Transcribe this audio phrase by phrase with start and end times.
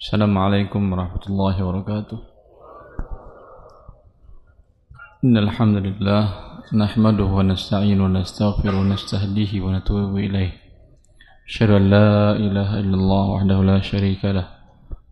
[0.00, 2.18] السلام عليكم ورحمة الله وبركاته.
[5.24, 6.22] إن الحمد لله
[6.74, 10.52] نحمده ونستعين ونستغفر ونستهديه ونتوب إليه.
[11.48, 14.48] أشهد أن لا إله إلا الله وحده لا شريك له.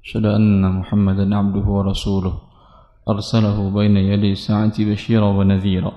[0.05, 2.35] أشهد أن محمدا عبده ورسوله.
[3.09, 5.93] أرسله بين يدي الساعة بشيرا ونذيرا.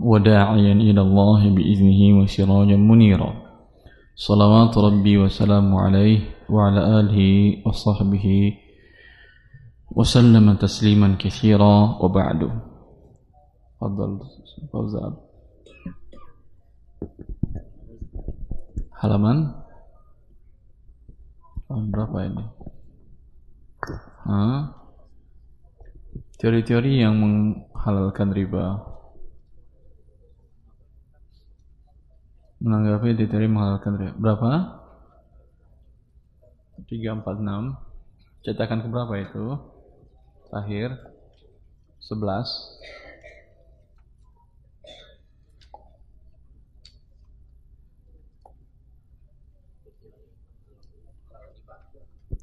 [0.00, 3.41] وداعيا إلى الله بإذنه وسراجا منيرا.
[4.14, 7.18] صلوات ربي وسلام عليه وعلى آله
[7.66, 8.26] وصحبه
[9.90, 12.40] وسلم تسليما كثيرا وبعد
[13.80, 14.10] تفضل
[14.72, 15.12] فوزان
[19.02, 19.50] halaman
[21.66, 22.44] halaman berapa ini?
[26.38, 28.78] Teori-teori yang menghalalkan riba.
[32.62, 34.14] Menanggapi teori menghalalkan riba.
[34.22, 34.50] Berapa?
[36.86, 37.74] 346.
[38.46, 39.58] Cetakan ke berapa itu?
[40.46, 40.94] Terakhir
[41.98, 42.46] 11.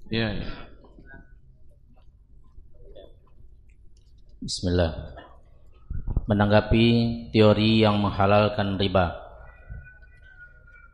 [0.10, 0.52] Iya, ya.
[4.42, 5.16] Bismillah.
[6.26, 6.86] Menanggapi
[7.32, 9.29] teori yang menghalalkan riba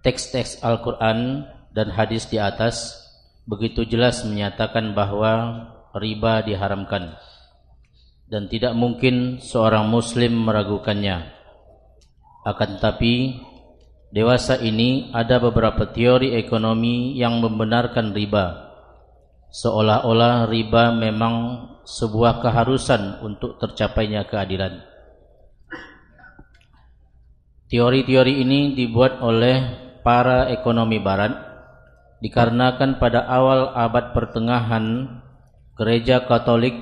[0.06, 2.94] teks-teks Al-Quran dan hadis di atas
[3.50, 5.66] begitu jelas menyatakan bahwa
[5.98, 7.18] riba diharamkan
[8.30, 11.34] dan tidak mungkin seorang muslim meragukannya.
[12.46, 13.42] Akan tetapi
[14.14, 18.62] dewasa ini ada beberapa teori ekonomi yang membenarkan riba.
[19.50, 21.34] Seolah-olah riba memang
[21.82, 24.86] sebuah keharusan untuk tercapainya keadilan.
[27.66, 31.34] Teori-teori ini dibuat oleh para ekonomi barat
[32.22, 35.18] dikarenakan pada awal abad pertengahan
[35.74, 36.78] gereja Katolik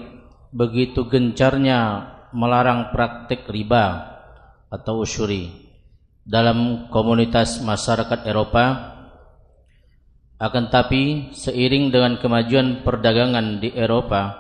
[0.52, 4.12] begitu gencarnya melarang praktik riba
[4.68, 5.50] atau usyuri
[6.28, 8.92] dalam komunitas masyarakat Eropa.
[10.44, 14.36] Akan tapi seiring dengan kemajuan perdagangan di Eropa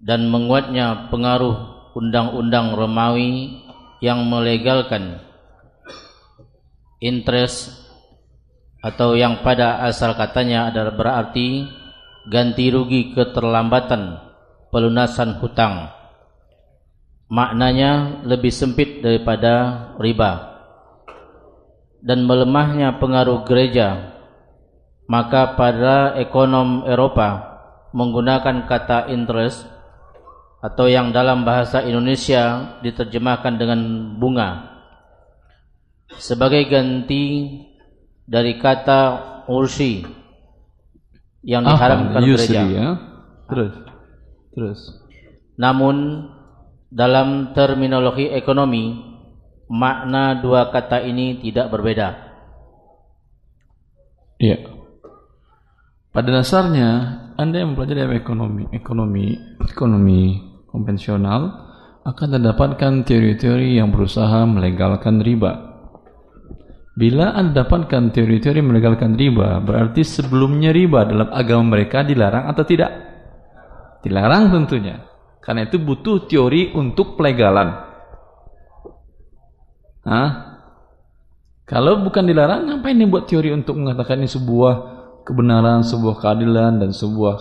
[0.00, 3.60] dan menguatnya pengaruh undang-undang Romawi
[4.00, 5.20] yang melegalkan
[7.02, 7.81] interest
[8.82, 11.70] atau yang pada asal katanya adalah berarti
[12.26, 14.18] ganti rugi keterlambatan
[14.74, 15.94] pelunasan hutang.
[17.30, 20.50] Maknanya lebih sempit daripada riba.
[22.02, 24.18] Dan melemahnya pengaruh gereja,
[25.06, 27.54] maka pada ekonom Eropa
[27.94, 29.70] menggunakan kata interest
[30.58, 33.80] atau yang dalam bahasa Indonesia diterjemahkan dengan
[34.18, 34.72] bunga
[36.18, 37.50] sebagai ganti
[38.26, 39.00] dari kata
[39.50, 40.02] ursi
[41.42, 42.62] yang diharamkan gereja.
[42.66, 42.88] Ya?
[43.50, 43.74] Terus,
[44.54, 44.80] terus.
[45.58, 46.28] Namun
[46.92, 49.00] dalam terminologi ekonomi
[49.72, 52.08] makna dua kata ini tidak berbeda.
[54.36, 54.58] Iya.
[56.12, 56.88] Pada dasarnya
[57.40, 59.32] Anda yang mempelajari ekonomi, ekonomi,
[59.64, 60.22] ekonomi
[60.68, 61.72] konvensional
[62.04, 65.71] akan mendapatkan teori-teori yang berusaha melegalkan riba.
[66.92, 72.92] Bila Anda dapatkan teori-teori melegalkan riba, berarti sebelumnya riba dalam agama mereka dilarang atau tidak?
[74.04, 75.00] Dilarang tentunya.
[75.40, 77.72] Karena itu butuh teori untuk pelegalan.
[80.04, 80.30] Hah?
[81.64, 84.74] Kalau bukan dilarang, ngapain buat teori untuk mengatakan ini sebuah
[85.24, 87.34] kebenaran, sebuah keadilan, dan sebuah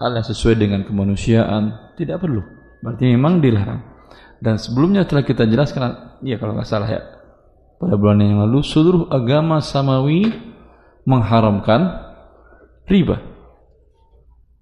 [0.00, 1.92] hal yang sesuai dengan kemanusiaan?
[2.00, 2.40] Tidak perlu.
[2.80, 3.84] Berarti memang dilarang.
[4.40, 7.15] Dan sebelumnya telah kita jelaskan, ya kalau nggak salah ya,
[7.76, 10.32] pada bulan yang lalu seluruh agama samawi
[11.04, 12.02] mengharamkan
[12.88, 13.22] riba.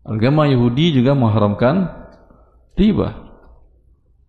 [0.05, 1.89] Agama Yahudi juga mengharamkan
[2.77, 3.25] riba.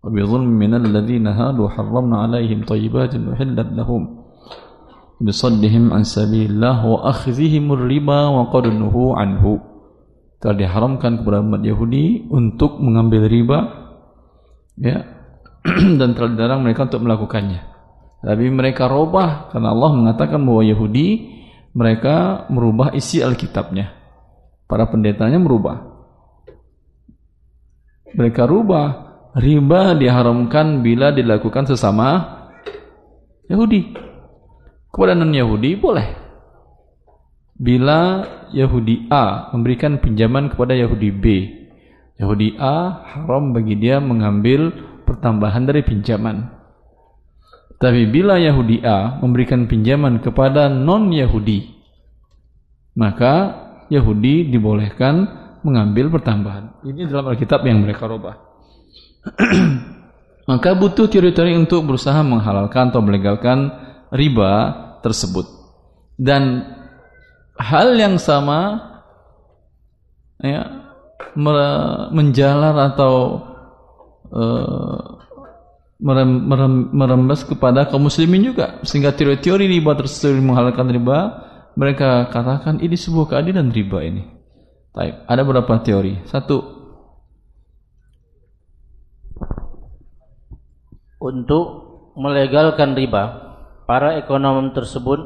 [0.06, 4.22] Dhulmin minal ladzina hadu harramna 'alaihim thayyibatin uhillat lahum
[5.18, 9.52] bisaddihim an sabilillah wa akhdhihim riba wa qad anhu.
[10.36, 13.58] Telah diharamkan kepada umat Yahudi untuk mengambil riba
[14.78, 15.00] ya
[15.98, 17.75] dan telah dilarang mereka untuk melakukannya.
[18.26, 21.38] Tapi mereka robah karena Allah mengatakan bahwa Yahudi
[21.70, 23.94] mereka merubah isi Alkitabnya.
[24.66, 25.94] Para pendetanya merubah.
[28.18, 28.86] Mereka rubah
[29.38, 32.26] riba diharamkan bila dilakukan sesama
[33.46, 33.94] Yahudi.
[34.90, 36.08] Kepada non Yahudi boleh.
[37.54, 41.24] Bila Yahudi A memberikan pinjaman kepada Yahudi B,
[42.18, 44.72] Yahudi A haram bagi dia mengambil
[45.06, 46.55] pertambahan dari pinjaman.
[47.76, 51.76] Tapi bila Yahudi A memberikan pinjaman kepada non-Yahudi
[52.96, 53.34] maka
[53.92, 55.28] Yahudi dibolehkan
[55.60, 56.80] mengambil pertambahan.
[56.82, 58.34] Ini dalam Alkitab yang mereka rubah.
[60.50, 63.70] maka butuh teori-teori untuk berusaha menghalalkan atau melegalkan
[64.10, 64.52] riba
[65.04, 65.44] tersebut.
[66.16, 66.64] Dan
[67.60, 68.80] hal yang sama
[70.40, 70.88] ya
[72.10, 73.14] menjalar atau
[74.32, 75.15] uh,
[75.96, 81.18] merem, merem, merembes kepada kaum muslimin juga sehingga teori-teori riba tersebut menghalalkan riba
[81.76, 84.24] mereka katakan ini sebuah keadilan riba ini.
[84.96, 85.28] Taib.
[85.28, 86.24] Ada beberapa teori.
[86.24, 86.56] Satu.
[91.20, 91.66] Untuk
[92.16, 93.24] melegalkan riba,
[93.84, 95.20] para ekonom tersebut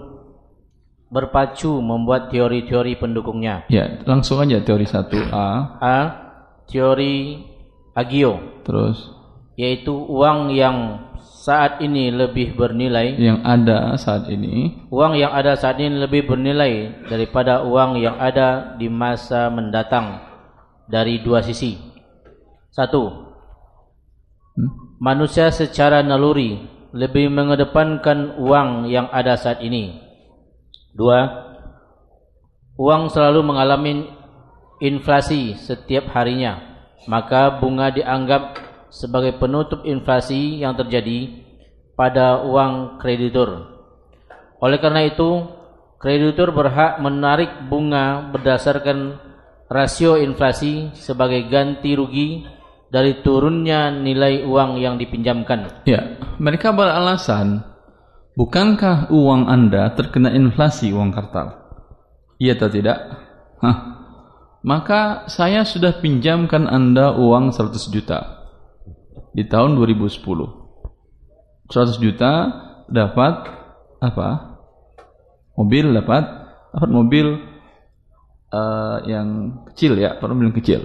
[1.11, 3.67] berpacu membuat teori-teori pendukungnya.
[3.71, 5.79] Ya, langsung aja teori satu A.
[5.79, 5.99] A.
[6.67, 7.43] Teori
[7.95, 8.63] Agio.
[8.67, 9.20] Terus.
[9.59, 13.17] Yaitu uang yang saat ini lebih bernilai.
[13.17, 14.87] Yang ada saat ini.
[14.93, 20.21] Uang yang ada saat ini lebih bernilai daripada uang yang ada di masa mendatang
[20.85, 21.81] dari dua sisi.
[22.71, 23.09] Satu
[24.57, 25.01] hmm?
[25.01, 26.61] manusia secara naluri
[26.93, 29.97] lebih mengedepankan uang yang ada saat ini.
[30.93, 31.25] Dua
[32.77, 34.09] uang selalu mengalami
[34.81, 36.71] inflasi setiap harinya
[37.05, 41.31] maka bunga dianggap sebagai penutup inflasi yang terjadi
[41.95, 43.71] pada uang kreditur.
[44.61, 45.47] Oleh karena itu,
[46.03, 49.17] kreditur berhak menarik bunga berdasarkan
[49.71, 52.45] rasio inflasi sebagai ganti rugi
[52.91, 55.87] dari turunnya nilai uang yang dipinjamkan.
[55.87, 57.63] Ya, mereka beralasan,
[58.35, 61.55] bukankah uang Anda terkena inflasi uang kartal?
[62.43, 62.99] Iya atau tidak?
[63.63, 63.79] Hah.
[64.61, 68.40] Maka saya sudah pinjamkan Anda uang 100 juta
[69.35, 70.21] di tahun 2010.
[71.71, 72.33] 100 juta
[72.91, 73.35] dapat
[74.03, 74.59] apa?
[75.55, 76.25] Mobil dapat
[76.71, 77.27] dapat mobil
[78.51, 80.81] uh, yang kecil ya, mobil yang kecil.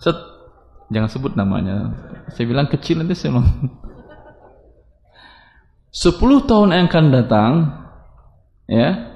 [0.00, 0.16] Set,
[0.92, 1.94] jangan sebut namanya.
[2.32, 3.48] Saya bilang kecil nanti saya bilang.
[5.92, 7.52] 10 tahun yang akan datang
[8.64, 9.12] ya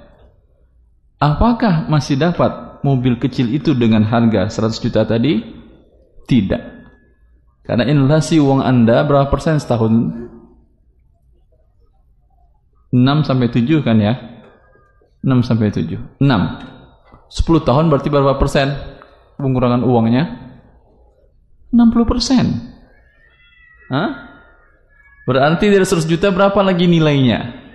[1.17, 5.41] apakah masih dapat mobil kecil itu dengan harga 100 juta tadi?
[6.29, 6.76] Tidak.
[7.67, 9.91] Karena inflasi uang Anda berapa persen setahun?
[12.95, 14.15] 6 sampai 7 kan ya?
[15.27, 15.99] 6 sampai 7.
[16.23, 16.23] 6.
[16.23, 18.71] 10 tahun berarti berapa persen
[19.35, 20.25] pengurangan uangnya?
[21.75, 22.47] 60 persen.
[23.91, 24.11] Hah?
[25.27, 27.67] Berarti dari 100 juta berapa lagi nilainya?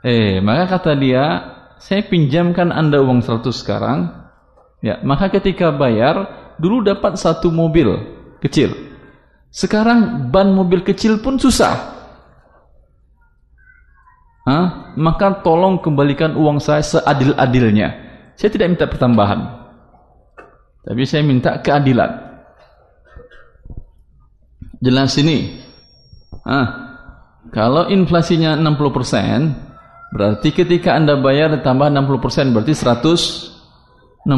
[0.00, 1.24] Eh, maka kata dia,
[1.76, 4.16] saya pinjamkan Anda uang 100 sekarang.
[4.80, 6.24] Ya, maka ketika bayar,
[6.56, 8.72] dulu dapat satu mobil kecil.
[9.52, 11.96] Sekarang ban mobil kecil pun susah.
[14.46, 14.94] Hah?
[14.94, 17.88] Maka tolong kembalikan uang saya seadil-adilnya.
[18.38, 19.40] Saya tidak minta pertambahan.
[20.86, 22.10] Tapi saya minta keadilan.
[24.78, 25.66] Jelas ini.
[26.46, 26.66] Hah?
[27.50, 34.30] Kalau inflasinya 60%, berarti ketika Anda bayar ditambah 60% berarti 160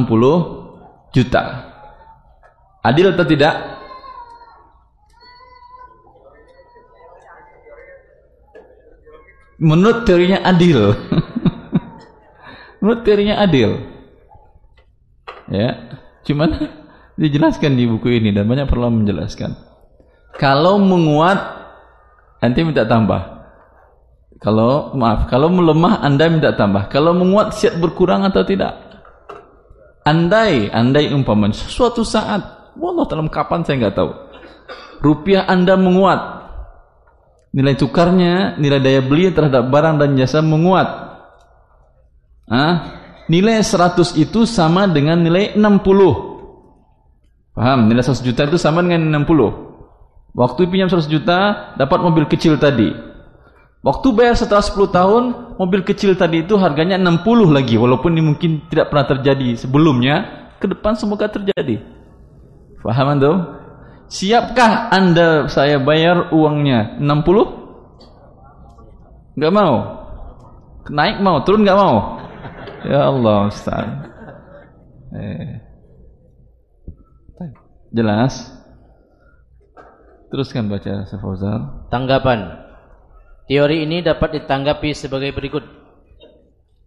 [1.12, 1.42] juta.
[2.80, 3.77] Adil atau tidak?
[9.58, 10.94] Menurut teorinya adil.
[12.80, 13.82] menurut teorinya adil.
[15.50, 16.70] Ya, cuman
[17.20, 19.58] dijelaskan di buku ini dan banyak perlu menjelaskan.
[20.38, 21.38] Kalau menguat
[22.38, 23.38] nanti minta tambah.
[24.38, 26.86] Kalau maaf, kalau melemah Anda minta tambah.
[26.94, 28.78] Kalau menguat siap berkurang atau tidak?
[30.06, 34.10] Andai, andai umpamanya suatu saat, wallah dalam kapan saya nggak tahu.
[35.02, 36.37] Rupiah Anda menguat,
[37.52, 40.88] nilai tukarnya, nilai daya beli terhadap barang dan jasa menguat.
[42.48, 42.74] Ah,
[43.28, 46.28] nilai 100 itu sama dengan nilai 60.
[47.52, 47.90] Paham?
[47.90, 49.68] Nilai 100 juta itu sama dengan 60.
[50.36, 51.38] Waktu pinjam 100 juta,
[51.74, 52.94] dapat mobil kecil tadi.
[53.82, 55.24] Waktu bayar setelah 10 tahun,
[55.58, 57.74] mobil kecil tadi itu harganya 60 lagi.
[57.74, 61.82] Walaupun ini mungkin tidak pernah terjadi sebelumnya, ke depan semoga terjadi.
[62.82, 63.57] Paham anda?
[64.08, 69.36] Siapkah anda saya bayar uangnya 60?
[69.36, 69.76] Enggak mau.
[70.88, 72.16] Naik mau, turun enggak mau.
[72.88, 73.84] Ya Allah Ustaz.
[75.12, 75.60] Eh.
[77.92, 78.48] Jelas?
[80.32, 81.88] Teruskan baca Fauzan.
[81.92, 82.64] Tanggapan.
[83.48, 85.64] Teori ini dapat ditanggapi sebagai berikut.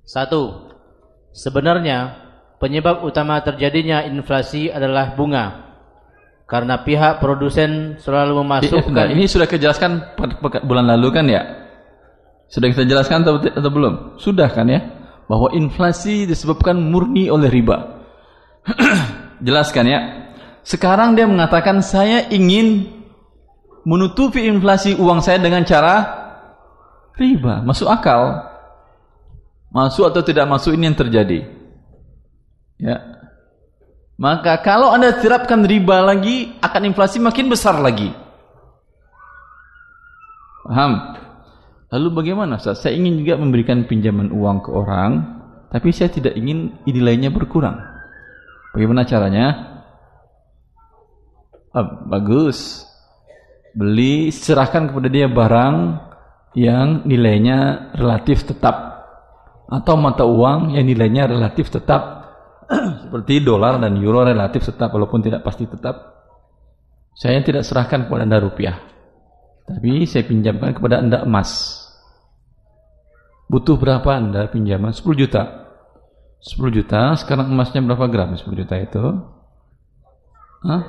[0.05, 0.73] Satu,
[1.33, 2.17] sebenarnya
[2.57, 5.70] penyebab utama terjadinya inflasi adalah bunga
[6.51, 10.19] karena pihak produsen selalu memasukkan ini sudah kejelaskan
[10.67, 11.41] bulan lalu kan ya
[12.51, 18.03] sudah kita jelaskan atau, atau belum sudah kan ya bahwa inflasi disebabkan murni oleh riba.
[19.47, 19.99] Jelaskan ya.
[20.67, 22.91] Sekarang dia mengatakan saya ingin
[23.87, 26.03] menutupi inflasi uang saya dengan cara
[27.15, 27.63] riba.
[27.63, 28.43] Masuk akal.
[29.71, 31.47] Masuk atau tidak masuk ini yang terjadi.
[32.75, 33.20] Ya.
[34.21, 38.13] Maka kalau Anda terapkan riba lagi, akan inflasi makin besar lagi.
[40.61, 41.17] Paham?
[41.89, 42.85] Lalu bagaimana Ustaz?
[42.85, 45.11] Saya ingin juga memberikan pinjaman uang ke orang,
[45.73, 47.81] tapi saya tidak ingin nilainya berkurang.
[48.77, 49.47] Bagaimana caranya?
[51.73, 52.85] Ah, bagus.
[53.73, 55.75] Beli, serahkan kepada dia barang
[56.53, 59.01] yang nilainya relatif tetap.
[59.65, 62.20] Atau mata uang yang nilainya relatif tetap.
[62.71, 66.23] Seperti dolar dan euro relatif tetap, walaupun tidak pasti tetap.
[67.11, 68.79] Saya tidak serahkan kepada anda rupiah.
[69.67, 71.81] Tapi saya pinjamkan kepada anda emas.
[73.51, 74.95] Butuh berapa Anda pinjaman?
[74.95, 75.67] 10 juta.
[76.39, 79.03] 10 juta, sekarang emasnya berapa gram 10 juta itu?
[80.63, 80.83] Hah?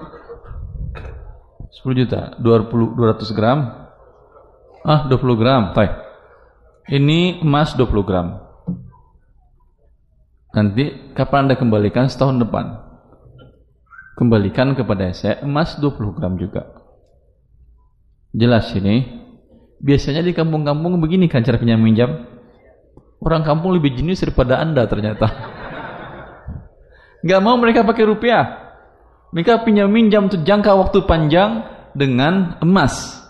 [1.83, 3.59] 10 juta, 20, 200 gram?
[4.87, 5.93] Ah, 20 gram, baik.
[6.87, 8.52] Ini emas 20 gram.
[10.53, 12.13] Nanti kapan Anda kembalikan?
[12.13, 12.77] Setahun depan.
[14.21, 16.69] Kembalikan kepada saya emas 20 gram juga.
[18.37, 19.25] Jelas ini.
[19.83, 22.29] Biasanya di kampung-kampung begini kan cara pinjam minjam.
[23.19, 25.27] Orang kampung lebih jenius daripada Anda ternyata.
[27.27, 28.77] Gak mau mereka pakai rupiah.
[29.33, 31.65] Mereka pinjam minjam untuk jangka waktu panjang
[31.97, 33.25] dengan emas.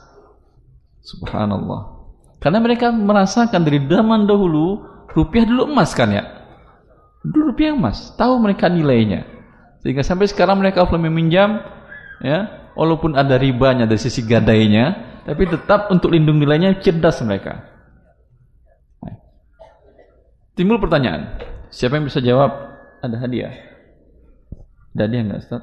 [1.07, 2.02] Subhanallah.
[2.43, 4.83] Karena mereka merasakan dari zaman dahulu
[5.14, 6.42] rupiah dulu emas kan ya.
[7.23, 9.23] Rupiah emas, tahu mereka nilainya.
[9.83, 11.62] Sehingga sampai sekarang mereka kalau meminjam
[12.19, 17.71] ya, walaupun ada ribanya dari sisi gadainya, tapi tetap untuk lindung nilainya cerdas mereka.
[20.52, 21.41] Timbul pertanyaan,
[21.73, 22.50] siapa yang bisa jawab?
[23.00, 23.55] Ada hadiah?
[24.93, 25.62] Ada hadiah enggak Ustaz?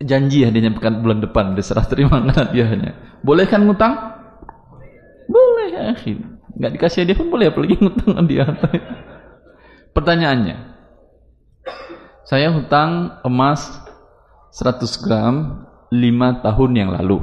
[0.00, 3.20] Janji hadiahnya pekan bulan depan diserah terima hadiahnya.
[3.20, 3.96] Boleh kan ngutang?
[5.28, 5.92] Boleh ya,
[6.56, 8.50] Enggak dikasih hadiah pun boleh apalagi ngutang hadiah.
[9.96, 10.56] Pertanyaannya,
[12.26, 13.82] saya hutang emas
[14.54, 17.18] 100 gram 5 tahun yang lalu.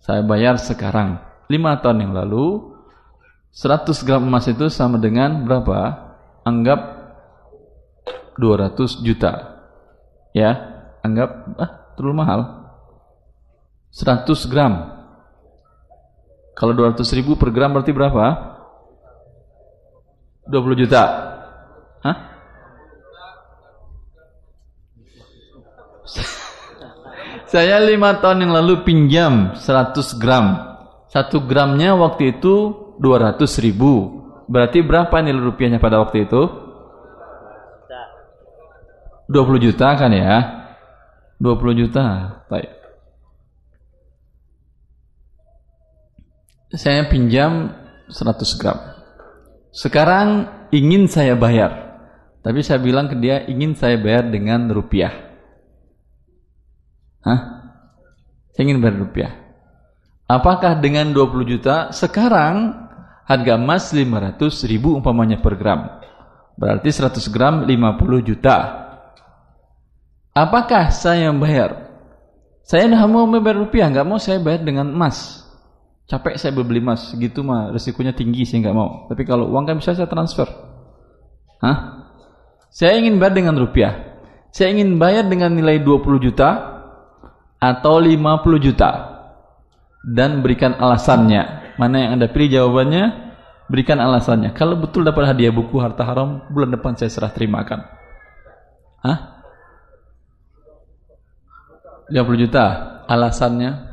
[0.00, 1.20] Saya bayar sekarang.
[1.48, 2.76] 5 tahun yang lalu
[3.50, 6.12] 100 gram emas itu sama dengan berapa?
[6.44, 6.80] Anggap
[8.38, 9.64] 200 juta.
[10.36, 12.40] Ya, anggap ah terlalu mahal.
[13.90, 14.99] 100 gram.
[16.60, 18.36] Kalau 200 ribu per gram berarti berapa?
[20.44, 21.02] 20 juta.
[22.04, 22.16] Hah?
[27.52, 30.76] Saya lima tahun yang lalu pinjam 100 gram.
[31.08, 34.20] Satu gramnya waktu itu 200 ribu.
[34.44, 36.42] Berarti berapa nilai rupiahnya pada waktu itu?
[39.32, 40.36] 20 juta kan ya?
[41.40, 42.04] 20 juta.
[42.52, 42.79] Baik.
[46.70, 47.74] Saya pinjam
[48.06, 48.78] 100 gram.
[49.74, 51.98] Sekarang ingin saya bayar.
[52.46, 55.10] Tapi saya bilang ke dia ingin saya bayar dengan rupiah.
[57.26, 57.40] Hah?
[58.54, 59.32] Saya ingin bayar rupiah.
[60.30, 62.86] Apakah dengan 20 juta sekarang
[63.26, 66.02] harga emas 500 ribu umpamanya per gram.
[66.58, 68.56] Berarti 100 gram 50 juta.
[70.34, 71.90] Apakah saya bayar?
[72.62, 75.39] Saya tidak mau membayar rupiah, nggak mau saya bayar dengan emas.
[76.10, 79.06] Capek saya beli emas, gitu mah resikonya tinggi saya nggak mau.
[79.06, 80.50] Tapi kalau uang kan bisa saya transfer.
[81.62, 82.02] Hah?
[82.66, 84.18] Saya ingin bayar dengan rupiah.
[84.50, 86.82] Saya ingin bayar dengan nilai 20 juta
[87.62, 88.90] atau 50 juta
[90.02, 91.76] dan berikan alasannya.
[91.78, 93.30] Mana yang Anda pilih jawabannya?
[93.70, 94.50] Berikan alasannya.
[94.50, 97.86] Kalau betul dapat hadiah buku harta haram, bulan depan saya serah terimakan.
[99.06, 99.46] Hah?
[102.10, 102.64] 50 juta.
[103.06, 103.89] Alasannya?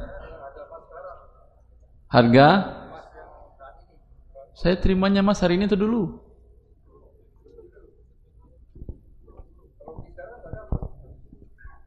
[2.08, 2.48] Harga?
[4.56, 6.04] Saya terimanya mas hari ini atau dulu?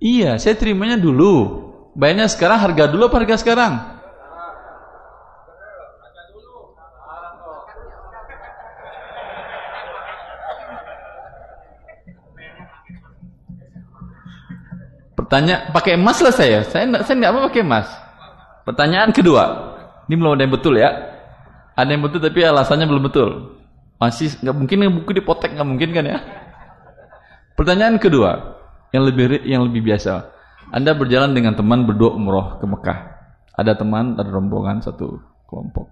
[0.00, 1.60] Iya, saya terimanya dulu.
[1.92, 3.74] Bayarnya sekarang harga dulu apa harga sekarang?
[15.30, 16.66] Tanya pakai emas lah saya.
[16.66, 17.86] Saya saya enggak mau pakai emas.
[18.66, 19.69] Pertanyaan kedua.
[20.10, 20.90] Ini belum ada yang betul ya.
[21.78, 23.28] Ada yang betul tapi alasannya belum betul.
[24.02, 26.18] Masih nggak mungkin buku dipotek nggak mungkin kan ya.
[27.54, 28.58] Pertanyaan kedua
[28.90, 30.34] yang lebih yang lebih biasa.
[30.74, 32.98] Anda berjalan dengan teman berdua umroh ke Mekah.
[33.54, 35.86] Ada teman, ada rombongan satu kelompok.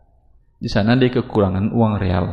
[0.59, 2.27] Di sana dia kekurangan uang real.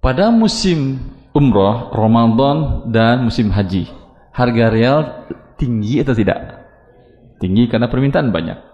[0.00, 0.98] pada musim
[1.36, 3.92] umroh, Ramadan dan musim haji,
[4.32, 5.28] harga real
[5.60, 6.64] tinggi atau tidak?
[7.36, 8.71] Tinggi karena permintaan banyak.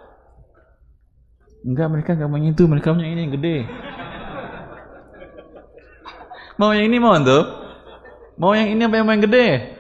[1.67, 3.57] Enggak, mereka enggak mau yang itu, mereka mau yang ini yang gede.
[6.59, 7.45] Mau yang ini mau tuh?
[8.39, 9.79] Mau yang ini apa yang mau yang gede?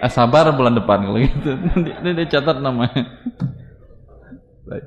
[0.00, 1.50] Ah, sabar bulan depan kalau gitu.
[1.76, 3.04] Nanti dia catat namanya.
[4.66, 4.84] Baik.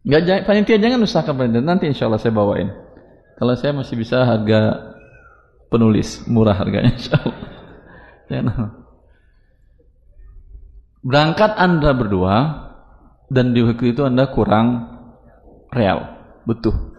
[0.00, 1.62] Enggak jangan panitia jangan usahakan panitia.
[1.62, 2.72] Nanti insya Allah saya bawain.
[3.40, 4.92] Kalau saya masih bisa harga
[5.72, 7.48] penulis, murah harganya insya Allah.
[8.28, 8.79] Jangan.
[11.00, 12.36] Berangkat Anda berdua
[13.32, 14.84] dan di waktu itu Anda kurang
[15.72, 16.04] real,
[16.44, 16.92] butuh.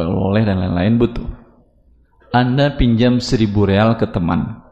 [0.00, 1.28] Oleh dan lain-lain butuh.
[2.32, 4.64] Anda pinjam seribu real ke teman.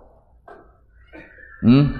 [1.60, 1.92] Hmm?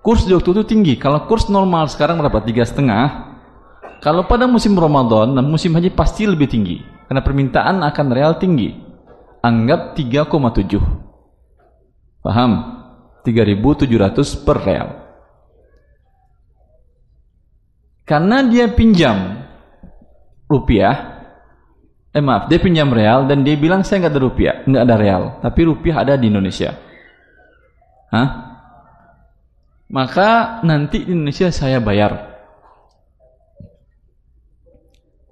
[0.00, 0.94] Kurs di waktu itu tinggi.
[0.96, 2.40] Kalau kurs normal sekarang berapa?
[2.40, 3.36] Tiga setengah.
[4.00, 6.80] Kalau pada musim Ramadan dan musim haji pasti lebih tinggi.
[7.10, 8.72] Karena permintaan akan real tinggi.
[9.44, 10.80] Anggap 3,7.
[12.24, 12.52] Paham?
[13.26, 15.03] 3.700 per real.
[18.04, 19.48] Karena dia pinjam
[20.44, 21.24] rupiah,
[22.12, 25.22] eh maaf, dia pinjam real dan dia bilang saya nggak ada rupiah, nggak ada real,
[25.40, 26.76] tapi rupiah ada di Indonesia.
[28.12, 28.28] Hah?
[29.88, 32.36] Maka nanti di Indonesia saya bayar.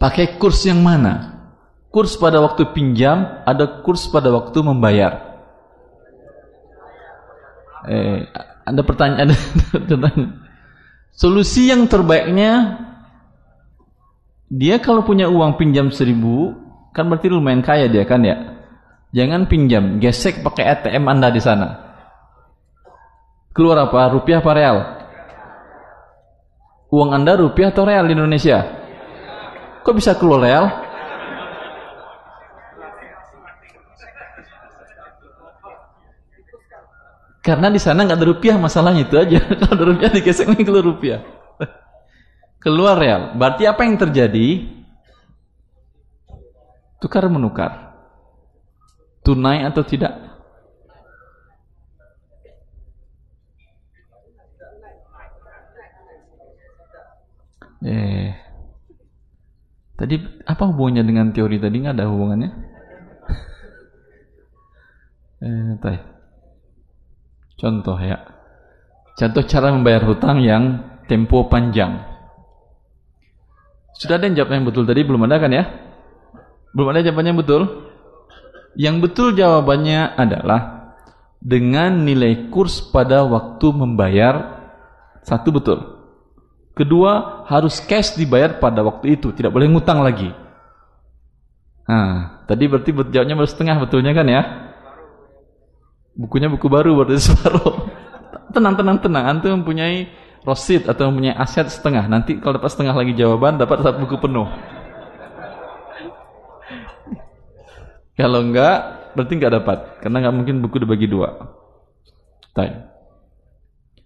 [0.00, 1.44] Pakai kurs yang mana?
[1.92, 5.28] Kurs pada waktu pinjam, ada kurs pada waktu membayar.
[7.84, 8.26] Eh,
[8.64, 9.36] ada pertanyaan,
[9.76, 9.96] ada
[11.12, 12.80] Solusi yang terbaiknya,
[14.48, 16.56] dia kalau punya uang pinjam seribu,
[16.96, 18.36] kan berarti lumayan kaya dia kan ya.
[19.12, 21.68] Jangan pinjam, gesek pakai ATM Anda di sana.
[23.52, 24.08] Keluar apa?
[24.08, 24.78] Rupiah apa real?
[26.88, 28.64] Uang Anda rupiah atau real di Indonesia?
[29.84, 30.64] Kok bisa keluar real?
[37.42, 39.42] Karena di sana nggak ada rupiah masalahnya itu aja.
[39.58, 41.20] Kalau ada rupiah digesek lagi keluar rupiah.
[42.62, 43.34] keluar real.
[43.34, 44.70] Berarti apa yang terjadi?
[47.02, 47.98] Tukar menukar.
[49.26, 50.14] Tunai atau tidak?
[57.82, 58.30] Eh,
[59.98, 60.14] tadi
[60.46, 62.50] apa hubungannya dengan teori tadi nggak ada hubungannya?
[65.42, 66.11] eh, tay.
[67.58, 68.20] Contoh ya.
[69.16, 72.00] Contoh cara membayar hutang yang tempo panjang.
[73.92, 75.04] Sudah ada yang jawab yang betul tadi?
[75.04, 75.64] Belum ada kan ya?
[76.72, 77.62] Belum ada jawabannya yang betul?
[78.72, 80.60] Yang betul jawabannya adalah
[81.42, 84.62] dengan nilai kurs pada waktu membayar
[85.22, 85.78] satu betul.
[86.72, 90.32] Kedua, harus cash dibayar pada waktu itu, tidak boleh ngutang lagi.
[91.84, 94.42] Nah, tadi berarti jawabnya baru setengah betulnya kan ya?
[96.16, 97.88] Bukunya buku baru berarti separuh
[98.52, 99.24] tenang tenang tenang.
[99.26, 100.08] Antum mempunyai
[100.44, 102.06] rosid atau mempunyai aset setengah.
[102.06, 104.48] Nanti kalau dapat setengah lagi jawaban dapat satu buku penuh.
[108.12, 108.76] Kalau enggak
[109.16, 109.78] berarti enggak dapat.
[110.04, 111.32] Karena enggak mungkin buku dibagi dua.
[112.52, 112.92] Tay.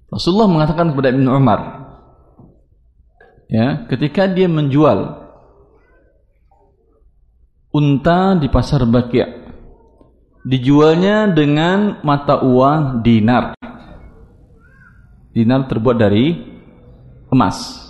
[0.07, 1.61] Rasulullah mengatakan kepada Ibn Umar
[3.47, 5.23] ya ketika dia menjual
[7.71, 9.36] unta di pasar Bakia
[10.47, 13.59] dijualnya dengan mata uang dinar.
[15.35, 16.39] Dinar terbuat dari
[17.35, 17.83] emas.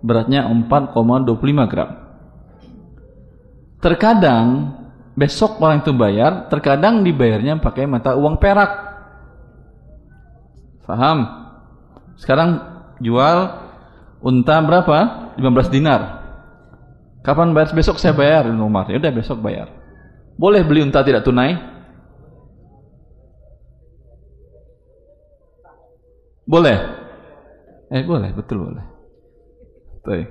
[0.00, 1.90] Beratnya 4,25 gram.
[3.84, 4.46] Terkadang
[5.12, 8.72] besok orang itu bayar, terkadang dibayarnya pakai mata uang perak.
[10.88, 11.28] Faham?
[12.16, 12.64] Sekarang
[12.98, 13.60] jual
[14.24, 14.98] unta berapa?
[15.36, 16.00] 15 dinar.
[17.20, 17.76] Kapan bayar?
[17.76, 18.88] Besok saya bayar, Umar.
[18.88, 19.68] Ya udah besok bayar.
[20.40, 21.79] Boleh beli unta tidak tunai?
[26.50, 26.78] Boleh?
[27.94, 28.86] Eh boleh, betul boleh.
[30.02, 30.26] Tuh.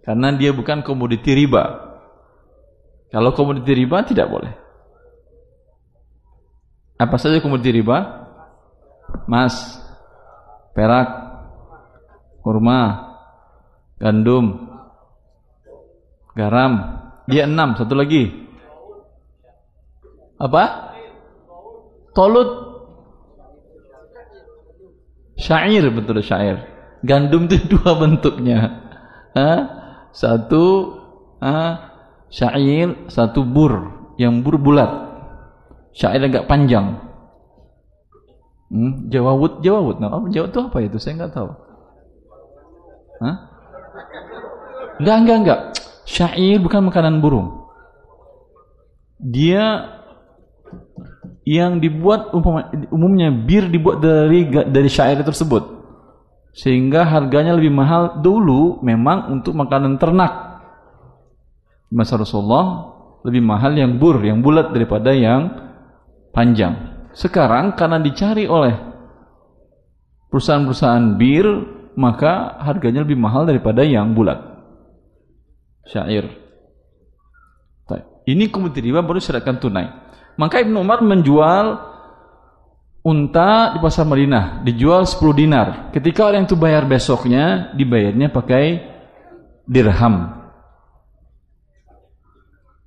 [0.00, 1.92] Karena dia bukan komoditi riba.
[3.12, 4.56] Kalau komoditi riba tidak boleh.
[6.96, 8.24] Apa saja komoditi riba?
[9.28, 9.76] Mas,
[10.72, 11.08] perak,
[12.40, 13.12] kurma,
[14.00, 14.64] gandum,
[16.32, 17.04] garam.
[17.28, 18.32] Dia enam, satu lagi.
[20.40, 20.96] Apa?
[22.16, 22.69] Tolut
[25.40, 26.68] Syair betul syair.
[27.00, 28.84] Gandum itu dua bentuknya.
[29.32, 29.52] Ha?
[30.12, 30.96] Satu
[31.40, 31.88] ha?
[32.28, 33.96] syair, satu bur.
[34.20, 34.90] Yang bur bulat.
[35.96, 37.00] Syair agak panjang.
[38.70, 39.08] Hmm?
[39.08, 39.96] Jawawut, jawawut.
[39.98, 40.96] Nah, apa jawawut itu apa itu?
[41.00, 41.50] Saya nggak tahu.
[43.24, 43.36] Hah?
[45.00, 45.60] Enggak, enggak, enggak.
[46.04, 47.58] Syair bukan makanan burung.
[49.20, 49.99] dia
[51.48, 52.30] yang dibuat
[52.92, 55.80] umumnya bir dibuat dari dari syair tersebut.
[56.50, 60.60] Sehingga harganya lebih mahal dulu memang untuk makanan ternak.
[61.90, 62.90] Masa Rasulullah
[63.22, 65.50] lebih mahal yang bur yang bulat daripada yang
[66.34, 67.06] panjang.
[67.14, 68.74] Sekarang karena dicari oleh
[70.30, 71.46] perusahaan-perusahaan bir
[71.98, 74.38] maka harganya lebih mahal daripada yang bulat.
[75.86, 76.40] Syair.
[78.30, 81.90] Ini kemudian baru diserahkan tunai maka Ibnu Umar menjual
[83.00, 85.68] unta di pasar Madinah, dijual 10 dinar.
[85.90, 88.64] Ketika orang itu bayar besoknya, dibayarnya pakai
[89.64, 90.36] dirham.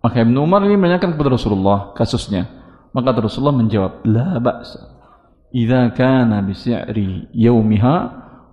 [0.04, 2.46] Maka Ibnu Umar ini menanyakan kepada Rasulullah kasusnya.
[2.92, 4.92] Maka Rasulullah menjawab, "La ba'sa.
[5.50, 7.96] Idza kana bi si'ri yaumiha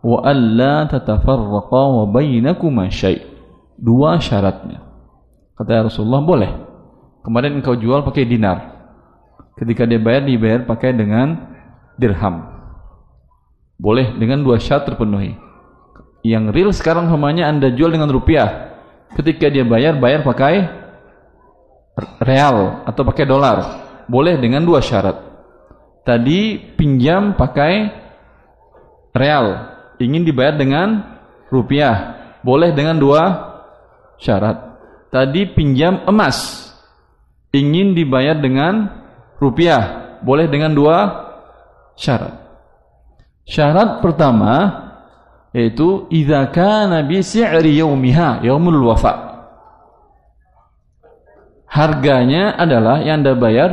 [0.00, 3.20] wa alla tatafarraqa wa bainakuma syai'."
[3.76, 4.80] Dua syaratnya.
[5.58, 6.52] Kata Rasulullah, boleh.
[7.20, 8.79] Kemarin engkau jual pakai dinar.
[9.60, 11.52] Ketika dia bayar, dibayar pakai dengan
[12.00, 12.48] dirham.
[13.76, 15.36] Boleh dengan dua syarat terpenuhi.
[16.24, 18.72] Yang real sekarang namanya Anda jual dengan rupiah.
[19.12, 20.64] Ketika dia bayar, bayar pakai
[22.24, 23.58] real atau pakai dolar.
[24.08, 25.16] Boleh dengan dua syarat.
[26.04, 27.92] Tadi pinjam pakai
[29.12, 29.46] real,
[30.00, 31.04] ingin dibayar dengan
[31.52, 32.16] rupiah.
[32.40, 33.22] Boleh dengan dua
[34.16, 34.56] syarat.
[35.12, 36.70] Tadi pinjam emas,
[37.52, 38.99] ingin dibayar dengan
[39.40, 40.96] rupiah boleh dengan dua
[41.96, 42.36] syarat.
[43.48, 44.86] Syarat pertama
[45.50, 49.32] yaitu idza kana bi si'ri yaumiha yaumul wafa.
[51.70, 53.70] Harganya adalah yang Anda bayar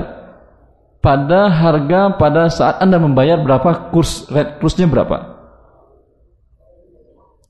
[1.01, 5.37] pada harga pada saat Anda membayar berapa kurs red kursnya berapa.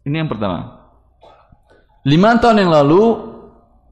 [0.08, 0.88] Ini yang pertama.
[2.08, 3.03] Lima tahun yang lalu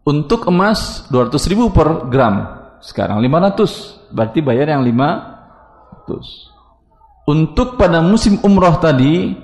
[0.08, 8.38] untuk emas 200 ribu per gram sekarang 500 berarti bayar yang 500 untuk pada musim
[8.46, 9.36] umroh tadi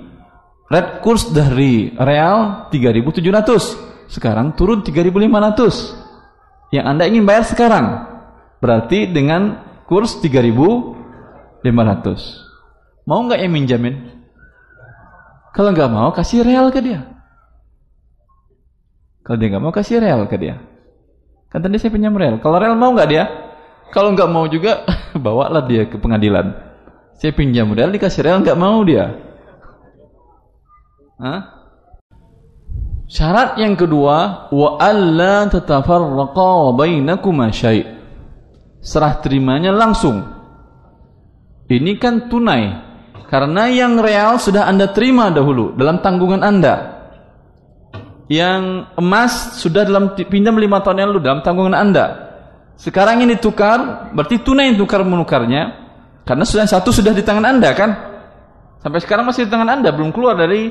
[0.70, 8.06] red kurs dari real 3700 sekarang turun 3500 yang anda ingin bayar sekarang
[8.62, 9.56] berarti dengan
[9.88, 12.42] kurs 3500
[13.06, 13.94] mau nggak yang minjamin?
[15.52, 17.04] Kalau nggak mau kasih real ke dia.
[19.22, 20.56] Kalau dia nggak mau kasih real ke dia.
[21.52, 22.40] Kan tadi saya pinjam rel.
[22.40, 23.24] Kalau rel mau nggak dia?
[23.92, 24.88] Kalau nggak mau juga,
[25.24, 26.56] bawalah dia ke pengadilan.
[27.20, 29.12] Saya pinjam rel dikasih rel nggak mau dia.
[31.20, 31.40] Hah?
[33.06, 37.84] Syarat yang kedua, wa alla tatafarraqa wa bainakuma syai'.
[38.80, 40.24] Serah terimanya langsung.
[41.68, 42.90] Ini kan tunai.
[43.28, 47.02] Karena yang real sudah Anda terima dahulu dalam tanggungan Anda
[48.32, 52.31] yang emas sudah dalam pinjam lima tahun yang lalu dalam tanggungan anda
[52.82, 55.70] sekarang ini tukar berarti tunai tukar menukarnya
[56.26, 57.90] karena sudah satu sudah di tangan anda kan?
[58.82, 60.66] Sampai sekarang masih di tangan anda belum keluar dari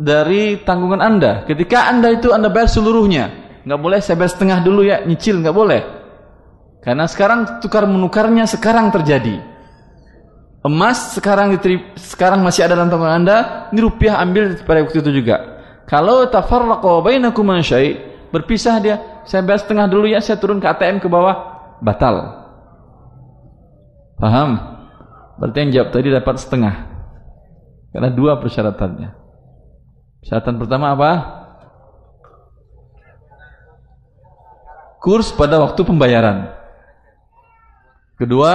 [0.00, 1.44] dari tanggungan anda.
[1.44, 3.44] Ketika anda itu anda bayar seluruhnya.
[3.60, 5.80] Nggak boleh saya bayar setengah dulu ya nyicil nggak boleh.
[6.80, 9.40] Karena sekarang tukar menukarnya sekarang terjadi.
[10.64, 11.60] Emas sekarang
[12.00, 15.60] sekarang masih ada dalam tanggungan anda ini rupiah ambil pada waktu itu juga.
[15.84, 18.00] Kalau tafarraqa bainakum syai,
[18.32, 21.36] berpisah dia, saya bayar setengah dulu ya, saya turun ke ATM ke bawah,
[21.80, 22.44] batal.
[24.20, 24.56] Paham?
[25.40, 26.74] Berarti yang jawab tadi dapat setengah.
[27.90, 29.10] Karena dua persyaratannya.
[30.22, 31.10] Persyaratan pertama apa?
[35.02, 36.48] Kurs pada waktu pembayaran.
[38.16, 38.52] Kedua,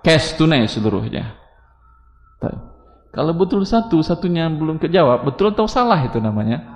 [0.00, 1.36] cash tunai seluruhnya.
[3.16, 6.75] Kalau betul satu, satunya belum kejawab, betul atau salah itu namanya?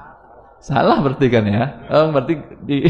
[0.60, 1.88] Salah berarti kan ya?
[1.88, 2.36] Oh, berarti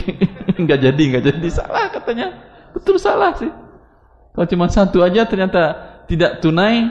[0.66, 2.34] nggak jadi, nggak jadi salah katanya.
[2.74, 3.50] Betul salah sih.
[4.34, 5.62] Kalau cuma satu aja ternyata
[6.10, 6.82] tidak tunai,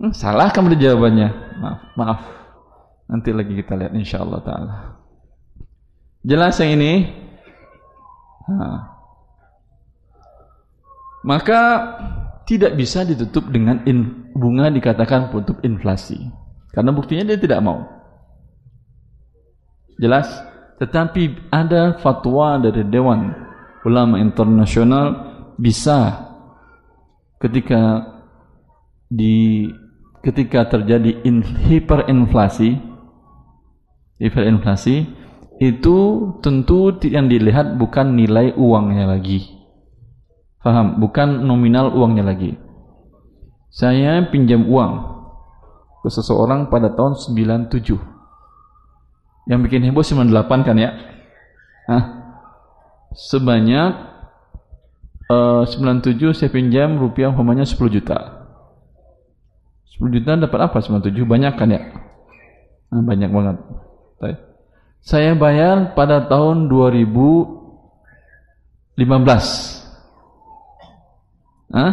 [0.00, 1.28] hmm, salah di jawabannya.
[1.60, 2.20] Maaf, maaf.
[3.08, 4.76] Nanti lagi kita lihat insya Allah taala.
[6.24, 7.08] Jelas yang ini?
[8.48, 8.92] Nah.
[11.24, 11.60] Maka
[12.44, 16.20] tidak bisa ditutup dengan in, bunga dikatakan untuk inflasi.
[16.76, 18.03] Karena buktinya dia tidak mau.
[20.00, 20.26] Jelas?
[20.80, 23.30] Tetapi ada fatwa dari Dewan
[23.86, 25.06] Ulama Internasional
[25.54, 26.30] bisa
[27.38, 28.10] ketika
[29.06, 29.68] di
[30.24, 32.80] ketika terjadi in, hiperinflasi
[34.18, 34.96] hiperinflasi
[35.62, 35.96] itu
[36.42, 39.54] tentu yang dilihat bukan nilai uangnya lagi
[40.64, 40.96] Faham?
[40.96, 42.56] Bukan nominal uangnya lagi.
[43.68, 44.92] Saya pinjam uang
[46.00, 48.13] ke seseorang pada tahun 97.
[49.44, 50.90] Yang bikin heboh 98 kan ya?
[51.90, 52.04] Hah?
[53.14, 53.92] Sebanyak
[55.28, 58.48] uh, 97 saya pinjam rupiah umpamanya 10 juta.
[59.94, 61.12] 10 juta dapat apa 97?
[61.22, 61.82] Banyak kan ya?
[62.90, 63.56] Nah, banyak banget.
[65.04, 68.96] Saya bayar pada tahun 2015.
[71.76, 71.92] Hah?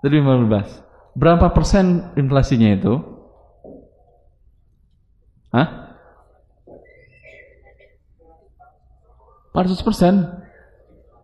[0.00, 0.80] 2015.
[1.12, 2.96] Berapa persen inflasinya itu?
[5.52, 5.81] Hah?
[9.52, 10.14] 400 persen.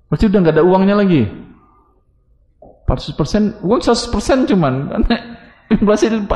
[0.09, 1.29] Berarti udah nggak ada uangnya lagi.
[2.89, 5.05] 400 persen, uang 100 persen cuman.
[5.75, 6.29] Inflasi 400,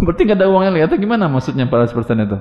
[0.00, 0.84] berarti nggak ada uangnya lagi.
[0.88, 2.38] Atau gimana maksudnya 400 persen itu?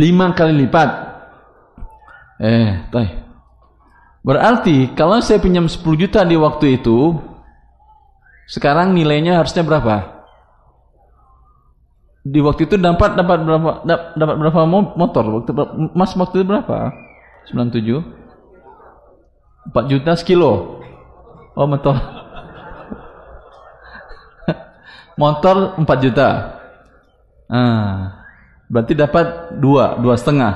[0.00, 0.90] 5 kali lipat.
[2.40, 3.20] Eh, tay.
[4.24, 7.20] Berarti kalau saya pinjam 10 juta di waktu itu,
[8.48, 10.19] sekarang nilainya harusnya berapa?
[12.20, 13.80] Di waktu itu dapat dapat berapa
[14.16, 15.24] dapat berapa motor?
[15.40, 15.52] Waktu
[15.96, 16.92] mas waktu itu berapa?
[17.48, 18.04] 97
[19.72, 20.80] 4 juta sekilo.
[21.56, 21.96] Oh motor.
[25.20, 26.28] Motor 4 juta.
[27.50, 28.20] Ah
[28.70, 30.52] berarti dapat dua dua setengah.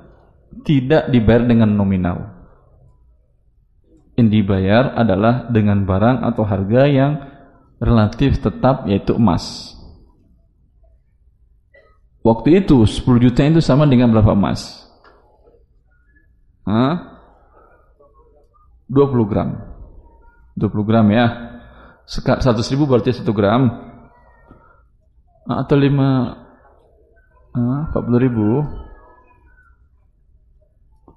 [0.67, 2.17] tidak dibayar dengan nominal.
[4.19, 7.11] Yang dibayar adalah dengan barang atau harga yang
[7.81, 9.73] relatif tetap yaitu emas.
[12.21, 14.85] Waktu itu 10 juta itu sama dengan berapa emas?
[16.69, 17.17] Hah?
[18.85, 19.49] 20 gram.
[20.53, 21.25] 20 gram ya.
[22.05, 23.73] 100 ribu berarti 1 gram.
[25.49, 25.97] Atau 5
[27.57, 28.61] ah, 40 ribu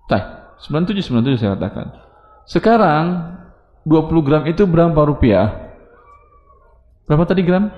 [0.04, 1.86] Tah, 97 97 saya katakan.
[2.44, 3.04] Sekarang
[3.88, 5.72] 20 gram itu berapa rupiah?
[7.08, 7.72] Berapa tadi gram?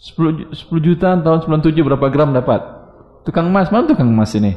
[0.00, 2.60] 10, 10 juta tahun 97 berapa gram dapat?
[3.28, 4.56] Tukang emas, mana tukang emas ini?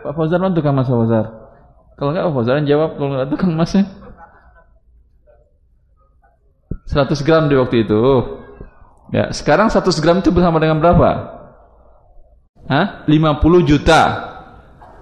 [0.00, 1.26] Pak Fauzan mana tukang emas Pak Fauzan?
[2.00, 3.84] Kalau enggak Pak Fauzan jawab, kalau enggak tukang emasnya.
[6.88, 8.02] 100 gram di waktu itu.
[9.12, 11.10] Ya, sekarang 100 gram itu bersama dengan berapa?
[12.68, 13.04] Hah?
[13.04, 14.31] 50 juta.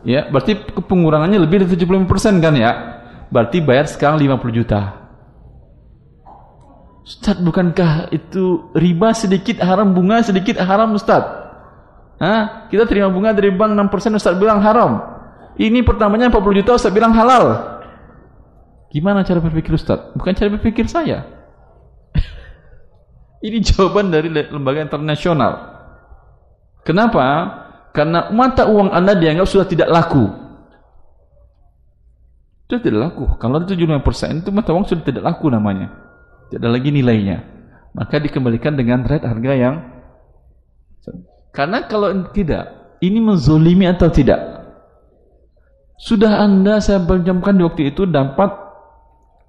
[0.01, 2.73] Ya, berarti pengurangannya lebih dari 75% kan ya?
[3.29, 5.01] Berarti bayar sekarang 50 juta.
[7.05, 11.27] Ustaz, bukankah itu riba sedikit haram, bunga sedikit haram Ustaz?
[12.21, 12.69] Hah?
[12.69, 15.01] Kita terima bunga dari bank 6% Ustaz bilang haram.
[15.57, 17.77] Ini pertamanya 40 juta Ustaz bilang halal.
[18.93, 20.13] Gimana cara berpikir Ustaz?
[20.13, 21.25] Bukan cara berpikir saya.
[23.47, 25.53] Ini jawaban dari lembaga internasional.
[26.85, 27.27] Kenapa?
[27.91, 30.25] Karena mata uang Anda dianggap sudah tidak laku.
[32.71, 33.25] Sudah tidak laku.
[33.43, 35.91] Kalau itu 75% itu mata uang sudah tidak laku namanya.
[36.49, 37.43] Tidak ada lagi nilainya.
[37.91, 39.75] Maka dikembalikan dengan rate harga yang
[41.51, 44.39] karena kalau tidak, ini menzolimi atau tidak?
[46.01, 48.49] Sudah Anda saya pinjamkan di waktu itu dapat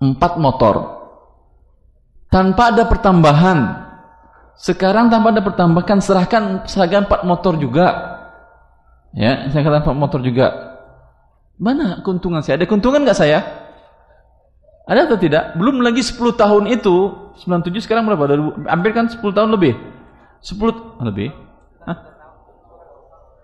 [0.01, 0.99] empat motor.
[2.27, 3.59] Tanpa ada pertambahan.
[4.57, 8.10] Sekarang tanpa ada pertambahan serahkan serahkan empat motor juga.
[9.11, 10.47] Ya, saya katakan Pak motor juga.
[11.59, 12.57] Mana keuntungan saya?
[12.57, 13.43] Ada keuntungan nggak saya?
[14.87, 15.55] Ada atau tidak?
[15.55, 16.95] Belum lagi 10 tahun itu,
[17.43, 18.33] 97 sekarang berapa?
[18.65, 19.77] Hampir kan 10 tahun lebih.
[20.41, 21.29] 10 lebih.
[21.85, 21.97] Hah?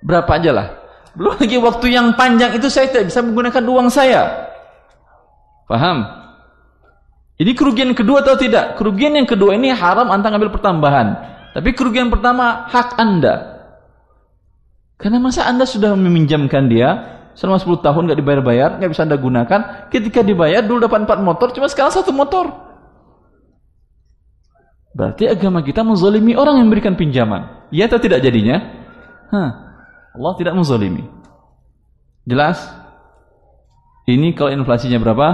[0.02, 0.68] Berapa aja lah.
[1.14, 4.50] Belum lagi waktu yang panjang itu saya tidak bisa menggunakan uang saya.
[5.66, 6.06] Paham?
[7.38, 8.82] Ini kerugian kedua atau tidak?
[8.82, 11.08] Kerugian yang kedua ini haram antara ngambil pertambahan.
[11.54, 13.57] Tapi kerugian pertama hak Anda.
[14.98, 19.62] Karena masa Anda sudah meminjamkan dia selama 10 tahun nggak dibayar-bayar, nggak bisa Anda gunakan.
[19.94, 22.50] Ketika dibayar dulu dapat 4 motor, cuma sekarang satu motor.
[24.98, 27.70] Berarti agama kita menzalimi orang yang memberikan pinjaman.
[27.70, 28.58] Iya atau tidak jadinya?
[29.30, 29.50] Hah.
[30.18, 31.06] Allah tidak menzalimi.
[32.26, 32.58] Jelas?
[34.10, 35.28] Ini kalau inflasinya berapa?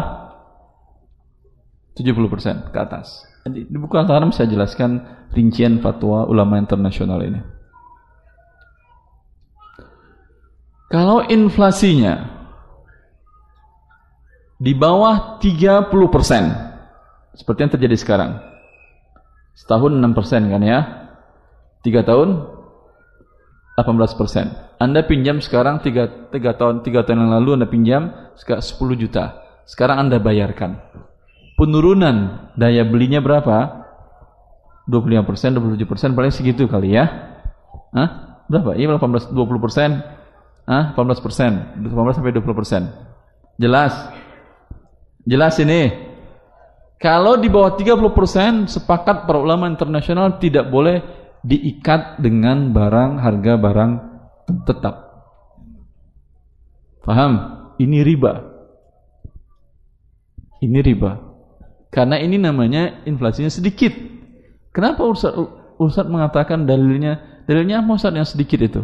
[1.96, 3.24] 70% ke atas.
[3.48, 5.00] Di buku Al-Haram saya jelaskan
[5.32, 7.53] rincian fatwa ulama internasional ini.
[10.92, 12.34] Kalau inflasinya
[14.64, 16.44] di bawah 30 persen.
[17.36, 18.32] Seperti yang terjadi sekarang.
[19.58, 20.80] Setahun 6 persen kan ya.
[21.84, 22.48] Tiga tahun
[23.76, 24.56] 18 persen.
[24.80, 28.64] Anda pinjam sekarang 3, 3 tahun 3 tahun yang lalu Anda pinjam 10
[28.96, 29.44] juta.
[29.68, 30.80] Sekarang Anda bayarkan.
[31.60, 33.84] Penurunan daya belinya berapa?
[34.88, 37.08] 25 persen, 27 persen, paling segitu kali ya.
[37.96, 38.10] Hah?
[38.52, 38.76] Berapa?
[38.76, 39.90] Iya 18, 20 persen.
[40.64, 40.96] Hah?
[40.96, 41.52] 18 persen.
[41.84, 42.82] 18 sampai 20 persen.
[43.60, 43.94] Jelas?
[45.24, 45.92] Jelas ini.
[47.00, 51.04] Kalau di bawah 30 persen, sepakat para ulama internasional tidak boleh
[51.44, 53.92] diikat dengan barang, harga barang
[54.64, 54.96] tetap.
[57.04, 57.32] Paham?
[57.76, 58.34] Ini riba.
[60.64, 61.12] Ini riba.
[61.92, 63.92] Karena ini namanya inflasinya sedikit.
[64.72, 65.36] Kenapa Ustaz,
[65.76, 67.44] Ustaz mengatakan dalilnya?
[67.44, 68.82] Dalilnya apa Ustaz yang sedikit itu?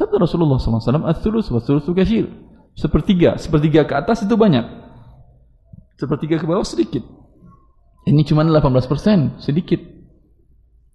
[0.00, 2.24] Sabda Rasulullah SAW, Al-Thulus wa Thulusu kasyir.
[2.72, 4.64] Sepertiga, sepertiga ke atas itu banyak.
[6.00, 7.04] Sepertiga ke bawah sedikit.
[8.08, 9.76] Ini cuma 18%, sedikit.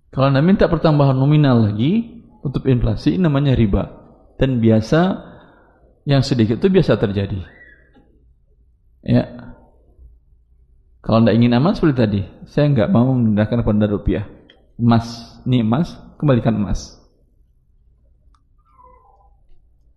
[0.10, 3.94] Kalau Anda minta pertambahan nominal lagi untuk inflasi namanya riba.
[4.42, 5.22] Dan biasa
[6.10, 7.46] yang sedikit itu biasa terjadi.
[9.06, 9.46] Ya,
[11.06, 14.26] kalau anda ingin aman seperti tadi, saya nggak mau menggunakan pada rupiah.
[14.82, 16.98] Emas, ini emas, kembalikan emas.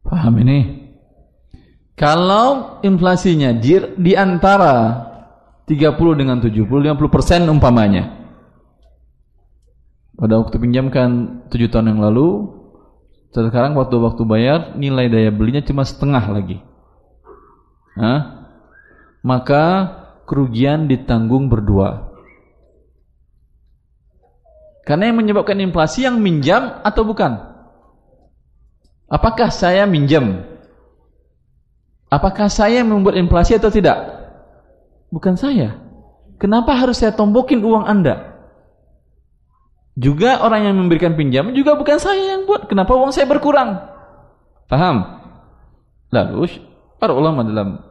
[0.09, 0.89] Paham ini?
[1.93, 5.05] Kalau inflasinya di antara
[5.69, 8.17] 30 dengan 70, 50 persen umpamanya.
[10.17, 12.57] Pada waktu pinjamkan 7 tahun yang lalu,
[13.37, 16.59] sekarang waktu-waktu bayar nilai daya belinya cuma setengah lagi.
[18.01, 18.49] Hah?
[19.21, 19.65] Maka
[20.25, 22.09] kerugian ditanggung berdua.
[24.89, 27.58] Karena yang menyebabkan inflasi yang minjam atau bukan?
[29.09, 30.45] Apakah saya minjam?
[32.13, 33.97] Apakah saya membuat inflasi atau tidak?
[35.09, 35.81] Bukan saya.
[36.37, 38.37] Kenapa harus saya tombokin uang Anda?
[39.99, 42.71] Juga orang yang memberikan pinjam juga bukan saya yang buat.
[42.71, 43.83] Kenapa uang saya berkurang?
[44.71, 45.19] Paham?
[46.15, 46.63] Lalu
[47.03, 47.83] para ulama dalam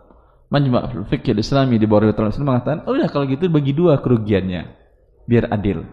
[0.48, 4.72] Majma' Fikih Islami di bawah Islam mengatakan, "Oh ya kalau gitu bagi dua kerugiannya
[5.28, 5.84] biar adil."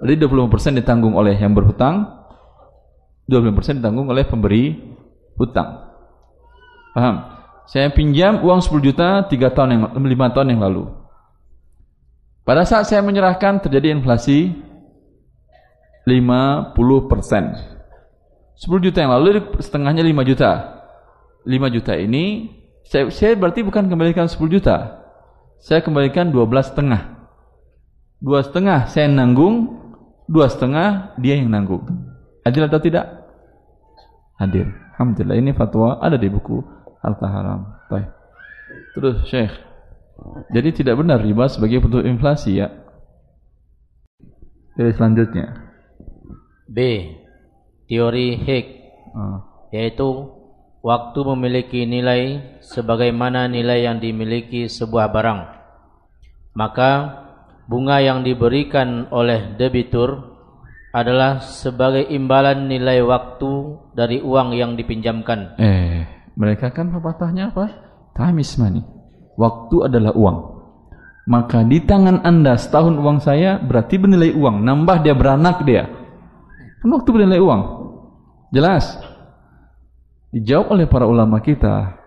[0.00, 2.17] Jadi 25% ditanggung oleh yang berhutang,
[3.28, 4.74] 25% ditanggung oleh pemberi
[5.36, 5.92] hutang.
[6.96, 7.16] Paham?
[7.68, 10.88] Saya pinjam uang 10 juta 3 tahun yang 5 tahun yang lalu.
[12.48, 14.56] Pada saat saya menyerahkan terjadi inflasi
[16.08, 16.72] 50%.
[18.56, 20.80] 10 juta yang lalu setengahnya 5 juta.
[21.44, 22.56] 5 juta ini
[22.88, 25.04] saya, saya berarti bukan kembalikan 10 juta.
[25.60, 27.18] Saya kembalikan 12 setengah.
[28.18, 29.78] Dua setengah saya nanggung,
[30.26, 31.86] dua setengah dia yang nanggung.
[32.42, 33.17] Adil atau tidak?
[34.38, 34.70] Adil.
[34.94, 36.62] Alhamdulillah ini fatwa ada di buku
[37.02, 37.60] harta haram.
[37.90, 38.08] Baik.
[38.94, 39.54] Terus Syekh.
[40.54, 42.70] Jadi tidak benar riba sebagai bentuk inflasi ya.
[44.78, 45.46] Jadi selanjutnya.
[46.70, 46.78] B.
[47.90, 48.66] Teori Hick.
[49.14, 49.42] Uh.
[49.74, 50.06] Yaitu
[50.82, 55.40] waktu memiliki nilai sebagaimana nilai yang dimiliki sebuah barang.
[56.54, 56.90] Maka
[57.66, 60.37] bunga yang diberikan oleh debitur
[60.92, 65.60] adalah sebagai imbalan nilai waktu dari uang yang dipinjamkan.
[65.60, 67.66] Eh, mereka kan pepatahnya apa?
[68.16, 68.82] Time is money.
[69.36, 70.38] Waktu adalah uang.
[71.28, 74.64] Maka di tangan anda setahun uang saya berarti bernilai uang.
[74.64, 75.84] Nambah dia beranak dia.
[76.80, 77.62] Kan waktu bernilai uang.
[78.48, 78.96] Jelas?
[80.32, 82.00] Dijawab oleh para ulama kita,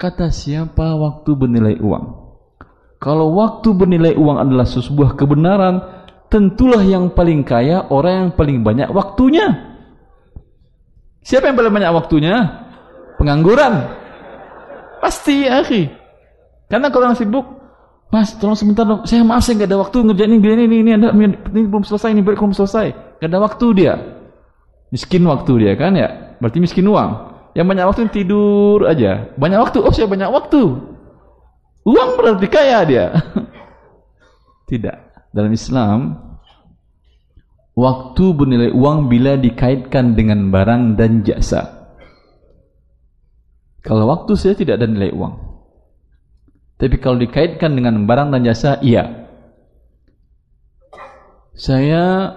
[0.00, 2.04] kata siapa waktu bernilai uang?
[3.00, 5.99] Kalau waktu bernilai uang adalah sebuah kebenaran,
[6.30, 9.76] tentulah yang paling kaya orang yang paling banyak waktunya.
[11.20, 12.34] Siapa yang paling banyak waktunya?
[13.18, 13.92] Pengangguran.
[15.02, 15.90] Pasti akhi.
[16.70, 17.44] Karena kalau orang sibuk,
[18.10, 19.06] Mas, tolong sebentar dong.
[19.06, 22.10] Saya maaf saya nggak ada waktu ngerjain ini, ini, ini, ini, ini, ini belum selesai,
[22.10, 23.18] ini belum selesai.
[23.22, 23.94] Gak ada waktu dia.
[24.90, 26.38] Miskin waktu dia kan ya.
[26.42, 27.10] Berarti miskin uang.
[27.54, 29.30] Yang banyak waktu tidur aja.
[29.38, 30.62] Banyak waktu, oh saya banyak waktu.
[31.86, 33.06] Uang berarti kaya dia.
[34.70, 35.09] Tidak.
[35.30, 35.98] Dalam Islam,
[37.78, 41.80] waktu bernilai uang bila dikaitkan dengan barang dan jasa.
[43.80, 45.34] Kalau waktu saya tidak ada nilai uang.
[46.80, 49.28] Tapi kalau dikaitkan dengan barang dan jasa, iya.
[51.56, 52.32] Saya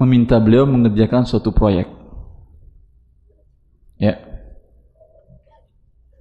[0.00, 1.88] meminta beliau mengerjakan suatu proyek.
[4.00, 4.16] Ya.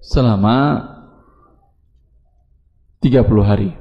[0.04, 0.84] Selama
[3.00, 3.72] 30 hari.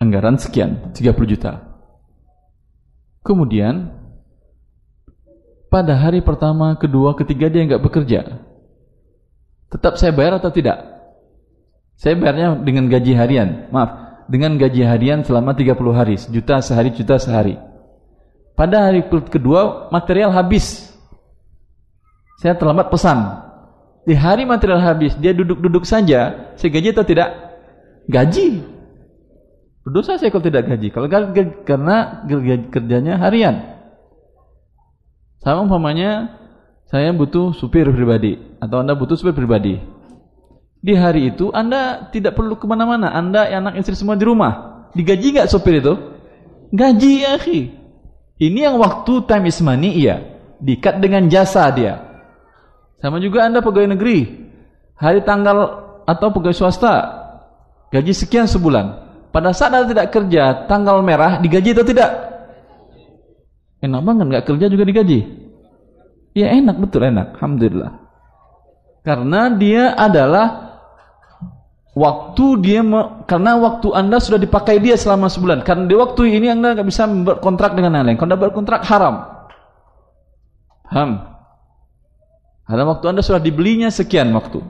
[0.00, 1.60] Anggaran sekian, 30 juta.
[3.20, 3.92] Kemudian
[5.68, 8.40] pada hari pertama, kedua, ketiga dia nggak bekerja.
[9.70, 10.82] Tetap saya bayar atau tidak?
[12.00, 13.68] Saya bayarnya dengan gaji harian.
[13.68, 17.60] Maaf, dengan gaji harian selama 30 hari, sejuta sehari, juta sehari.
[18.56, 20.96] Pada hari kedua material habis.
[22.40, 23.20] Saya terlambat pesan.
[24.08, 27.28] Di hari material habis, dia duduk-duduk saja, saya gaji atau tidak?
[28.08, 28.79] Gaji.
[29.80, 30.92] Berdosa saya kalau tidak gaji.
[30.92, 31.08] Kalau
[31.64, 32.26] karena
[32.68, 33.80] kerjanya harian.
[35.40, 36.36] Sama umpamanya
[36.92, 39.80] saya butuh supir pribadi atau Anda butuh supir pribadi.
[40.80, 43.08] Di hari itu Anda tidak perlu ke mana-mana.
[43.12, 44.84] Anda anak istri semua di rumah.
[44.92, 45.96] Digaji nggak supir itu?
[46.76, 47.72] Gaji ya akhi.
[48.40, 50.40] Ini yang waktu time is money iya.
[50.60, 52.04] Dikat dengan jasa dia.
[53.00, 54.48] Sama juga Anda pegawai negeri.
[55.00, 55.56] Hari tanggal
[56.04, 56.94] atau pegawai swasta.
[57.92, 59.09] Gaji sekian sebulan.
[59.30, 62.10] Pada saat Anda tidak kerja, tanggal merah digaji atau tidak?
[63.80, 65.20] Enak banget nggak kerja juga digaji.
[66.34, 67.96] Ya enak betul enak, alhamdulillah.
[69.00, 70.78] Karena dia adalah
[71.96, 75.64] waktu dia me, karena waktu anda sudah dipakai dia selama sebulan.
[75.64, 78.18] Karena di waktu ini anda nggak bisa berkontrak dengan yang lain.
[78.18, 79.14] Kalau anda berkontrak haram.
[80.90, 81.10] Ham.
[82.66, 84.62] Karena waktu anda sudah dibelinya sekian waktu.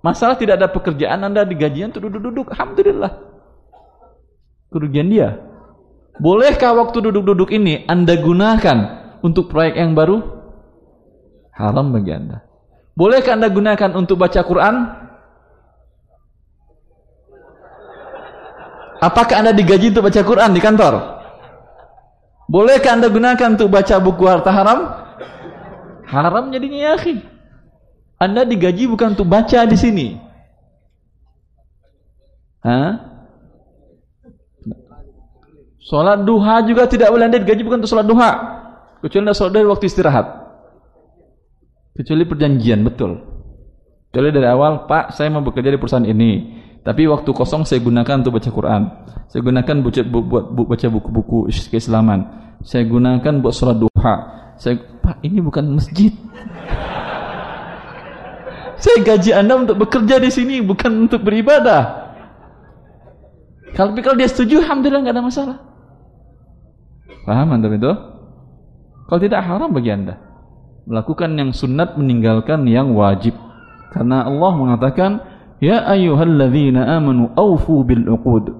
[0.00, 3.31] Masalah tidak ada pekerjaan anda digajian untuk duduk-duduk, alhamdulillah.
[4.72, 5.36] Kerugian dia.
[6.16, 8.78] Bolehkah waktu duduk-duduk ini anda gunakan
[9.20, 10.42] untuk proyek yang baru?
[11.52, 12.40] Haram bagi Anda.
[12.96, 14.74] Bolehkah Anda gunakan untuk baca Quran?
[19.02, 20.94] Apakah Anda digaji untuk baca Quran di kantor?
[22.48, 24.80] Bolehkah Anda gunakan untuk baca buku harta haram?
[26.08, 27.20] Haram jadinya ya, akhi.
[28.20, 30.06] Anda digaji bukan untuk baca di sini.
[32.62, 33.11] Hah?
[35.82, 38.30] Salat duha juga tidak boleh Anda digaji bukan untuk salat duha.
[39.02, 40.26] Kecuali Anda salat dari waktu istirahat.
[41.98, 43.18] Kecuali perjanjian, betul.
[44.08, 46.62] Kecuali dari awal, Pak, saya mau bekerja di perusahaan ini.
[46.86, 48.82] Tapi waktu kosong saya gunakan untuk baca Quran.
[49.26, 52.20] Saya gunakan buat, buat, buat baca buku-buku keislaman.
[52.62, 54.14] Saya gunakan buat sholat duha.
[54.62, 56.14] Saya, Pak, ini bukan masjid.
[58.82, 62.14] saya gaji Anda untuk bekerja di sini, bukan untuk beribadah.
[63.74, 65.71] Kalau kalau dia setuju, alhamdulillah nggak ada masalah.
[67.22, 67.92] Paham anda itu?
[69.06, 70.18] Kalau tidak haram bagi anda.
[70.88, 73.38] Melakukan yang sunat meninggalkan yang wajib.
[73.94, 75.10] Karena Allah mengatakan
[75.62, 78.50] ya ayyuhalladzina amanu aufu bil uqud.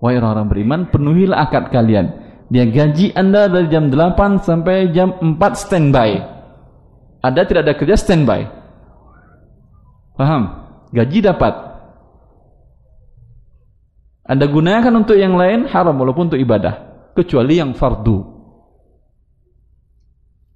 [0.00, 2.14] Wahai orang beriman penuhilah akad kalian.
[2.48, 6.10] Dia gaji anda dari jam 8 sampai jam 4 standby.
[7.22, 8.48] Ada tidak ada kerja standby.
[10.16, 10.42] Paham?
[10.92, 11.54] Gaji dapat.
[14.22, 18.32] Anda gunakan untuk yang lain haram walaupun untuk ibadah kecuali yang fardu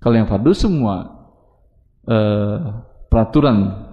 [0.00, 0.96] kalau yang fardu semua
[2.06, 2.58] uh,
[3.10, 3.86] peraturan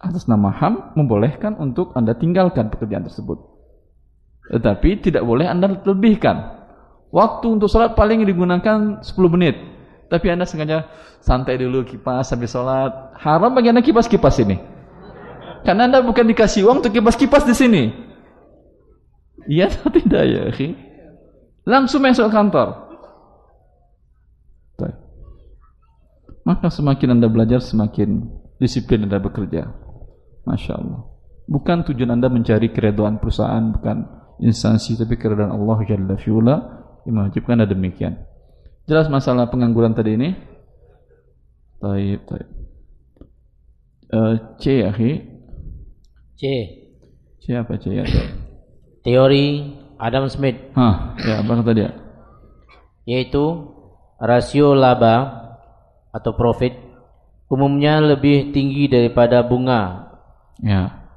[0.00, 3.36] atas nama HAM membolehkan untuk Anda tinggalkan pekerjaan tersebut.
[4.48, 6.62] Tetapi tidak boleh Anda lebihkan.
[7.10, 9.58] Waktu untuk sholat paling digunakan 10 menit.
[10.10, 10.86] Tapi Anda sengaja
[11.22, 12.90] santai dulu kipas sambil sholat.
[13.20, 14.56] Haram bagi Anda kipas-kipas ini.
[15.66, 17.82] Karena Anda bukan dikasih uang untuk kipas-kipas di sini.
[19.50, 20.42] Iya atau tidak ya?
[21.70, 22.90] Langsung masuk kantor.
[26.40, 28.26] Maka semakin anda belajar Semakin
[28.58, 29.70] disiplin anda bekerja.
[30.42, 31.06] Masya Allah.
[31.46, 33.96] Bukan tujuan anda mencari keredoan perusahaan Bukan
[34.42, 36.56] instansi Tapi keredoan Allah Jalla fi'ula
[37.06, 38.18] Yang mewajibkan anda demikian.
[38.90, 40.34] Jelas masalah pengangguran tadi ini?
[41.78, 42.60] Taib, taib
[44.12, 44.90] uh, C ya
[46.36, 46.42] C.
[47.40, 48.04] C apa C ya?
[49.00, 51.90] Teori Adam Smith Hah, ya apa kata dia
[53.04, 53.76] Yaitu
[54.20, 55.48] Rasio laba
[56.12, 56.90] atau profit
[57.50, 60.12] umumnya lebih tinggi daripada bunga.
[60.62, 61.10] Ya.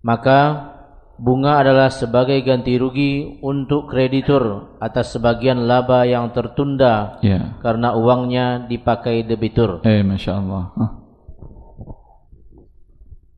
[0.00, 0.72] Maka
[1.20, 7.60] bunga adalah sebagai ganti rugi untuk kreditur atas sebagian laba yang tertunda ya.
[7.60, 9.84] karena uangnya dipakai debitur.
[9.84, 10.64] Eh, masya Allah.
[10.74, 10.92] Huh.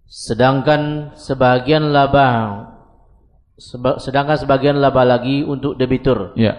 [0.06, 2.28] Sedangkan sebagian laba
[3.58, 6.34] seba, sedangkan sebagian laba lagi untuk debitur.
[6.34, 6.58] Ya.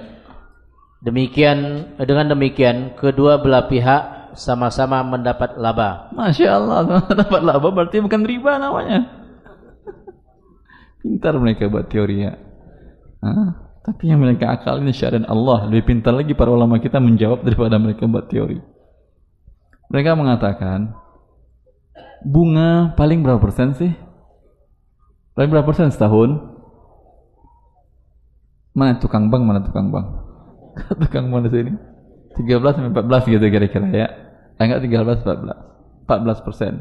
[1.06, 6.10] Demikian dengan demikian kedua belah pihak sama-sama mendapat laba.
[6.16, 6.80] Masya Allah
[7.10, 9.26] mendapat laba berarti bukan riba namanya.
[11.06, 12.34] Pintar mereka buat teori ya.
[13.86, 17.78] Tapi yang mereka akal ini syariat Allah lebih pintar lagi para ulama kita menjawab daripada
[17.78, 18.58] mereka buat teori.
[19.94, 20.98] Mereka mengatakan
[22.26, 23.94] bunga paling berapa persen sih?
[25.38, 26.55] Paling berapa persen setahun?
[28.76, 30.26] Mana tukang bank, mana tukang bank?
[31.08, 31.72] tukang manis ini
[32.36, 34.08] 13 sampai 14 gitu kira-kira ya
[34.60, 36.74] enggak 13 14 14 persen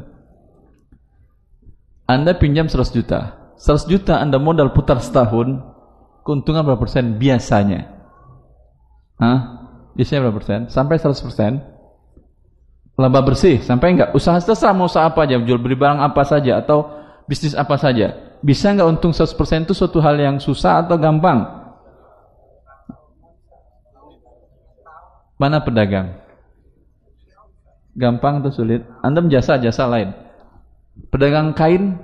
[2.05, 3.49] Anda pinjam 100 juta.
[3.57, 5.57] 100 juta Anda modal putar setahun,
[6.21, 7.81] keuntungan berapa persen biasanya?
[9.17, 9.39] Hah?
[9.97, 10.69] Biasanya berapa persen?
[10.69, 11.65] Sampai 100 persen?
[12.93, 14.13] Laba bersih, sampai enggak?
[14.13, 16.93] Usaha terserah mau usaha apa aja, jual beli barang apa saja, atau
[17.25, 18.37] bisnis apa saja.
[18.45, 21.64] Bisa enggak untung 100 persen itu suatu hal yang susah atau gampang?
[25.35, 26.19] Mana pedagang?
[27.95, 28.83] Gampang atau sulit?
[29.03, 30.11] Anda menjasa jasa lain.
[31.11, 31.99] Pedagang kain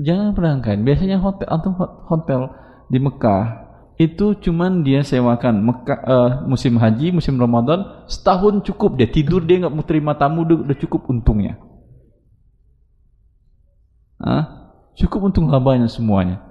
[0.00, 0.80] jangan pedagang kain.
[0.84, 1.70] Biasanya hotel atau
[2.08, 2.40] hotel
[2.88, 3.64] di Mekah
[3.94, 9.62] itu cuman dia sewakan Mekah, uh, musim haji, musim Ramadan setahun cukup dia tidur dia
[9.62, 11.60] nggak mau terima tamu udah cukup untungnya.
[14.18, 14.72] Hah?
[14.94, 16.42] Cukup untung labanya semuanya.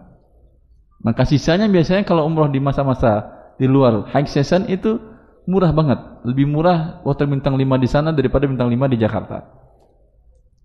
[1.03, 4.99] Maka sisanya biasanya kalau umroh di masa-masa di luar high season itu
[5.47, 6.27] murah banget.
[6.27, 9.47] Lebih murah hotel bintang 5 di sana daripada bintang 5 di Jakarta.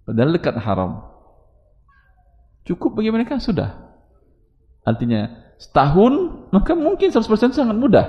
[0.03, 1.07] Padahal dekat haram.
[2.67, 3.79] Cukup bagi mereka sudah.
[4.83, 5.31] Artinya
[5.63, 8.07] setahun maka mungkin 100% sangat mudah.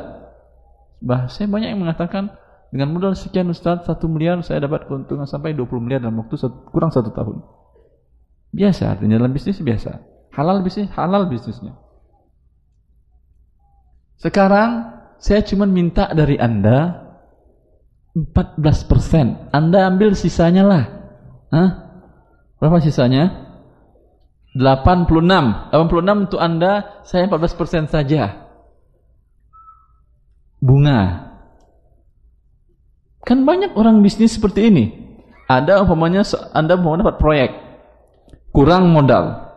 [1.05, 2.33] Bah, saya banyak yang mengatakan
[2.73, 6.37] dengan modal sekian Ustaz, satu miliar saya dapat keuntungan sampai 20 miliar dalam waktu
[6.73, 7.45] kurang satu tahun.
[8.49, 10.01] Biasa, artinya dalam bisnis biasa.
[10.33, 11.77] Halal bisnis, halal bisnisnya.
[14.19, 17.07] Sekarang saya cuma minta dari Anda
[18.15, 19.55] 14%.
[19.55, 20.83] Anda ambil sisanya lah.
[21.55, 21.69] Hah?
[22.59, 23.47] Berapa sisanya?
[24.55, 25.71] 86.
[25.71, 28.49] 86 untuk Anda, saya 14% saja.
[30.59, 31.31] Bunga.
[33.23, 34.85] Kan banyak orang bisnis seperti ini.
[35.47, 37.51] Ada umpamanya Anda mau dapat proyek.
[38.51, 39.48] Kurang modal.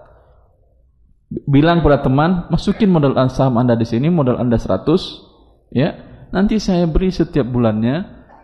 [1.32, 5.96] Bilang pada teman, masukin modal saham Anda di sini, modal Anda 100, ya.
[6.32, 7.96] Nanti saya beri setiap bulannya,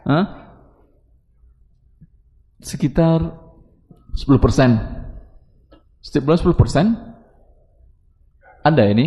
[0.08, 0.26] huh,
[2.64, 3.22] sekitar
[4.16, 4.70] 10 persen.
[6.00, 6.86] Setiap bulan 10 persen?
[8.64, 9.06] Ada ini?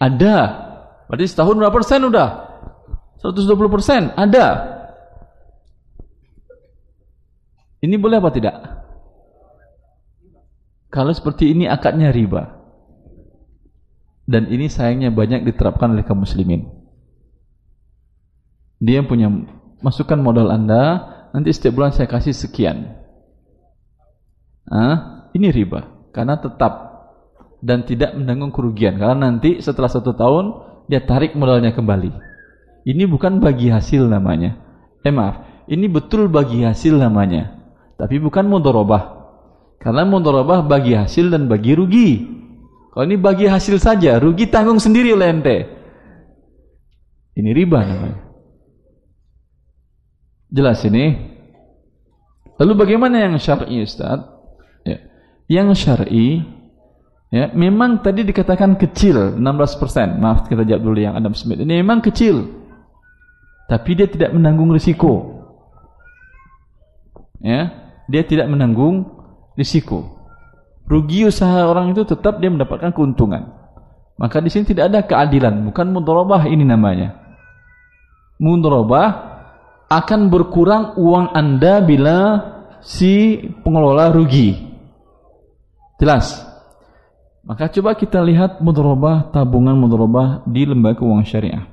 [0.00, 0.36] Ada.
[1.06, 2.28] Berarti setahun berapa persen udah?
[3.20, 4.10] 120 persen?
[4.16, 4.46] Ada.
[7.82, 8.56] Ini boleh apa tidak?
[10.90, 12.61] Kalau seperti ini akadnya riba.
[14.22, 16.70] Dan ini sayangnya banyak diterapkan oleh kaum muslimin.
[18.82, 19.30] Dia punya
[19.82, 22.98] masukkan modal Anda, nanti setiap bulan saya kasih sekian.
[24.66, 26.92] Ah, ini riba karena tetap
[27.62, 30.44] dan tidak menanggung kerugian karena nanti setelah satu tahun
[30.90, 32.10] dia tarik modalnya kembali.
[32.82, 34.58] Ini bukan bagi hasil namanya.
[35.06, 37.54] Eh maaf, ini betul bagi hasil namanya.
[37.94, 39.22] Tapi bukan mudorobah.
[39.78, 42.10] Karena mudorobah bagi hasil dan bagi rugi.
[42.92, 45.56] Kalau ini bagi hasil saja, rugi tanggung sendiri oleh ente.
[47.32, 48.20] Ini riba namanya.
[50.52, 51.16] Jelas ini.
[52.60, 54.32] Lalu bagaimana yang syar'i Ustaz?
[55.50, 56.40] yang syar'i
[57.28, 60.16] ya memang tadi dikatakan kecil 16%.
[60.16, 61.60] Maaf kita jawab dulu yang Adam Smith.
[61.60, 62.48] Ini memang kecil.
[63.68, 65.40] Tapi dia tidak menanggung risiko.
[67.42, 67.72] Ya,
[68.06, 69.08] dia tidak menanggung
[69.58, 70.21] risiko.
[70.86, 73.54] Rugi usaha orang itu tetap dia mendapatkan keuntungan.
[74.20, 77.16] Maka di sini tidak ada keadilan, bukan mudharabah ini namanya.
[78.38, 79.08] Mudharabah
[79.88, 82.18] akan berkurang uang Anda bila
[82.82, 84.58] si pengelola rugi.
[85.98, 86.44] Jelas.
[87.42, 91.64] Maka coba kita lihat mudharabah tabungan mudharabah di lembaga keuangan syariah.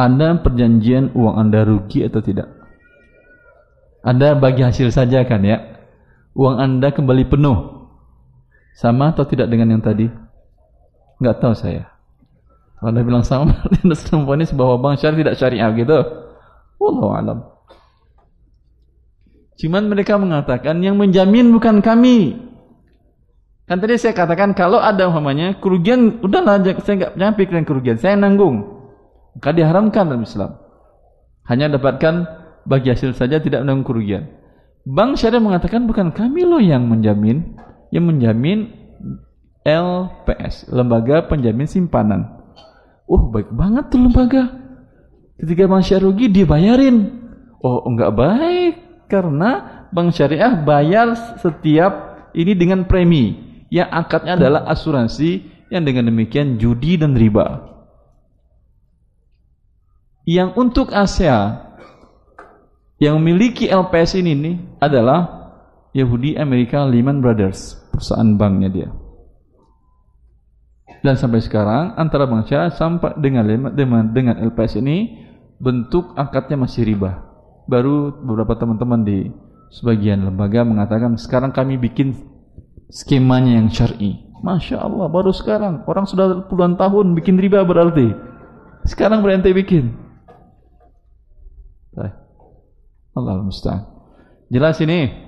[0.00, 2.48] Anda perjanjian uang Anda rugi atau tidak?
[4.04, 5.73] Anda bagi hasil saja kan ya?
[6.34, 7.86] Uang Anda kembali penuh.
[8.74, 10.10] Sama atau tidak dengan yang tadi?
[11.22, 11.94] Enggak tahu saya.
[12.78, 13.54] Kalau Anda bilang sama,
[13.86, 13.94] Anda
[14.50, 15.98] bahwa bank syariah tidak syariah gitu.
[16.82, 17.38] Wallahu alam.
[19.54, 22.50] Cuman mereka mengatakan yang menjamin bukan kami.
[23.64, 28.18] Kan tadi saya katakan kalau ada umpamanya kerugian udahlah saya enggak jangan pikirin kerugian, saya
[28.18, 28.60] nanggung.
[29.38, 30.58] Maka diharamkan dalam Islam.
[31.46, 32.14] Hanya dapatkan
[32.66, 34.43] bagi hasil saja tidak menanggung kerugian.
[34.84, 37.56] Bank syariah mengatakan bukan kami loh yang menjamin,
[37.88, 38.68] yang menjamin
[39.64, 42.44] LPS, lembaga penjamin simpanan.
[43.08, 44.60] Oh, baik banget tuh lembaga.
[45.40, 46.96] Ketika bank syariah rugi dibayarin.
[47.64, 48.74] Oh, enggak baik
[49.08, 53.40] karena bank syariah bayar setiap ini dengan premi
[53.72, 57.72] yang akadnya adalah asuransi yang dengan demikian judi dan riba.
[60.28, 61.72] Yang untuk Asia
[63.02, 65.50] yang memiliki LPS ini nih adalah
[65.94, 68.88] Yahudi Amerika Lehman Brothers, perusahaan banknya dia.
[71.04, 73.44] Dan sampai sekarang antara bank syariah sampai dengan
[73.76, 75.20] dengan dengan LPS ini
[75.60, 77.34] bentuk akadnya masih riba
[77.64, 79.18] baru beberapa teman-teman di
[79.72, 82.14] sebagian lembaga mengatakan sekarang kami bikin
[82.92, 84.20] skemanya yang syar'i.
[84.44, 88.12] Masya Allah, baru sekarang orang sudah puluhan tahun bikin riba berarti.
[88.84, 90.03] Sekarang berhenti bikin.
[93.14, 93.82] Allah musta'an.
[94.50, 95.22] Jelas ini.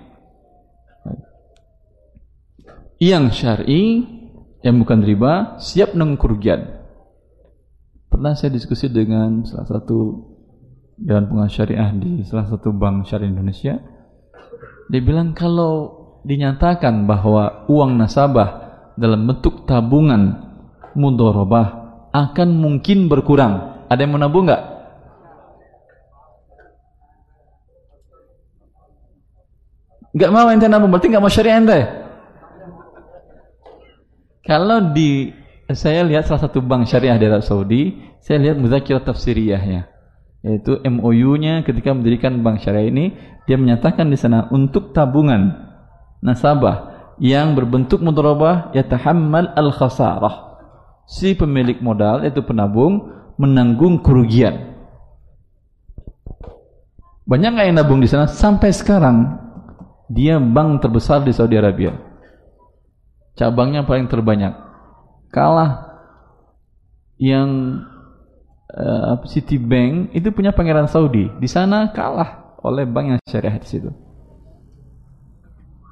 [2.97, 3.83] Yang syar'i
[4.65, 6.83] yang bukan riba siap nanggung kerugian.
[8.09, 9.99] Pernah saya diskusi dengan salah satu
[10.97, 13.77] Dewan Pengawas Syariah di salah satu bank syariah Indonesia.
[14.89, 18.49] Dia bilang kalau dinyatakan bahwa uang nasabah
[18.97, 20.41] dalam bentuk tabungan
[20.97, 23.85] mudorobah akan mungkin berkurang.
[23.93, 24.76] Ada yang menabung nggak?
[30.17, 31.81] Nggak mau ente nabung, berarti nggak mau syariah ente.
[34.49, 35.29] Kalau di
[35.69, 39.93] saya lihat salah satu bank syariah di Arab Saudi, saya lihat muzakirah tafsiriyahnya.
[40.41, 43.13] Yaitu MOU-nya ketika mendirikan bank syariah ini,
[43.45, 45.53] dia menyatakan di sana untuk tabungan
[46.25, 50.57] nasabah yang berbentuk mudharabah yatahammal al-khasarah.
[51.05, 54.81] Si pemilik modal yaitu penabung menanggung kerugian.
[57.29, 58.31] Banyak nggak yang nabung di sana?
[58.31, 59.46] Sampai sekarang
[60.07, 61.95] dia bank terbesar di Saudi Arabia.
[63.37, 64.55] Cabangnya paling terbanyak.
[65.29, 66.01] Kalah
[67.21, 67.83] yang
[68.73, 71.29] uh, Citibank itu punya pangeran Saudi.
[71.37, 73.91] Di sana kalah oleh bank yang syariah di situ.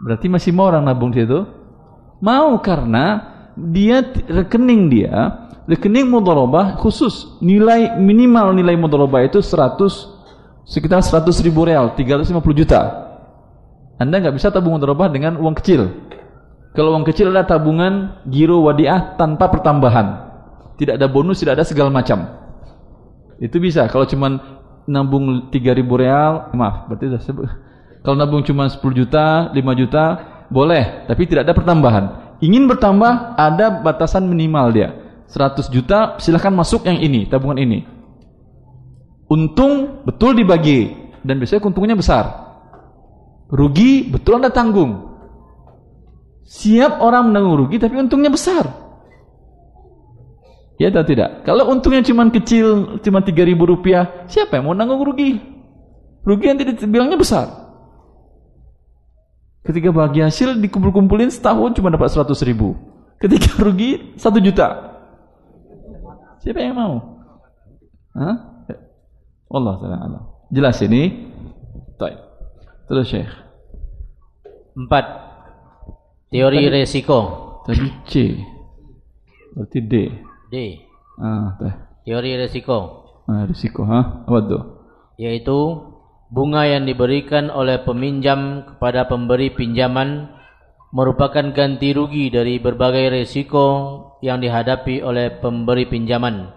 [0.00, 1.44] Berarti masih mau orang nabung di situ?
[2.24, 11.04] Mau karena dia rekening dia, rekening mudharabah khusus nilai minimal nilai mudharabah itu 100 sekitar
[11.04, 13.03] 100 ribu real, 350 juta.
[13.98, 15.86] Anda nggak bisa tabung mudharabah dengan uang kecil.
[16.74, 20.26] Kalau uang kecil adalah tabungan giro wadiah tanpa pertambahan.
[20.74, 22.26] Tidak ada bonus, tidak ada segala macam.
[23.38, 23.86] Itu bisa.
[23.86, 24.58] Kalau cuma
[24.90, 27.46] nabung 3000 real, maaf, berarti sudah sebut.
[28.02, 30.04] Kalau nabung cuma 10 juta, 5 juta,
[30.50, 32.04] boleh, tapi tidak ada pertambahan.
[32.42, 34.88] Ingin bertambah, ada batasan minimal dia.
[35.30, 37.86] 100 juta, silahkan masuk yang ini, tabungan ini.
[39.30, 40.92] Untung betul dibagi
[41.24, 42.43] dan biasanya untungnya besar.
[43.54, 45.14] Rugi betul Anda tanggung.
[46.44, 48.66] Siap orang menanggung rugi tapi untungnya besar.
[50.74, 51.46] Ya atau tidak?
[51.46, 55.38] Kalau untungnya cuma kecil, cuma tiga ribu rupiah, siapa yang mau nanggung rugi?
[56.26, 57.46] Rugi yang tidak bilangnya besar.
[59.64, 62.74] Ketika bagi hasil dikumpul-kumpulin setahun cuma dapat seratus ribu.
[63.22, 64.98] Ketika rugi satu juta.
[66.42, 66.94] Siapa yang mau?
[68.18, 68.36] Hah?
[69.48, 71.30] Allah taala Jelas ini?
[71.96, 72.18] Baik.
[72.90, 73.43] Terus Syekh.
[74.74, 75.04] Empat.
[76.34, 77.18] Teori tadi, resiko.
[77.62, 78.12] Tadi C.
[79.54, 79.94] Berarti D.
[80.50, 80.54] D.
[81.22, 81.74] Ah, teh.
[82.02, 82.78] Teori resiko.
[83.30, 84.26] Ah, risiko, ha?
[84.26, 84.62] Apa tuh?
[85.14, 85.58] Yaitu
[86.34, 90.34] bunga yang diberikan oleh peminjam kepada pemberi pinjaman
[90.90, 93.66] merupakan ganti rugi dari berbagai resiko
[94.22, 96.50] yang dihadapi oleh pemberi pinjaman.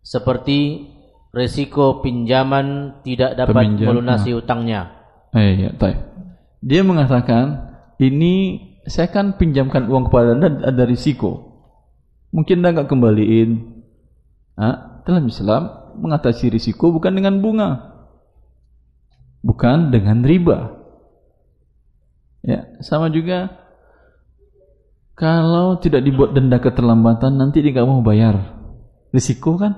[0.00, 0.88] Seperti
[1.36, 4.92] resiko pinjaman tidak dapat Peminjam, melunasi utangnya.
[5.36, 5.70] Eh, ya.
[6.64, 11.56] Dia mengatakan, ini saya kan pinjamkan uang kepada Anda ada risiko.
[12.34, 13.80] Mungkin anda nggak kembaliin.
[14.60, 15.62] Nah, dalam Islam
[15.96, 17.96] mengatasi risiko bukan dengan bunga,
[19.40, 20.76] bukan dengan riba.
[22.44, 23.56] Ya, sama juga
[25.16, 28.36] kalau tidak dibuat denda keterlambatan nanti dia nggak mau bayar.
[29.14, 29.72] Risiko kan?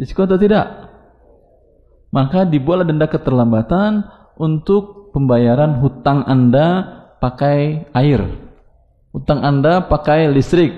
[0.00, 0.88] Risiko atau tidak?
[2.10, 4.08] Maka dibuatlah denda keterlambatan
[4.40, 6.66] untuk pembayaran hutang Anda
[7.18, 8.20] pakai air.
[9.10, 10.72] Hutang Anda pakai listrik.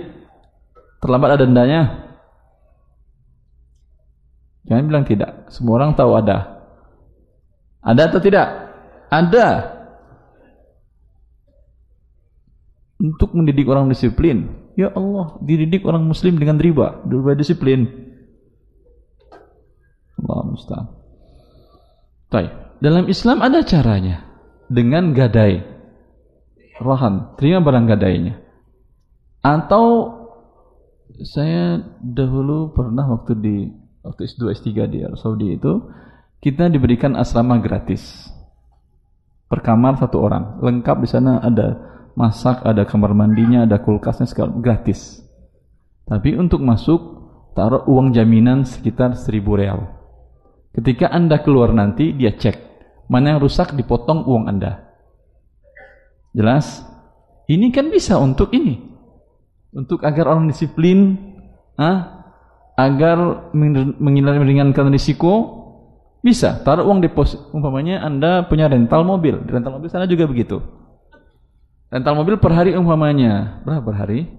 [1.04, 1.82] Terlambat ada dendanya?
[4.66, 5.50] Jangan bilang tidak.
[5.52, 6.62] Semua orang tahu ada.
[7.82, 8.46] Ada atau tidak?
[9.10, 9.48] Ada.
[13.02, 14.54] Untuk mendidik orang disiplin.
[14.78, 17.02] Ya Allah, dididik orang muslim dengan riba.
[17.04, 17.90] Riba disiplin.
[20.22, 20.86] Allah musta'an.
[22.30, 22.71] Baik.
[22.82, 24.26] Dalam Islam ada caranya.
[24.66, 25.62] Dengan gadai.
[26.82, 27.38] Rahan.
[27.38, 28.42] Terima barang gadainya.
[29.38, 30.18] Atau
[31.22, 33.56] saya dahulu pernah waktu di
[34.02, 35.78] waktu S2 S3 di Arab Saudi itu
[36.42, 38.26] kita diberikan asrama gratis
[39.46, 41.78] per kamar satu orang lengkap di sana ada
[42.16, 45.20] masak ada kamar mandinya ada kulkasnya segala gratis
[46.08, 46.98] tapi untuk masuk
[47.52, 49.80] taruh uang jaminan sekitar 1000 real
[50.72, 52.71] ketika anda keluar nanti dia cek
[53.12, 54.88] mana yang rusak dipotong uang anda
[56.32, 56.80] jelas
[57.44, 58.92] ini kan bisa untuk ini
[59.72, 61.16] untuk agar orang disiplin,
[61.80, 62.28] ah,
[62.76, 65.58] agar meringankan risiko,
[66.22, 67.50] Bisa, taruh uang deposit.
[67.50, 69.42] Umpamanya Anda punya rental mobil.
[69.42, 70.62] Di rental mobil sana juga begitu.
[71.90, 73.58] Rental mobil per hari umpamanya.
[73.66, 74.30] Berapa per hari?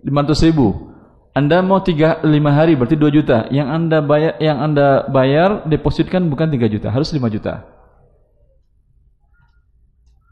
[0.00, 0.89] 500 ribu.
[1.30, 3.46] Anda mau 3, 5 hari berarti 2 juta.
[3.54, 7.64] Yang Anda bayar, yang Anda bayar depositkan bukan 3 juta, harus 5 juta.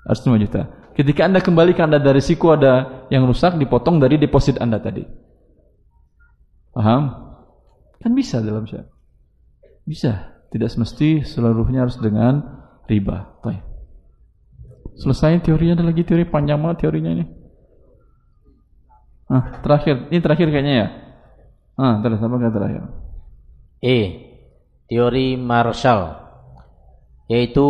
[0.02, 0.66] Harus 5 juta.
[0.98, 5.06] Ketika Anda kembalikan Anda dari risiko ada yang rusak dipotong dari deposit Anda tadi.
[6.74, 7.14] Paham?
[8.02, 8.90] Kan bisa dalam syarat.
[9.86, 10.34] Bisa.
[10.48, 12.40] Tidak semesti seluruhnya harus dengan
[12.88, 13.38] riba.
[14.98, 17.37] Selesai teorinya ada lagi teori panjang banget teorinya ini.
[19.28, 20.08] Ah, terakhir.
[20.08, 20.88] Ini terakhir kayaknya ya.
[21.78, 22.82] Ah, terus apa kata terakhir?
[23.84, 23.98] E.
[24.88, 26.28] Teori Marshall
[27.28, 27.66] yaitu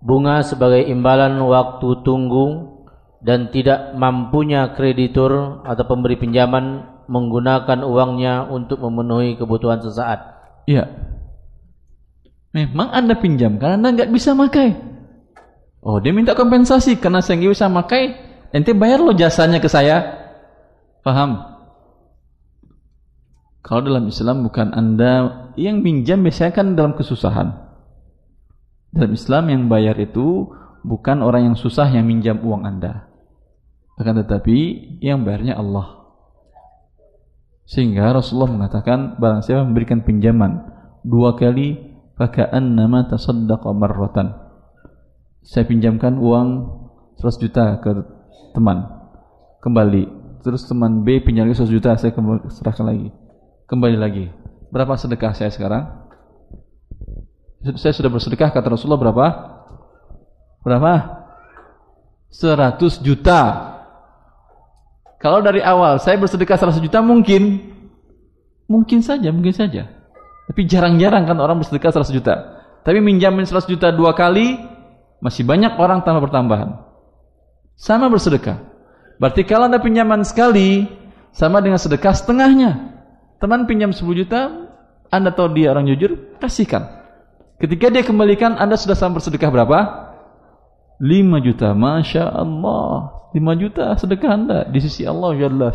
[0.00, 2.80] bunga sebagai imbalan waktu tunggu
[3.20, 10.40] dan tidak mampunya kreditur atau pemberi pinjaman menggunakan uangnya untuk memenuhi kebutuhan sesaat.
[10.64, 10.88] Iya.
[12.56, 14.72] Memang Anda pinjam karena Anda nggak bisa makai.
[15.84, 18.04] Oh, dia minta kompensasi karena saya nggak bisa makai.
[18.52, 20.17] Ente bayar lo jasanya ke saya.
[21.08, 21.40] Paham?
[23.64, 25.12] Kalau dalam Islam bukan Anda
[25.56, 27.48] yang pinjam biasanya kan dalam kesusahan.
[28.92, 30.52] Dalam Islam yang bayar itu
[30.84, 33.08] bukan orang yang susah yang minjam uang Anda.
[33.96, 34.56] Akan tetapi
[35.00, 36.12] yang bayarnya Allah.
[37.64, 40.60] Sehingga Rasulullah mengatakan barang siapa memberikan pinjaman
[41.08, 41.88] dua kali
[42.52, 44.36] nama tasaddaqa marratan.
[45.40, 46.48] Saya pinjamkan uang
[47.16, 47.96] 100 juta ke
[48.52, 48.84] teman.
[49.64, 50.17] Kembali.
[50.42, 52.14] Terus teman B pinjam lagi 100 juta, saya
[52.52, 53.10] serahkan lagi.
[53.66, 54.26] Kembali lagi.
[54.70, 56.08] Berapa sedekah saya sekarang?
[57.74, 59.26] Saya sudah bersedekah kata Rasulullah berapa?
[60.62, 60.92] Berapa?
[62.30, 63.40] 100 juta.
[65.18, 67.74] Kalau dari awal saya bersedekah 100 juta mungkin
[68.70, 69.90] mungkin saja, mungkin saja.
[70.48, 72.34] Tapi jarang-jarang kan orang bersedekah 100 juta.
[72.86, 74.54] Tapi minjamin 100 juta dua kali,
[75.18, 76.78] masih banyak orang tambah bertambahan.
[77.74, 78.77] Sama bersedekah.
[79.18, 80.86] Berarti kalau anda pinjaman sekali,
[81.34, 82.98] sama dengan sedekah setengahnya.
[83.38, 84.70] Teman pinjam 10 juta,
[85.10, 86.86] anda tahu dia orang jujur, kasihkan.
[87.58, 89.78] Ketika dia kembalikan, anda sudah sama bersedekah berapa?
[90.98, 93.14] 5 juta, Masya Allah.
[93.34, 95.70] 5 juta sedekah anda di sisi Allah Jalla.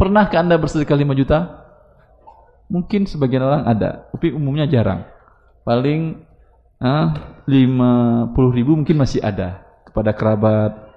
[0.00, 1.38] Pernahkah anda bersedekah 5 juta?
[2.68, 5.08] Mungkin sebagian orang ada, tapi umumnya jarang.
[5.64, 6.24] Paling
[6.80, 10.87] ah, 50 ribu mungkin masih ada kepada kerabat,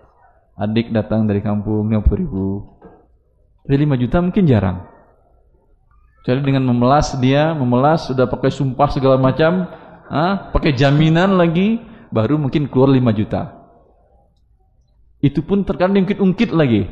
[0.61, 2.77] adik datang dari kampung 50 ribu.
[3.65, 4.77] Tapi 5 juta mungkin jarang.
[6.21, 9.65] Jadi dengan memelas dia, memelas sudah pakai sumpah segala macam,
[10.05, 11.81] ah, pakai jaminan lagi,
[12.13, 13.57] baru mungkin keluar 5 juta.
[15.21, 16.85] Itu pun terkadang ungkit-ungkit lagi.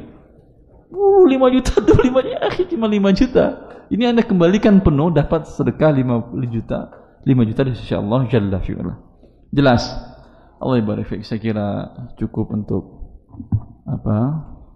[0.89, 3.45] Uh, 5 juta tuh 5 juta, cuma 5 juta.
[3.89, 6.89] Ini Anda kembalikan penuh dapat sedekah 5 juta,
[7.25, 8.57] 5 juta di sisi Allah Jalla.
[9.49, 9.83] Jelas.
[10.59, 11.67] Allah ibarik Saya kira
[12.19, 12.98] cukup untuk
[13.89, 14.17] apa?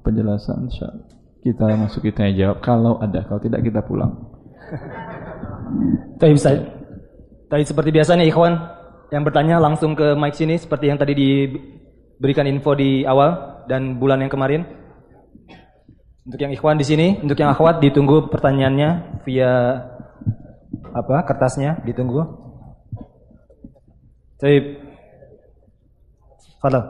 [0.03, 0.67] penjelasan
[1.43, 4.11] kita masuk kita jawab kalau ada kalau tidak kita pulang
[6.19, 6.55] Tapi bisa
[7.53, 8.57] Tadi seperti biasanya ikhwan
[9.13, 14.25] yang bertanya langsung ke mic sini seperti yang tadi diberikan info di awal dan bulan
[14.25, 14.65] yang kemarin.
[16.25, 19.85] Untuk yang ikhwan di sini, untuk yang akhwat ditunggu pertanyaannya via
[20.97, 22.25] apa kertasnya ditunggu.
[24.41, 24.81] Baik.
[26.65, 26.81] Halo.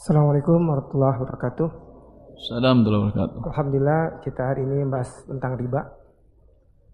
[0.00, 1.68] Assalamualaikum warahmatullahi wabarakatuh.
[2.32, 3.40] Assalamualaikum warahmatullahi wabarakatuh.
[3.52, 5.80] Alhamdulillah kita hari ini membahas tentang riba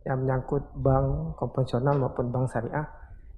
[0.03, 1.07] yang menyangkut bank
[1.39, 2.83] konvensional maupun bank syariah.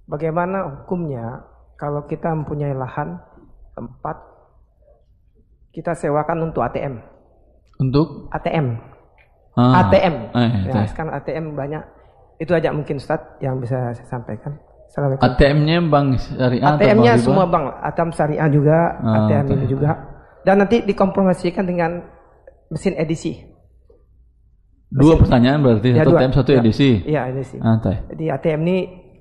[0.08, 1.44] Bagaimana hukumnya
[1.76, 3.20] kalau kita mempunyai lahan
[3.76, 4.16] tempat
[5.76, 7.04] kita sewakan untuk ATM.
[7.76, 8.72] Untuk ATM.
[9.52, 9.84] ah.
[9.84, 10.14] ATM.
[10.32, 10.88] Eh, ya, eh.
[10.88, 11.84] sekarang ATM banyak.
[12.40, 14.56] Itu aja mungkin Ustaz yang bisa saya sampaikan.
[14.88, 15.24] Assalamualaikum.
[15.28, 19.68] ATM-nya bank syariah ATM-nya semua bank, ATM syariah juga, Ah, ATM ini ATM.
[19.68, 19.90] juga.
[20.48, 22.00] Dan nanti dikompromasikan dengan
[22.72, 23.36] mesin edisi.
[24.88, 26.18] Dua pertanyaan berarti Ya, satu dua.
[26.24, 26.58] ATM satu Ya.
[26.64, 26.90] edisi.
[27.04, 27.56] Iya, edisi.
[27.60, 27.76] Ah.
[27.84, 28.76] Jadi ATM ini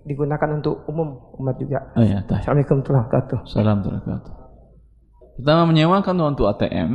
[0.08, 1.92] digunakan untuk umum umat juga.
[2.00, 2.40] Oh ya, teh.
[2.40, 3.40] Assalamualaikum warahmatullahi wabarakatuh.
[3.52, 4.34] Salam wabarakatuh.
[5.38, 6.92] Pertama menyewakan untuk ATM.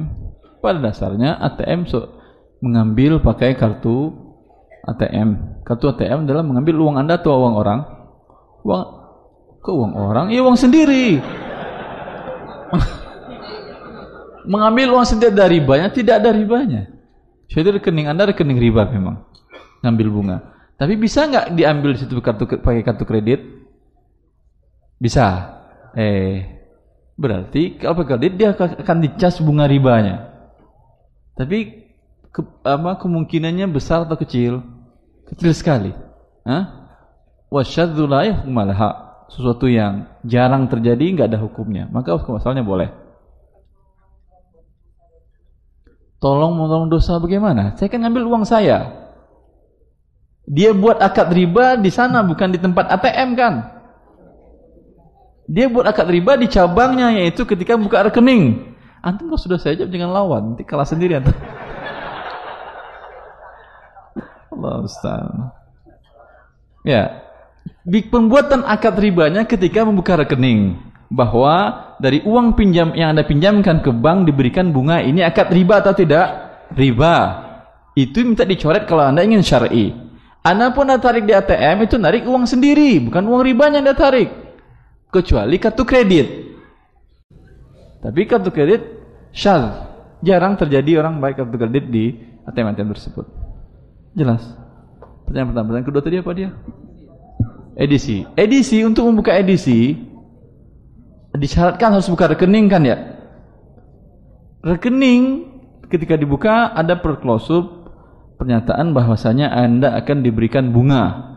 [0.64, 2.08] Pada dasarnya ATM so,
[2.64, 4.16] mengambil pakai kartu
[4.88, 5.60] ATM.
[5.68, 8.01] Kartu ATM adalah mengambil uang anda atau uang orang.
[8.62, 8.84] Uang
[9.62, 10.26] ke uang orang?
[10.30, 11.22] Iya uang sendiri.
[14.42, 16.90] mengambil uang sendiri dari ribanya tidak ada ribanya.
[17.46, 19.22] Jadi rekening anda rekening riba memang.
[19.84, 20.38] Ngambil bunga.
[20.78, 23.40] Tapi bisa nggak diambil di situ kartu pakai kartu kredit?
[24.98, 25.58] Bisa.
[25.92, 26.42] Eh,
[27.14, 30.32] berarti kalau pakai kredit dia akan dicas bunga ribanya.
[31.38, 31.86] Tapi
[32.32, 34.64] ke, apa kemungkinannya besar atau kecil?
[35.28, 35.92] Kecil sekali.
[36.42, 36.81] Hah?
[37.52, 38.08] Wasyadzu.
[39.32, 42.92] Sesuatu yang jarang terjadi nggak ada hukumnya, maka hukum asalnya boleh.
[46.20, 47.72] Tolong menolong dosa bagaimana?
[47.80, 48.92] Saya kan ngambil uang saya.
[50.44, 53.54] Dia buat akad riba di sana bukan di tempat ATM kan?
[55.48, 58.74] Dia buat akad riba di cabangnya yaitu ketika buka rekening.
[59.02, 61.34] Antum kalau sudah saya jawab jangan lawan, nanti kalah sendiri antum.
[64.54, 65.26] Allah Ustaz.
[66.84, 67.31] Ya.
[67.82, 70.78] Pembuatan akad ribanya ketika membuka rekening
[71.12, 75.92] bahwa dari uang pinjam yang Anda pinjamkan ke bank diberikan bunga ini akad riba atau
[75.92, 76.26] tidak?
[76.72, 77.16] Riba.
[77.92, 79.92] Itu minta dicoret kalau Anda ingin syar'i.
[80.40, 84.32] Anda pun Anda tarik di ATM itu narik uang sendiri, bukan uang ribanya Anda tarik.
[85.12, 86.26] Kecuali kartu kredit.
[88.02, 88.82] Tapi kartu kredit
[89.30, 89.90] syal.
[90.24, 92.14] Jarang terjadi orang baik kartu kredit di
[92.48, 93.26] ATM-ATM tersebut.
[94.16, 94.42] Jelas.
[95.28, 96.50] Pertanyaan pertama, pertanyaan kedua tadi apa dia?
[97.76, 98.28] Edisi.
[98.36, 99.96] Edisi untuk membuka edisi
[101.32, 102.96] disyaratkan harus buka rekening kan ya?
[104.62, 105.48] Rekening
[105.88, 107.88] ketika dibuka ada perklosub
[108.36, 111.32] pernyataan bahwasanya Anda akan diberikan bunga.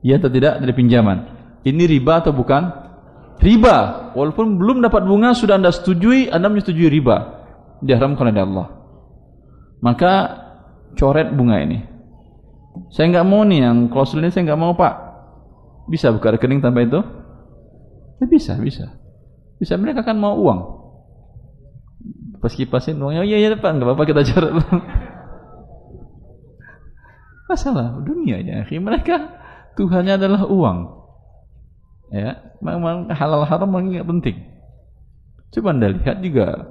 [0.00, 1.28] Ya atau tidak dari pinjaman.
[1.60, 2.72] Ini riba atau bukan?
[3.36, 4.10] Riba.
[4.16, 7.44] Walaupun belum dapat bunga sudah Anda setujui, Anda menyetujui riba.
[7.84, 8.66] Diharamkan oleh Allah.
[9.84, 10.12] Maka
[10.96, 11.84] coret bunga ini.
[12.88, 15.09] Saya nggak mau nih yang klausul ini saya nggak mau pak.
[15.90, 17.02] Bisa buka rekening tanpa itu?
[18.22, 18.94] Ya bisa, bisa.
[19.58, 20.60] Bisa mereka kan mau uang.
[22.38, 24.54] Pas kipasin uangnya, oh iya iya pak, nggak apa-apa kita coret.
[27.50, 29.36] Masalah dunia ya, mereka
[29.74, 30.78] Tuhannya adalah uang.
[32.10, 34.36] Ya, memang halal haram memang penting.
[35.50, 36.70] Coba anda lihat juga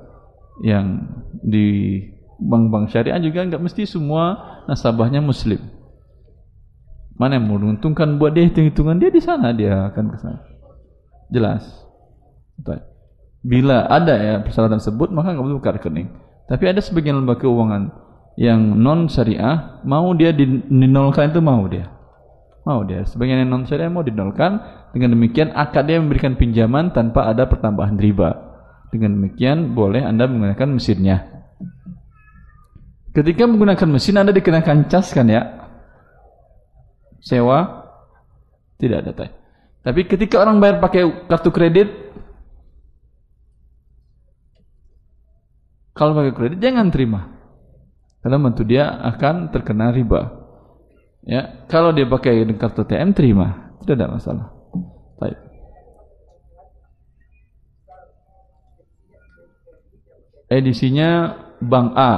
[0.63, 1.07] yang
[1.43, 1.99] di
[2.39, 5.59] bank-bank syariah juga nggak mesti semua nasabahnya muslim.
[7.20, 10.39] Mana yang menguntungkan buat dia hitung-hitungan dia di sana dia akan ke sana.
[11.28, 11.67] Jelas.
[13.43, 16.07] Bila ada ya persyaratan tersebut maka perlu buka rekening.
[16.47, 17.91] Tapi ada sebagian lembaga keuangan
[18.39, 21.91] yang non syariah mau dia dinolkan itu mau dia.
[22.63, 23.03] Mau dia.
[23.03, 24.80] Sebagian yang non syariah mau dinolkan.
[24.95, 28.47] Dengan demikian akad dia memberikan pinjaman tanpa ada pertambahan riba.
[28.95, 31.28] Dengan demikian boleh anda menggunakan mesinnya.
[33.11, 35.59] Ketika menggunakan mesin anda dikenakan cas kan ya?
[37.20, 37.88] Sewa
[38.80, 39.30] tidak ada tay.
[39.84, 41.89] Tapi ketika orang bayar pakai kartu kredit
[45.95, 47.39] kalau pakai kredit jangan terima.
[48.20, 50.39] Karena bantu dia akan terkena riba.
[51.24, 54.47] Ya, kalau dia pakai kartu TM terima, tidak ada masalah.
[55.20, 55.39] Baik.
[60.49, 62.13] Edisinya bank A,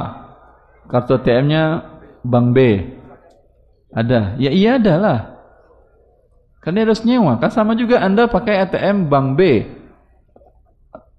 [0.89, 1.85] kartu TM-nya
[2.23, 2.57] bank B.
[3.91, 4.39] Ada.
[4.39, 5.19] Ya iya ada lah.
[6.63, 7.41] Karena harus nyewa.
[7.41, 9.41] Kan sama juga Anda pakai ATM bank B.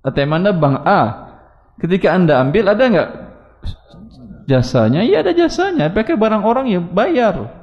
[0.06, 1.00] ATM Anda bank A.
[1.82, 3.10] Ketika Anda ambil ada nggak
[4.46, 5.02] jasanya?
[5.04, 5.90] Iya ada jasanya.
[5.90, 7.62] Pakai barang orang ya bayar.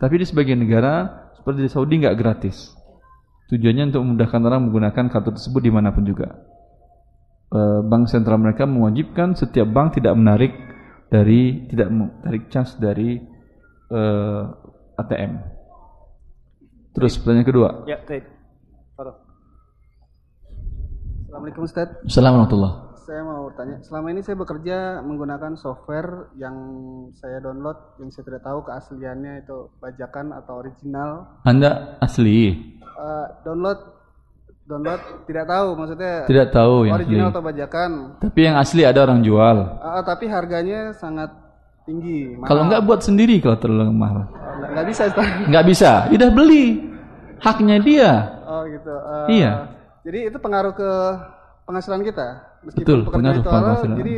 [0.00, 2.74] Tapi di sebagian negara seperti di Saudi nggak gratis.
[3.52, 6.40] Tujuannya untuk memudahkan orang menggunakan kartu tersebut di mana pun juga.
[7.52, 10.56] Eh, bank sentral mereka mewajibkan setiap bank tidak menarik
[11.12, 11.92] dari tidak
[12.24, 13.20] tarik cas dari
[13.92, 15.32] uh, eh, ATM.
[16.96, 17.68] Terus pertanyaan kedua.
[17.84, 18.24] Ya, baik.
[21.32, 21.88] Assalamualaikum Ustaz.
[22.04, 22.60] Assalamualaikum
[23.08, 26.56] Saya mau tanya, selama ini saya bekerja menggunakan software yang
[27.16, 31.40] saya download yang saya tidak tahu keasliannya itu bajakan atau original.
[31.48, 32.52] Anda asli?
[32.84, 33.80] Uh, download
[34.72, 37.32] download tidak tahu maksudnya tidak tahu yang original asli.
[37.36, 37.90] atau bajakan.
[38.24, 39.56] Tapi yang asli ada orang jual.
[39.76, 41.30] Uh, tapi harganya sangat
[41.84, 42.48] tinggi mahal.
[42.48, 44.24] kalau nggak buat sendiri kalau terlalu mahal.
[44.72, 45.02] Nggak bisa
[45.52, 45.90] nggak bisa.
[46.08, 46.66] Udah beli.
[47.42, 48.12] Haknya dia.
[48.48, 48.94] Oh gitu.
[48.94, 49.52] Uh, iya.
[50.06, 50.90] jadi itu pengaruh ke
[51.68, 52.26] penghasilan kita
[52.66, 53.96] meskipun betul pengaruh itu penghasilan.
[54.00, 54.14] jadi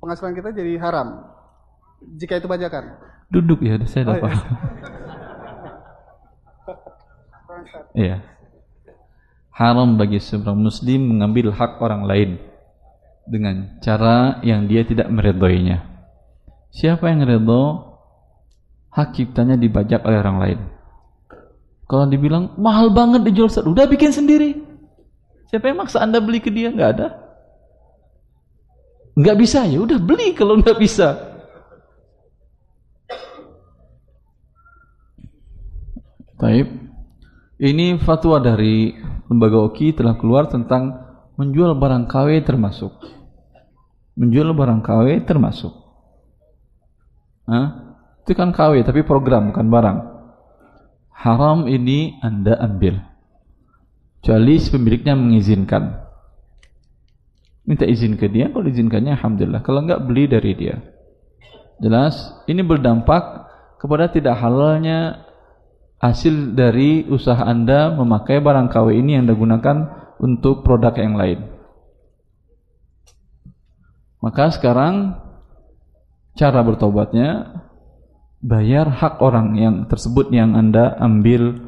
[0.00, 1.08] penghasilan kita jadi haram.
[2.16, 2.96] Jika itu bajakan.
[3.28, 4.38] Duduk ya saya dapat oh,
[7.98, 8.16] iya.
[8.22, 8.35] iya
[9.56, 12.30] haram bagi seorang muslim mengambil hak orang lain
[13.24, 15.80] dengan cara yang dia tidak meredhoinya.
[16.76, 17.96] Siapa yang redho
[18.92, 20.60] hak ciptanya dibajak oleh orang lain.
[21.88, 24.60] Kalau dibilang mahal banget dijual satu, udah bikin sendiri.
[25.48, 26.68] Siapa yang maksa anda beli ke dia?
[26.68, 27.08] Nggak ada.
[29.16, 31.16] Nggak bisa ya, udah beli kalau nggak bisa.
[36.36, 36.68] Taib.
[37.56, 38.92] Ini fatwa dari
[39.26, 40.96] lembaga OKI telah keluar tentang
[41.36, 42.92] menjual barang KW termasuk.
[44.16, 45.74] Menjual barang KW termasuk.
[47.46, 47.98] Hah?
[48.26, 49.98] Itu kan KW tapi program bukan barang.
[51.16, 52.98] Haram ini Anda ambil.
[54.20, 56.02] Kecuali pemiliknya mengizinkan.
[57.66, 59.62] Minta izin ke dia, kalau izinkannya alhamdulillah.
[59.62, 60.78] Kalau enggak beli dari dia.
[61.82, 62.14] Jelas,
[62.46, 63.46] ini berdampak
[63.78, 65.26] kepada tidak halalnya
[65.96, 69.76] hasil dari usaha Anda memakai barang KW ini yang Anda gunakan
[70.20, 71.40] untuk produk yang lain.
[74.20, 75.16] Maka sekarang
[76.36, 77.62] cara bertobatnya
[78.42, 81.62] bayar hak orang yang tersebut yang Anda ambil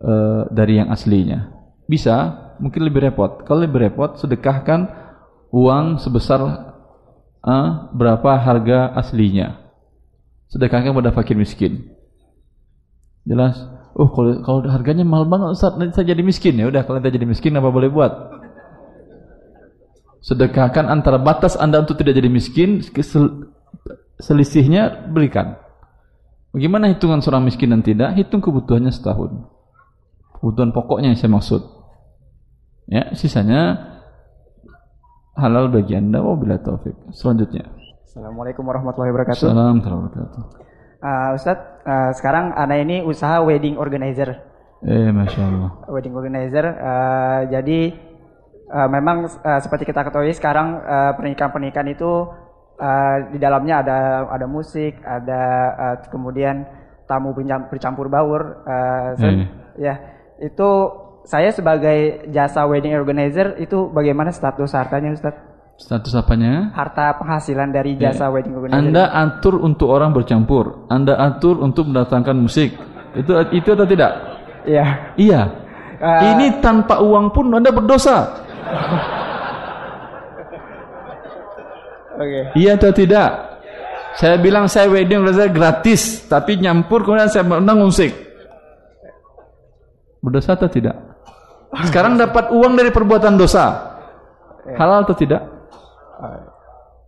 [0.00, 1.52] uh, dari yang aslinya.
[1.86, 3.44] Bisa, mungkin lebih repot.
[3.44, 4.88] Kalau lebih repot, sedekahkan
[5.52, 6.40] uang sebesar
[7.44, 9.62] uh, berapa harga aslinya.
[10.50, 11.95] Sedekahkan pada fakir miskin.
[13.26, 13.58] Jelas?
[13.98, 16.70] Oh, kalau kalau harganya mahal banget Ustaz, nanti saya jadi miskin ya.
[16.70, 18.12] Udah, kalau nanti jadi miskin apa boleh buat?
[20.22, 22.82] Sedekahkan antara batas Anda untuk tidak jadi miskin,
[24.18, 25.58] selisihnya berikan.
[26.50, 28.16] Bagaimana hitungan seorang miskin dan tidak?
[28.16, 29.44] Hitung kebutuhannya setahun.
[30.40, 31.62] Kebutuhan pokoknya yang saya maksud.
[32.86, 33.92] Ya, sisanya
[35.36, 36.96] halal bagi Anda bila taufik.
[37.12, 37.68] Selanjutnya.
[38.08, 39.46] Assalamualaikum warahmatullahi wabarakatuh.
[39.46, 40.75] Assalamualaikum warahmatullahi wabarakatuh.
[40.96, 44.40] Uh, Ustadz, uh, sekarang Anda ini usaha wedding organizer.
[44.84, 45.70] Eh, Masya Allah.
[45.88, 46.64] Wedding organizer.
[46.64, 47.96] Uh, jadi,
[48.72, 52.32] uh, memang uh, seperti kita ketahui sekarang uh, pernikahan-pernikahan itu
[52.80, 53.98] uh, di dalamnya ada
[54.30, 55.42] ada musik, ada
[55.76, 56.64] uh, kemudian
[57.08, 57.32] tamu
[57.70, 58.62] bercampur baur.
[58.64, 59.46] Uh, so, hmm.
[59.76, 59.94] Ya,
[60.40, 60.70] itu
[61.26, 65.34] saya sebagai jasa wedding organizer itu bagaimana status hartanya Ustaz?
[65.76, 66.72] Status apanya?
[66.72, 68.32] Harta penghasilan dari jasa yeah.
[68.32, 68.80] wedding organizer.
[68.80, 72.72] Anda atur untuk orang bercampur, Anda atur untuk mendatangkan musik.
[73.12, 74.12] Itu itu atau tidak?
[74.64, 75.12] Iya.
[75.20, 75.40] Iya.
[75.96, 78.16] Uh, Ini tanpa uang pun Anda berdosa.
[82.16, 82.64] Okay.
[82.64, 83.28] Iya atau tidak?
[84.16, 88.08] Saya bilang saya wedding organizer gratis, tapi nyampur kemudian saya menang musik.
[90.24, 90.96] Berdosa atau tidak?
[91.92, 93.68] Sekarang dapat uang dari perbuatan dosa.
[94.80, 95.55] Halal atau tidak?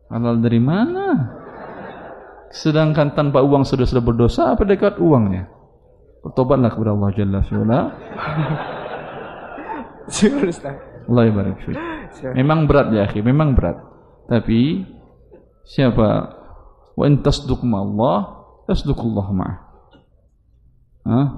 [0.08, 1.36] Halal dari mana?
[2.48, 5.48] Sedangkan tanpa uang sudah sudah berdosa, apa dekat uangnya?
[6.24, 7.80] Bertobatlah kepada Allah Jalla fi'ala.
[11.08, 11.22] Allah
[12.32, 13.20] Memang berat ya, akhi.
[13.20, 13.76] Memang berat.
[14.28, 14.84] Tapi
[15.68, 16.08] siapa
[16.96, 18.16] wa in tasduq Allah
[18.64, 19.58] tasduqullah ma'ah
[21.08, 21.28] Hah?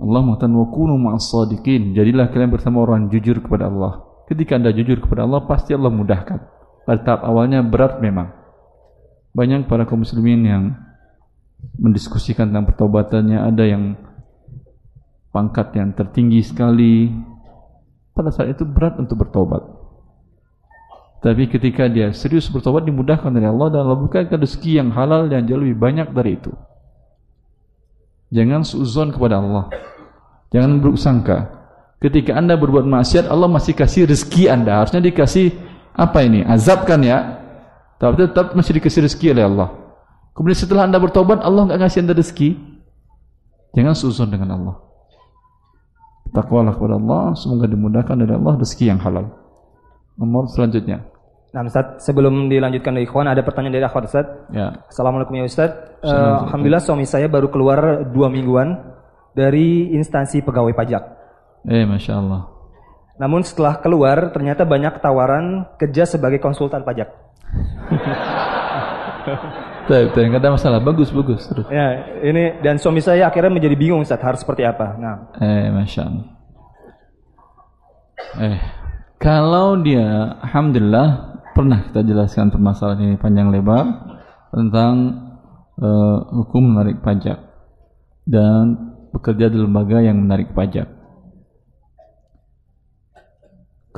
[0.00, 4.70] Allah mengatakan wa kunu ma'as sadiqin jadilah kalian bersama orang jujur kepada Allah ketika anda
[4.70, 6.38] jujur kepada Allah pasti Allah mudahkan
[6.86, 8.30] pada tahap awalnya berat memang
[9.34, 10.64] banyak para kaum muslimin yang
[11.76, 13.98] mendiskusikan tentang pertobatannya ada yang
[15.34, 17.10] pangkat yang tertinggi sekali
[18.14, 19.80] pada saat itu berat untuk bertobat
[21.20, 25.44] tapi ketika dia serius bertobat dimudahkan dari Allah dan Allah bukakan rezeki yang halal dan
[25.44, 26.48] jauh lebih banyak dari itu.
[28.32, 29.68] Jangan suzon kepada Allah.
[30.48, 31.59] Jangan buruk sangka.
[32.00, 34.80] Ketika anda berbuat maksiat, Allah masih kasih rezeki anda.
[34.80, 35.52] Harusnya dikasih
[35.92, 36.40] apa ini?
[36.48, 37.44] Azab kan ya?
[38.00, 39.68] Tapi tetap masih dikasih rezeki oleh Allah.
[40.32, 42.56] Kemudian setelah anda bertobat, Allah enggak kasih anda rezeki.
[43.76, 44.80] Jangan suzon dengan Allah.
[46.32, 49.28] Takwalah kepada Allah, semoga dimudahkan dari Allah rezeki yang halal.
[50.16, 51.04] Nomor selanjutnya.
[51.52, 54.24] Nah, Ustaz, sebelum dilanjutkan dari ikhwan, ada pertanyaan dari akhwat Ustaz.
[54.56, 54.88] Ya.
[54.88, 55.76] Assalamualaikum ya Ustaz.
[56.00, 58.80] Uh, Alhamdulillah suami saya baru keluar dua mingguan
[59.36, 61.19] dari instansi pegawai pajak.
[61.68, 62.48] Eh, Masya Allah.
[63.20, 67.08] Namun setelah keluar, ternyata banyak tawaran kerja sebagai konsultan pajak.
[69.90, 70.78] Tidak, tidak ada masalah.
[70.78, 71.50] Bagus, bagus.
[71.50, 71.66] Terus.
[71.66, 74.94] Ya, ini dan suami saya akhirnya menjadi bingung Ustaz harus seperti apa.
[74.94, 75.34] Nah.
[75.34, 76.26] Eh, Masya Allah.
[78.38, 78.58] Eh,
[79.18, 81.08] kalau dia, Alhamdulillah,
[81.58, 83.84] pernah kita jelaskan permasalahan ini panjang lebar
[84.54, 84.94] tentang
[85.76, 87.36] uh, hukum menarik pajak
[88.30, 90.99] dan bekerja di lembaga yang menarik pajak.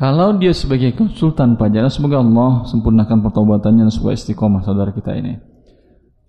[0.03, 5.39] Kalau dia sebagai konsultan pajak, semoga Allah sempurnakan pertobatannya supaya istiqomah saudara kita ini.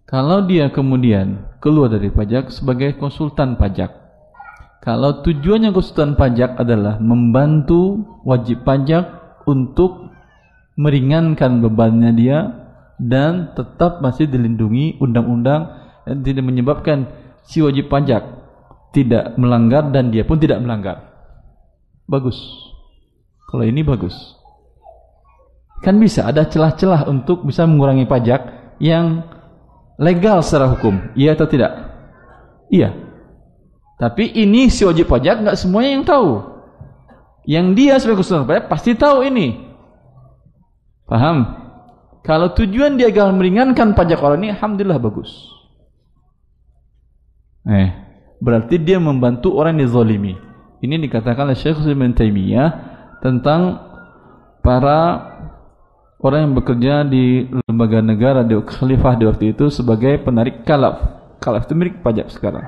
[0.06, 3.90] Kalau dia kemudian keluar dari pajak sebagai konsultan pajak,
[4.86, 9.10] kalau tujuannya konsultan pajak adalah membantu wajib pajak
[9.50, 10.14] untuk
[10.78, 12.38] meringankan bebannya dia
[13.02, 15.74] dan tetap masih dilindungi undang-undang
[16.06, 17.10] dan tidak menyebabkan
[17.42, 18.22] si wajib pajak
[18.94, 21.10] tidak melanggar dan dia pun tidak melanggar.
[22.06, 22.38] Bagus.
[23.54, 24.18] Kalau ini bagus.
[25.86, 29.30] Kan bisa ada celah-celah untuk bisa mengurangi pajak yang
[30.02, 31.14] legal secara hukum.
[31.14, 31.70] Iya atau tidak?
[32.74, 32.98] Iya.
[34.02, 36.32] Tapi ini si wajib pajak nggak semuanya yang tahu.
[37.46, 39.54] Yang dia sebagai konsultan pajak pasti tahu ini.
[41.06, 41.46] Paham?
[42.26, 45.30] Kalau tujuan dia agar meringankan pajak orang ini, alhamdulillah bagus.
[47.70, 47.94] Eh,
[48.42, 50.34] berarti dia membantu orang yang dizalimi.
[50.82, 52.93] Ini dikatakan oleh Syekh Ibn Taimiyah
[53.24, 53.80] tentang
[54.60, 55.32] para
[56.20, 61.00] orang yang bekerja di lembaga negara di khalifah di waktu itu sebagai penarik kalaf.
[61.40, 62.68] Kalaf itu milik pajak sekarang.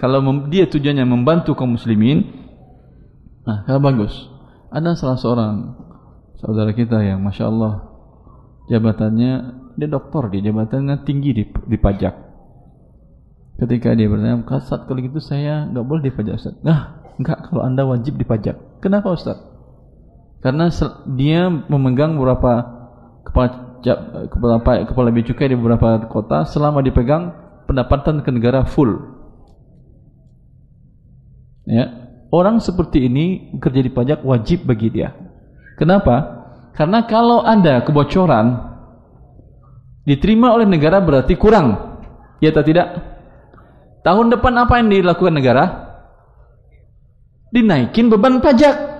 [0.00, 2.24] Kalau dia tujuannya membantu kaum muslimin,
[3.44, 4.12] nah, kalau bagus.
[4.72, 5.54] Ada salah seorang
[6.36, 7.96] saudara kita yang masya Allah
[8.68, 9.32] jabatannya
[9.76, 12.12] dia doktor di jabatannya tinggi di, di pajak.
[13.56, 16.60] Ketika dia bertanya, kasat kalau gitu saya nggak boleh dipajak Ustaz.
[16.60, 18.84] Nah, enggak kalau anda wajib dipajak.
[18.84, 19.55] Kenapa Ustaz?
[20.46, 20.70] Karena
[21.18, 22.62] dia memegang beberapa
[23.26, 23.82] kepala
[24.30, 27.34] kepala kepala bea cukai di beberapa kota selama dipegang
[27.66, 28.94] pendapatan ke negara full.
[31.66, 35.18] Ya, orang seperti ini bekerja di pajak wajib bagi dia.
[35.82, 36.46] Kenapa?
[36.78, 38.54] Karena kalau ada kebocoran
[40.06, 41.98] diterima oleh negara berarti kurang.
[42.38, 43.02] Ya atau tidak?
[44.06, 45.64] Tahun depan apa yang dilakukan negara?
[47.50, 48.95] Dinaikin beban pajak.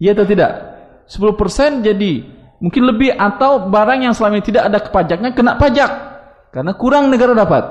[0.00, 0.52] Ya atau tidak?
[1.12, 2.12] 10% jadi
[2.58, 5.90] mungkin lebih atau barang yang selama ini tidak ada kepajaknya kena pajak.
[6.50, 7.64] Karena kurang negara dapat.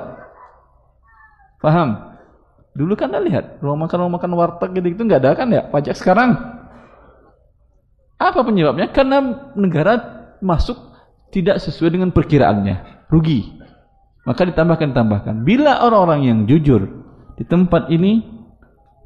[1.59, 2.15] Paham?
[2.77, 5.97] Dulu kan anda lihat, rumah makan rumah makan warteg gitu-gitu nggak ada kan ya pajak
[5.97, 6.37] sekarang.
[8.19, 8.91] Apa penyebabnya?
[8.93, 9.99] Karena negara
[10.39, 10.77] masuk
[11.33, 13.57] tidak sesuai dengan perkiraannya, rugi.
[14.27, 15.35] Maka ditambahkan tambahkan.
[15.41, 16.85] Bila orang-orang yang jujur
[17.39, 18.21] di tempat ini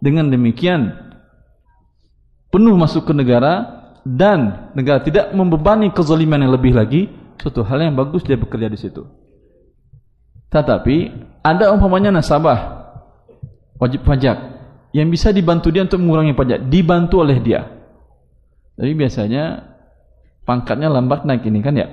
[0.02, 1.13] dengan demikian
[2.54, 7.10] penuh masuk ke negara dan negara tidak membebani kezaliman yang lebih lagi,
[7.42, 9.02] suatu hal yang bagus dia bekerja di situ.
[10.54, 10.98] Tetapi
[11.42, 12.86] ada umpamanya nasabah
[13.82, 14.38] wajib pajak
[14.94, 17.66] yang bisa dibantu dia untuk mengurangi pajak, dibantu oleh dia.
[18.78, 19.74] Tapi biasanya
[20.46, 21.90] pangkatnya lambat naik ini kan ya.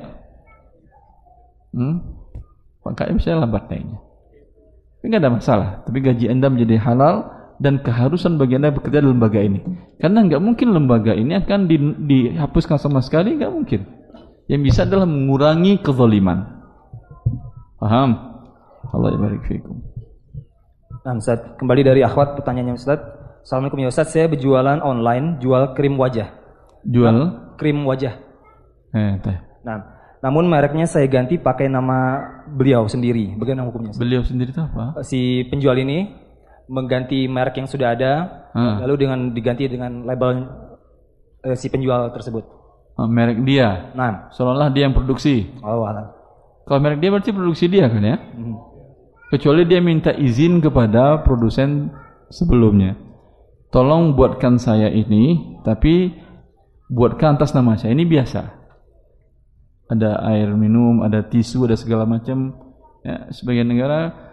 [1.72, 2.04] Hmm?
[2.84, 3.96] Pangkatnya bisa lambat naiknya.
[5.00, 5.70] Tapi nggak ada masalah.
[5.88, 9.61] Tapi gaji anda menjadi halal dan keharusan bagi anda bekerja di lembaga ini.
[10.00, 11.76] Karena nggak mungkin lembaga ini akan di,
[12.08, 13.80] dihapuskan sama sekali, nggak mungkin.
[14.48, 16.42] Yang bisa adalah mengurangi kezaliman.
[17.76, 18.11] Paham?
[18.90, 19.78] Allah barik fikum.
[21.04, 22.98] Nah, Ustaz, kembali dari akhwat pertanyaannya Ustaz.
[23.44, 26.32] Assalamualaikum ya Ustaz, saya berjualan online, jual krim wajah.
[26.84, 27.12] Jual?
[27.14, 27.28] Nah,
[27.61, 28.20] krim wajah.
[28.90, 29.38] Eh, teh.
[29.64, 33.36] Nah, namun mereknya saya ganti pakai nama beliau sendiri.
[33.40, 33.96] Bagaimana hukumnya?
[33.96, 35.00] Beliau sendiri itu apa?
[35.00, 36.20] Si penjual ini
[36.71, 38.12] mengganti merek yang sudah ada,
[38.55, 38.87] hmm.
[38.87, 40.47] lalu dengan diganti dengan label
[41.43, 42.47] uh, si penjual tersebut.
[42.95, 43.91] Oh, merek dia.
[43.99, 45.51] Nah, seolah-olah dia yang produksi.
[45.66, 46.14] Oh, alam.
[46.62, 48.16] Kalau merek dia berarti produksi dia kan ya?
[48.16, 48.57] Hmm.
[49.35, 51.91] Kecuali dia minta izin kepada produsen
[52.31, 52.95] sebelumnya.
[53.71, 56.14] Tolong buatkan saya ini, tapi
[56.91, 57.95] buatkan atas nama saya.
[57.95, 58.61] Ini biasa
[59.91, 62.55] ada air minum, ada tisu, ada segala macam.
[63.03, 64.30] Ya, sebagian negara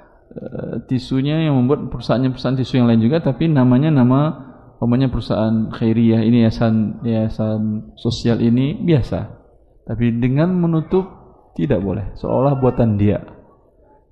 [0.85, 4.45] tisunya yang membuat perusahaannya perusahaan tisu yang lain juga, tapi namanya nama
[4.77, 7.61] namanya perusahaan khairiyah ini yayasan yayasan
[7.97, 9.33] sosial ini biasa.
[9.87, 11.07] Tapi dengan menutup
[11.57, 13.23] tidak boleh, seolah buatan dia.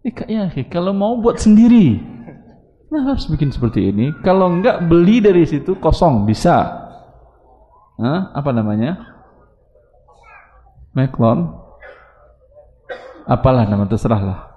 [0.05, 1.97] Eh, ya, kalau mau buat sendiri,
[2.89, 4.13] nah harus bikin seperti ini.
[4.25, 6.85] Kalau enggak beli dari situ kosong bisa.
[7.95, 8.33] Hah?
[8.33, 8.97] Apa namanya?
[10.95, 11.51] Meklon
[13.27, 14.54] apalah nama terserah lah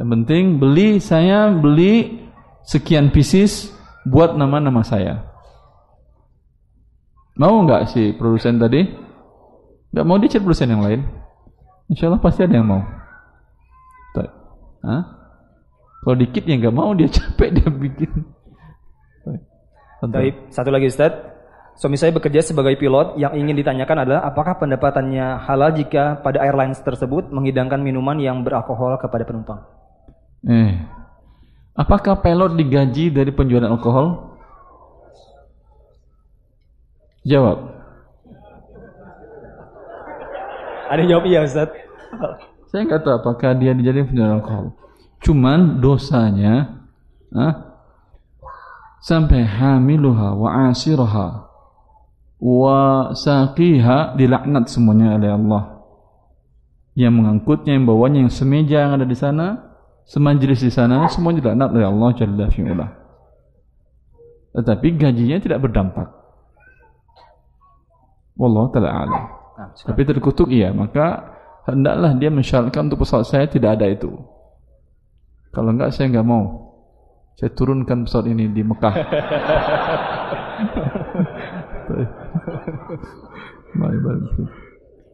[0.00, 2.24] yang penting beli saya beli
[2.64, 3.72] sekian pieces
[4.08, 5.24] buat nama-nama saya.
[7.36, 8.84] Mau nggak si produsen tadi?
[9.92, 11.00] Nggak mau dicet produsen yang lain?
[11.88, 12.82] Insya Allah pasti ada yang mau.
[14.82, 15.02] Hah?
[16.02, 18.10] kalau dikit ya nggak mau dia capek dia bikin.
[20.02, 21.14] Baik, satu lagi Ustaz.
[21.78, 23.22] Suami saya bekerja sebagai pilot.
[23.22, 28.98] Yang ingin ditanyakan adalah apakah pendapatannya halal jika pada airlines tersebut menghidangkan minuman yang beralkohol
[28.98, 29.62] kepada penumpang?
[30.42, 30.74] Eh,
[31.78, 34.38] apakah pilot digaji dari penjualan alkohol?
[37.22, 37.70] Jawab.
[40.90, 41.70] Ada yang jawab iya Ustaz.
[42.68, 44.66] Saya nggak tahu apakah dia dijadikan penjualan alkohol.
[45.22, 46.82] Cuman dosanya,
[47.30, 47.78] ah,
[48.98, 51.46] sampai hamiluha wa asiraha
[52.42, 55.62] wa saqiha dilaknat semuanya oleh Allah.
[56.98, 59.71] Yang mengangkutnya, yang bawanya, yang semeja yang ada di sana,
[60.06, 62.88] semajlis di sana, semua dilaknat oleh Allah Jalla fi'ula.
[64.52, 66.08] Tetapi gajinya tidak berdampak.
[68.36, 69.24] Wallah ta'ala alam.
[69.52, 71.36] Nah, Tapi terkutuk iya, maka
[71.68, 74.12] hendaklah dia mensyaratkan untuk pesawat saya tidak ada itu.
[75.52, 76.72] Kalau enggak saya enggak mau.
[77.36, 78.94] Saya turunkan pesawat ini di Mekah.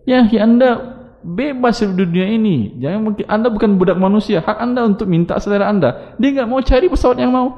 [0.09, 0.98] Ya, ya Anda
[1.29, 2.81] bebas di dunia ini.
[2.81, 4.41] Jangan mungkin Anda bukan budak manusia.
[4.41, 6.17] Hak Anda untuk minta selera Anda.
[6.17, 7.49] Dia nggak mau cari pesawat yang mau.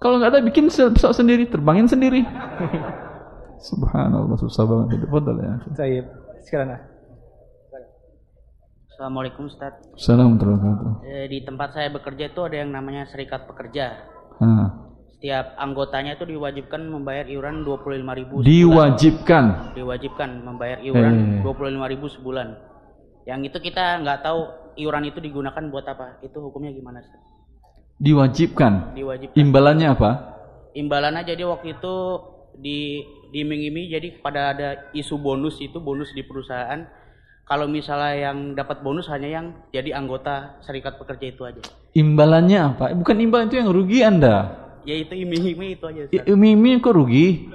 [0.00, 2.24] Kalau nggak ada bikin pesawat sendiri, terbangin sendiri.
[3.68, 5.08] Subhanallah susah banget hidup.
[5.14, 5.54] Fadal ya.
[5.78, 6.00] Saya
[6.42, 6.82] sekarang ah.
[8.92, 9.78] Assalamualaikum Ustaz.
[9.94, 11.02] Assalamualaikum.
[11.06, 13.98] Eh, di tempat saya bekerja itu ada yang namanya serikat pekerja.
[14.42, 14.91] Ah.
[15.22, 18.42] Setiap anggotanya itu diwajibkan membayar iuran 25.000 sebulan.
[18.42, 19.44] Diwajibkan.
[19.70, 21.46] Diwajibkan membayar iuran Eh.
[21.46, 22.58] 25.000 sebulan.
[23.22, 24.50] Yang itu kita nggak tahu
[24.82, 26.18] iuran itu digunakan buat apa.
[26.26, 27.22] Itu hukumnya gimana Ustaz?
[28.02, 28.98] Diwajibkan.
[28.98, 29.38] Diwajibkan.
[29.38, 30.10] Imbalannya apa?
[30.74, 31.94] Imbalannya jadi waktu itu
[32.58, 36.82] di diiming-iming jadi pada ada isu bonus itu bonus di perusahaan
[37.46, 41.62] kalau misalnya yang dapat bonus hanya yang jadi anggota serikat pekerja itu aja
[41.92, 42.84] Imbalannya apa?
[42.96, 44.61] Bukan imbalan itu yang rugi Anda.
[44.82, 46.24] Ya itu iming-iming itu aja Ustaz.
[46.26, 47.48] I- Mimi kok rugi?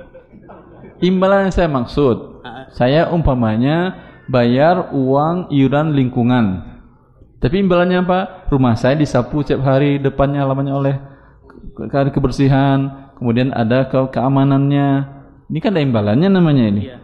[0.97, 2.41] Imbalan yang saya maksud.
[2.41, 3.93] Ah, Saya umpamanya
[4.25, 6.65] bayar uang iuran lingkungan.
[7.37, 8.49] Tapi imbalannya apa?
[8.49, 10.95] Rumah saya disapu setiap hari depannya halamannya oleh
[11.77, 14.89] ke- ke- kebersihan, kemudian ada ke keamanannya.
[15.47, 16.81] Ini kan ada imbalannya namanya ini.
[16.89, 16.97] Iya.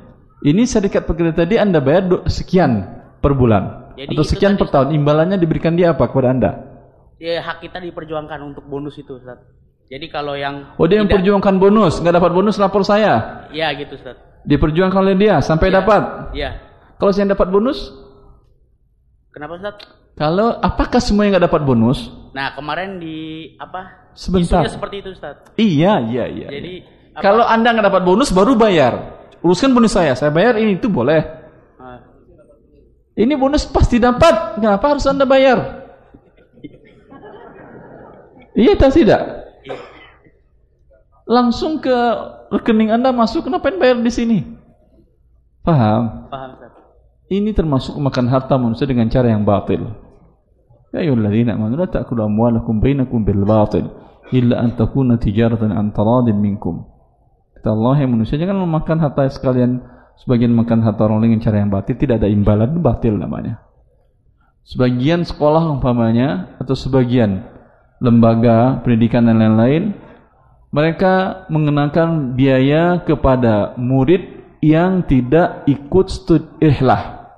[0.44, 2.84] Ini serikat pekerja tadi Anda bayar sekian
[3.24, 4.92] per bulan Jadi atau sekian per tahun.
[4.92, 6.52] Imbalannya diberikan dia apa kepada Anda?
[7.24, 9.40] ya hak kita diperjuangkan untuk bonus itu Ustaz.
[9.94, 13.46] Jadi kalau yang Oh dia yang tidak- perjuangkan bonus, nggak dapat bonus lapor saya.
[13.50, 14.18] ya gitu Ustaz.
[14.42, 15.74] Diperjuangkan oleh dia sampai Ya.
[15.78, 16.02] dapat.
[16.34, 16.50] ya
[16.98, 17.94] Kalau saya dapat bonus,
[19.30, 19.76] kenapa Ustaz?
[20.14, 22.10] kalau apakah semua yang nggak dapat bonus?
[22.32, 23.18] nah kemarin di
[23.56, 24.66] apa Sebentar.
[24.66, 25.36] isunya seperti itu Ustaz.
[25.54, 26.48] Iya, iya, iya.
[26.50, 27.14] jadi iya.
[27.14, 28.94] apa- Kalau anda nggak dapat bonus baru bayar.
[29.40, 31.20] Uruskan bonus saya, saya bayar ini itu boleh.
[31.78, 32.00] ah,
[33.14, 34.58] Ini bonus pasti dapat.
[34.58, 35.84] Kenapa harus anda bayar?
[38.54, 39.22] Iya atau tidak?
[41.24, 41.96] Langsung ke
[42.52, 44.38] rekening anda masuk, kenapa bayar di sini?
[45.64, 46.28] Paham?
[46.28, 46.76] paham Ustaz.
[47.32, 49.88] Ini termasuk makan harta manusia dengan cara yang batil.
[50.92, 53.90] Ya ayyuhalladzina amanu la ta'kulu amwalakum bainakum bil batil
[54.30, 56.86] illa an takuna tijaratan an taradin minkum.
[57.58, 59.82] Kata Allah yang manusia jangan memakan harta sekalian
[60.20, 63.64] sebagian makan harta orang lain dengan cara yang batil tidak ada imbalan batil namanya.
[64.64, 67.44] Sebagian sekolah umpamanya atau sebagian
[68.04, 69.96] lembaga pendidikan dan lain-lain
[70.74, 77.30] mereka mengenakan biaya kepada murid yang tidak ikut stud ihlah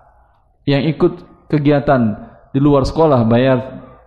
[0.64, 3.58] yang ikut kegiatan di luar sekolah bayar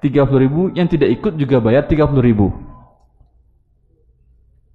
[0.00, 2.50] 30 ribu yang tidak ikut juga bayar 30 ribu.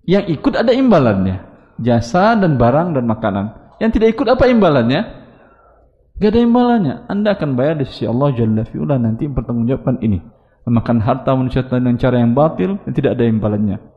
[0.03, 1.41] Yang ikut ada imbalannya
[1.79, 3.45] jasa dan barang dan makanan.
[3.79, 5.01] Yang tidak ikut apa imbalannya?
[6.19, 6.95] Gak ada imbalannya.
[7.07, 10.19] Anda akan bayar di sisi Allah Jalla fi'ula nanti mempertanggungjawabkan ini.
[10.63, 13.92] Memakan harta manusia dengan cara yang batil yang tidak ada imbalannya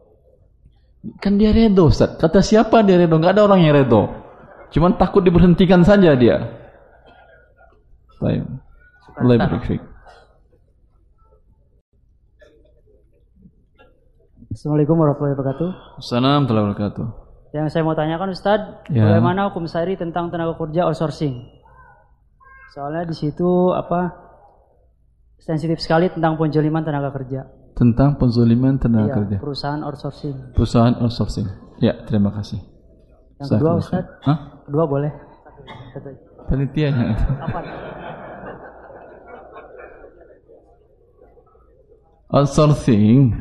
[1.20, 4.10] kan dia redo Ustaz kata siapa dia redo gak ada orang yang redo
[4.74, 6.66] cuman takut diberhentikan saja dia
[8.16, 8.48] Baik.
[9.20, 9.82] Allah barik fiik.
[14.56, 15.68] Assalamualaikum warahmatullahi wabarakatuh.
[16.00, 17.06] Assalamualaikum warahmatullahi wabarakatuh.
[17.52, 19.04] Yang saya mau tanyakan Ustadz, Ya.
[19.04, 21.44] bagaimana hukum syari tentang tenaga kerja outsourcing?
[22.72, 24.16] Soalnya di situ apa
[25.40, 27.48] sensitif sekali tentang penjoliman tenaga kerja.
[27.76, 29.36] Tentang penzuliman tenaga Iya, kerja.
[29.36, 30.56] perusahaan outsourcing.
[30.56, 31.44] Perusahaan outsourcing.
[31.76, 32.56] Ya, terima kasih.
[33.36, 34.24] Yang kedua Jazakallah Ustadz, khair.
[34.24, 34.38] Hah?
[34.64, 35.12] kedua boleh.
[35.92, 36.08] Satu.
[37.44, 37.60] Apa?
[42.26, 43.38] Outsourcing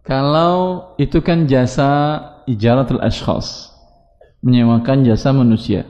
[0.00, 2.16] kalau itu kan jasa
[2.48, 3.68] ijaratul ashkhas
[4.40, 5.84] menyewakan jasa manusia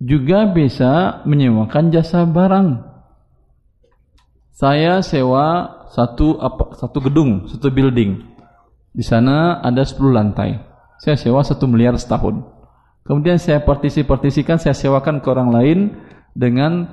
[0.00, 2.80] juga bisa menyewakan jasa barang
[4.56, 8.20] saya sewa satu apa satu gedung satu building.
[8.92, 10.60] Di sana ada 10 lantai.
[11.00, 12.44] Saya sewa satu miliar setahun.
[13.04, 15.78] Kemudian saya partisi-partisikan saya sewakan ke orang lain
[16.36, 16.84] dengan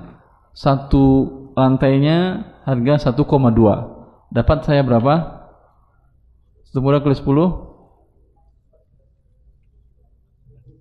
[0.56, 3.28] satu lantainya harga 1,2
[4.32, 5.44] dapat saya berapa?
[6.64, 7.28] Satu murah kali 10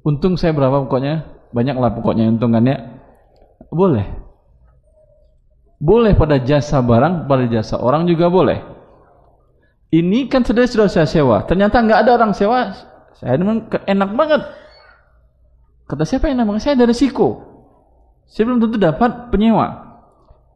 [0.07, 1.27] untung saya berapa pokoknya?
[1.51, 3.03] Banyak lah pokoknya untungannya.
[3.73, 4.22] Boleh
[5.83, 8.63] boleh pada jasa barang pada jasa orang juga boleh.
[9.91, 11.43] Ini kan sudah sudah saya sewa.
[11.45, 12.71] Ternyata nggak ada orang sewa.
[13.19, 14.43] Saya memang enak banget.
[15.91, 17.53] Kata siapa yang namanya saya ada resiko
[18.33, 20.01] saya belum tentu dapat penyewa.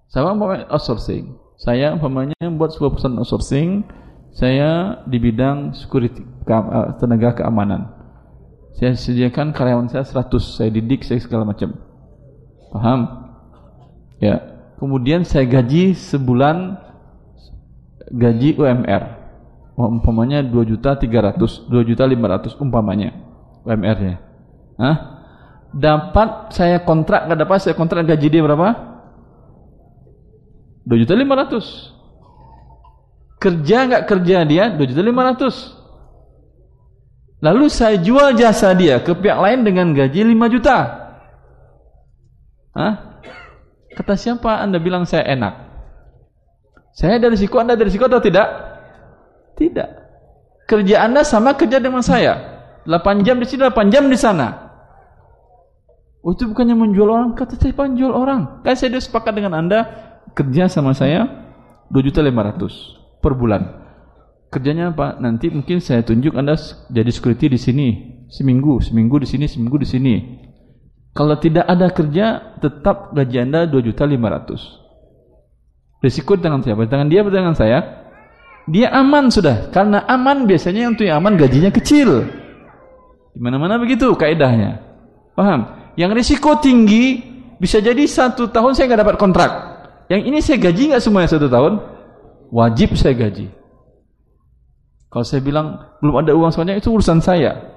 [0.08, 1.36] Sama umpamanya outsourcing.
[1.60, 3.84] Saya umpamanya buat sebuah perusahaan outsourcing
[4.32, 7.92] saya di bidang security eh, tenaga keamanan.
[8.80, 11.76] Saya sediakan karyawan saya 100 saya didik saya segala macam.
[12.72, 13.00] Paham?
[14.20, 16.76] Ya kemudian saya gaji sebulan
[18.12, 19.02] gaji UMR
[19.76, 23.12] umpamanya 2 juta 300 2 juta 500 umpamanya
[23.66, 24.16] UMR nya
[24.76, 24.96] Hah?
[25.76, 28.72] dapat saya kontrak nggak dapat saya kontrak gaji dia berapa?
[30.86, 31.96] 2 juta 500
[33.36, 39.60] kerja nggak kerja dia 2 juta 500 lalu saya jual jasa dia ke pihak lain
[39.66, 41.04] dengan gaji 5 juta
[42.76, 43.15] Hah?
[43.96, 45.54] Kata siapa anda bilang saya enak
[46.92, 48.48] saya dari siku anda dari siku atau tidak?
[49.56, 49.88] tidak
[50.68, 54.66] kerja anda sama kerja dengan saya 8 jam di sini 8 jam di sana
[56.26, 58.58] Oh itu bukannya menjual orang, kata saya menjual orang.
[58.66, 59.86] Kan saya sudah sepakat dengan anda
[60.34, 61.22] kerja sama saya
[61.86, 63.62] 2 juta 500 per bulan.
[64.50, 65.22] Kerjanya apa?
[65.22, 66.58] Nanti mungkin saya tunjuk anda
[66.90, 67.88] jadi security di sini
[68.26, 70.14] seminggu, seminggu di sini, seminggu di sini.
[71.16, 76.04] Kalau tidak ada kerja, tetap gaji anda 2 juta 500.
[76.04, 76.84] Risiko di tangan siapa?
[76.84, 77.78] Di tangan dia atau tangan saya?
[78.68, 79.72] Dia aman sudah.
[79.72, 82.28] Karena aman biasanya untuk yang aman gajinya kecil.
[83.32, 84.84] Di mana-mana begitu kaidahnya.
[85.32, 85.88] Paham?
[85.96, 87.24] Yang risiko tinggi
[87.56, 89.50] bisa jadi satu tahun saya nggak dapat kontrak.
[90.12, 91.80] Yang ini saya gaji nggak semuanya satu tahun?
[92.52, 93.48] Wajib saya gaji.
[95.08, 97.72] Kalau saya bilang belum ada uang semuanya itu urusan saya.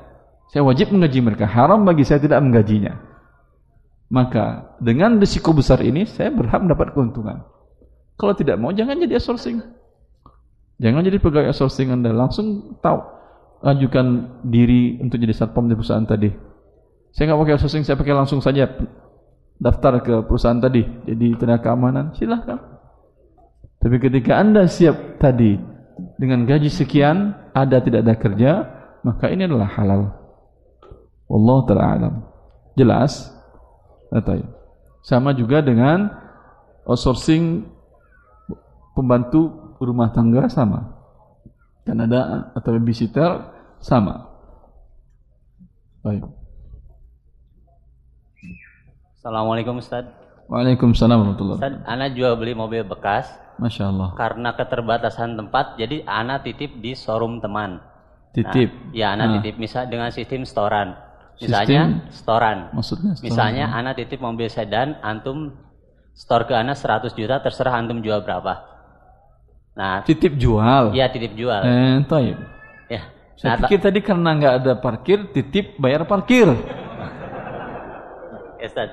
[0.51, 1.47] Saya wajib menggaji mereka.
[1.47, 3.08] Haram bagi saya tidak menggajinya.
[4.09, 7.45] Maka dengan risiko besar ini saya berhak mendapat keuntungan.
[8.17, 9.61] Kalau tidak mau jangan jadi outsourcing.
[10.81, 12.99] Jangan jadi pegawai outsourcing Anda langsung tahu
[13.61, 16.33] ajukan diri untuk jadi satpam di perusahaan tadi.
[17.13, 18.65] Saya nggak pakai outsourcing, saya pakai langsung saja
[19.61, 20.81] daftar ke perusahaan tadi.
[21.05, 22.57] Jadi tenaga keamanan, silahkan.
[23.79, 25.55] Tapi ketika anda siap tadi
[26.19, 28.51] dengan gaji sekian, ada tidak ada kerja,
[29.03, 30.01] maka ini adalah halal.
[31.29, 32.13] Allah taala alam.
[32.75, 33.38] Jelas?
[34.09, 34.41] Atau
[35.05, 36.09] sama juga dengan
[36.85, 37.65] outsourcing
[38.97, 40.97] pembantu rumah tangga sama.
[41.87, 43.41] Kan ada atau babysitter
[43.79, 44.27] sama.
[46.03, 46.25] Baik.
[49.19, 50.07] Assalamualaikum Ustaz.
[50.49, 53.29] Waalaikumsalam warahmatullahi Ustaz, Ana jual beli mobil bekas.
[53.61, 54.09] Masya Allah.
[54.17, 57.83] Karena keterbatasan tempat, jadi Ana titip di showroom teman.
[58.33, 58.71] Titip.
[58.71, 59.33] Nah, ya, Ana nah.
[59.37, 60.97] titip misal dengan sistem storan.
[61.39, 62.11] Misalnya sistem?
[62.11, 62.57] storan.
[62.75, 63.25] Maksudnya storan.
[63.31, 63.77] Misalnya ya.
[63.79, 65.55] Ana titip mobil sedan, antum
[66.11, 68.59] store ke Ana 100 juta, terserah antum jual berapa.
[69.79, 70.91] Nah, titip jual.
[70.91, 71.63] Iya, titip jual.
[71.63, 72.37] Eh, taib.
[72.91, 73.07] Ya.
[73.39, 76.51] Saya nah, pikir tadi karena nggak ada parkir, titip bayar parkir.
[78.59, 78.91] Ya, Ustaz.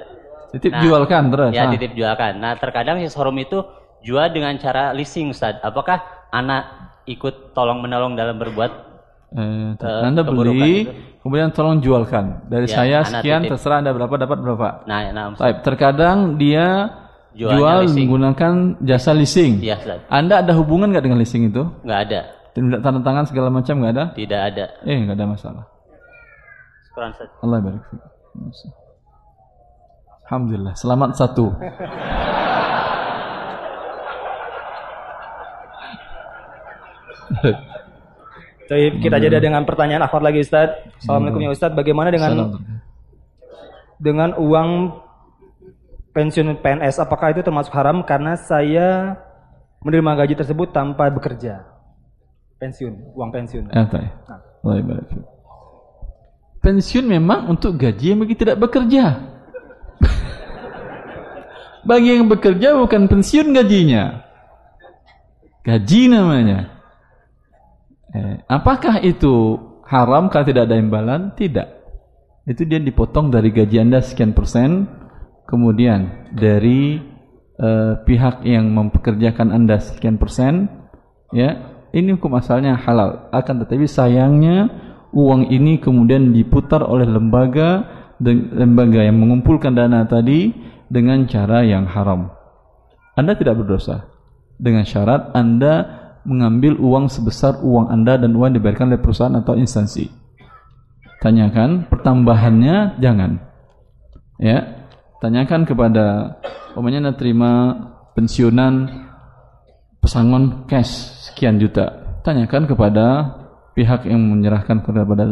[0.55, 1.51] Titip nah, jualkan terus.
[1.51, 2.39] Ya, titip jualkan.
[2.39, 3.66] Nah, terkadang si showroom itu
[4.06, 5.59] jual dengan cara leasing, Ustaz.
[5.66, 8.95] Apakah anak ikut tolong menolong dalam berbuat
[9.35, 10.93] eh, Anda beli, itu?
[11.27, 12.47] kemudian tolong jualkan.
[12.47, 13.59] Dari ya, saya sekian, titip.
[13.59, 14.69] terserah Anda berapa dapat berapa.
[14.86, 15.66] Nah, nah Ustaz.
[15.66, 16.94] Terkadang dia
[17.36, 17.98] Jualnya jual leasing.
[18.07, 18.53] menggunakan
[18.86, 19.53] jasa leasing.
[19.61, 20.07] Ustaz.
[20.09, 21.66] Anda ada hubungan nggak dengan leasing itu?
[21.82, 22.20] Nggak ada.
[22.57, 24.05] Tidak tanda tangan segala macam nggak ada?
[24.16, 24.65] Tidak ada.
[24.89, 25.65] Eh, nggak ada masalah.
[27.44, 27.85] Allah barik.
[30.27, 31.53] Alhamdulillah, selamat satu.
[38.66, 40.74] Baik, kita jeda dengan pertanyaan akhwat lagi Ustaz.
[40.98, 41.70] Assalamualaikum ya Ustaz.
[41.70, 42.59] Bagaimana dengan
[44.02, 44.90] dengan uang
[46.10, 46.98] pensiun PNS?
[46.98, 49.14] Apakah itu termasuk haram karena saya
[49.86, 51.62] menerima gaji tersebut tanpa bekerja?
[52.59, 53.70] Pensiun, uang pensiun.
[53.70, 53.86] Ya,
[54.26, 54.40] nah.
[56.59, 59.22] Pensiun memang untuk gaji yang bagi tidak bekerja.
[61.86, 64.26] Bagi yang bekerja bukan pensiun gajinya.
[65.62, 66.76] Gaji namanya.
[68.16, 71.36] Eh, apakah itu haram kalau tidak ada imbalan?
[71.36, 71.68] Tidak.
[72.48, 74.88] Itu dia dipotong dari gaji Anda sekian persen,
[75.44, 76.97] kemudian dari
[77.60, 80.70] eh, pihak yang mempekerjakan Anda sekian persen,
[81.36, 81.76] ya.
[81.93, 83.32] Ini hukum asalnya halal.
[83.32, 84.68] Akan tetapi sayangnya
[85.16, 87.88] uang ini kemudian diputar oleh lembaga
[88.20, 90.52] lembaga yang mengumpulkan dana tadi
[90.93, 92.32] dengan cara yang haram.
[93.16, 94.12] Anda tidak berdosa.
[94.56, 100.11] Dengan syarat Anda mengambil uang sebesar uang Anda dan uang diberikan oleh perusahaan atau instansi.
[101.23, 103.40] Tanyakan pertambahannya jangan.
[104.43, 104.86] Ya.
[105.23, 106.36] Tanyakan kepada
[106.77, 107.53] umpamanya Anda terima
[108.12, 108.90] pensiunan
[110.03, 112.20] pesangon cash sekian juta.
[112.20, 113.07] Tanyakan kepada
[113.73, 115.24] pihak yang menyerahkan kepada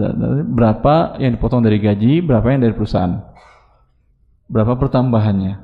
[0.46, 3.34] berapa yang dipotong dari gaji, berapa yang dari perusahaan
[4.48, 5.54] berapa pertambahannya.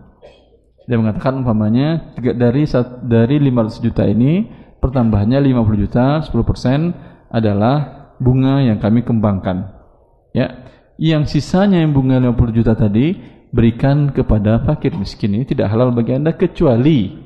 [0.89, 2.67] Dia mengatakan umpamanya dari
[3.05, 4.49] dari 500 juta ini
[4.81, 9.71] pertambahannya 50 juta, 10% adalah bunga yang kami kembangkan.
[10.35, 10.67] Ya.
[11.01, 13.17] Yang sisanya yang bunga 50 juta tadi
[13.51, 17.17] berikan kepada fakir miskin ini tidak halal bagi Anda kecuali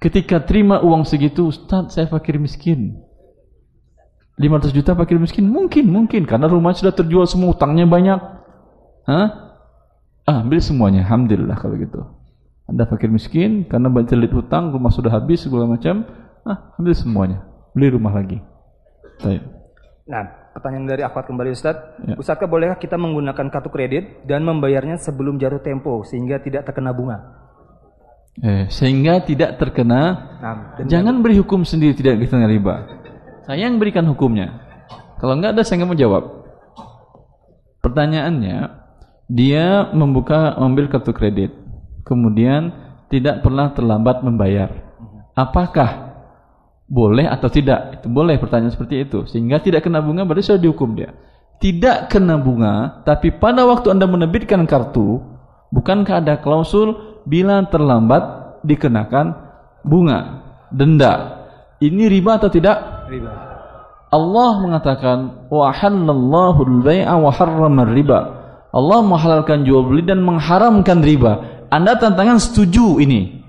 [0.00, 2.96] ketika terima uang segitu, Ustaz saya fakir miskin.
[4.40, 8.40] 500 juta fakir miskin mungkin mungkin karena rumah sudah terjual semua utangnya banyak
[9.10, 9.28] Hah?
[10.28, 11.02] Ah, ambil semuanya.
[11.02, 12.00] Alhamdulillah kalau gitu.
[12.70, 16.06] Anda fakir miskin karena bercelit hutang, rumah sudah habis segala macam.
[16.46, 17.42] Ah, ambil semuanya.
[17.74, 18.38] Beli rumah lagi.
[19.18, 19.42] Baik.
[20.06, 21.74] Nah, pertanyaan dari akhwat kembali Ustaz.
[22.06, 22.14] Ya.
[22.14, 27.18] Ustazkah bolehkah kita menggunakan kartu kredit dan membayarnya sebelum jatuh tempo sehingga tidak terkena bunga?
[28.40, 32.88] Eh, sehingga tidak terkena Nah, Jangan beri hukum sendiri tidak kita riba.
[33.44, 34.62] Saya yang berikan hukumnya.
[35.20, 36.24] Kalau enggak ada saya nggak mau jawab.
[37.84, 38.58] Pertanyaannya,
[39.28, 41.52] dia membuka ambil kartu kredit,
[42.10, 42.74] kemudian
[43.06, 44.74] tidak pernah terlambat membayar.
[45.38, 46.10] Apakah
[46.90, 48.02] boleh atau tidak?
[48.02, 49.22] Itu boleh pertanyaan seperti itu.
[49.30, 51.14] Sehingga tidak kena bunga berarti sudah dihukum dia.
[51.62, 55.22] Tidak kena bunga, tapi pada waktu Anda menerbitkan kartu,
[55.70, 59.36] bukankah ada klausul bila terlambat dikenakan
[59.86, 60.42] bunga,
[60.74, 61.38] denda.
[61.78, 63.06] Ini riba atau tidak?
[63.10, 63.32] riba.
[64.10, 68.20] Allah mengatakan wa halallahu al-bai'a wa harrama riba.
[68.70, 71.59] Allah menghalalkan jual beli dan mengharamkan riba.
[71.70, 73.40] Anda tantangan setuju ini.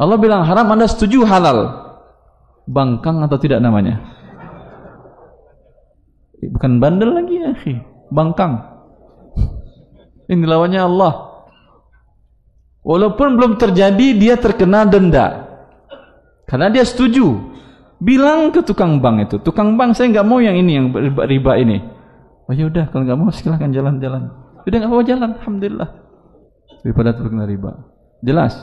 [0.00, 1.86] Allah bilang haram, Anda setuju halal.
[2.64, 4.00] Bangkang atau tidak namanya?
[6.40, 7.52] Bukan bandel lagi ya.
[8.08, 8.64] Bangkang.
[10.28, 11.12] Ini lawannya Allah.
[12.84, 15.44] Walaupun belum terjadi, dia terkena denda.
[16.48, 17.52] Karena dia setuju.
[17.98, 21.52] Bilang ke tukang bank itu, tukang bank saya nggak mau yang ini, yang riba, riba
[21.58, 21.82] ini.
[22.46, 24.30] Oh ya udah, kalau nggak mau silahkan jalan-jalan.
[24.62, 26.07] Udah nggak apa-apa jalan, alhamdulillah.
[26.82, 27.88] Daripada terkena riba.
[28.22, 28.54] Jelas.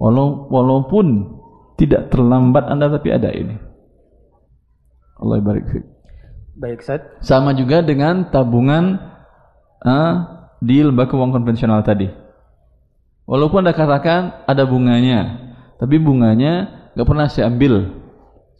[0.00, 1.36] Walau, walaupun
[1.76, 3.56] tidak terlambat anda tapi ada ini.
[5.20, 5.84] Allah barik fiik.
[6.56, 7.00] Baik, Ustaz.
[7.24, 9.00] Sama juga dengan tabungan
[9.84, 12.08] ah, di lembaga keuangan konvensional tadi.
[13.24, 15.20] Walaupun anda katakan ada bunganya,
[15.80, 18.00] tapi bunganya nggak pernah saya ambil.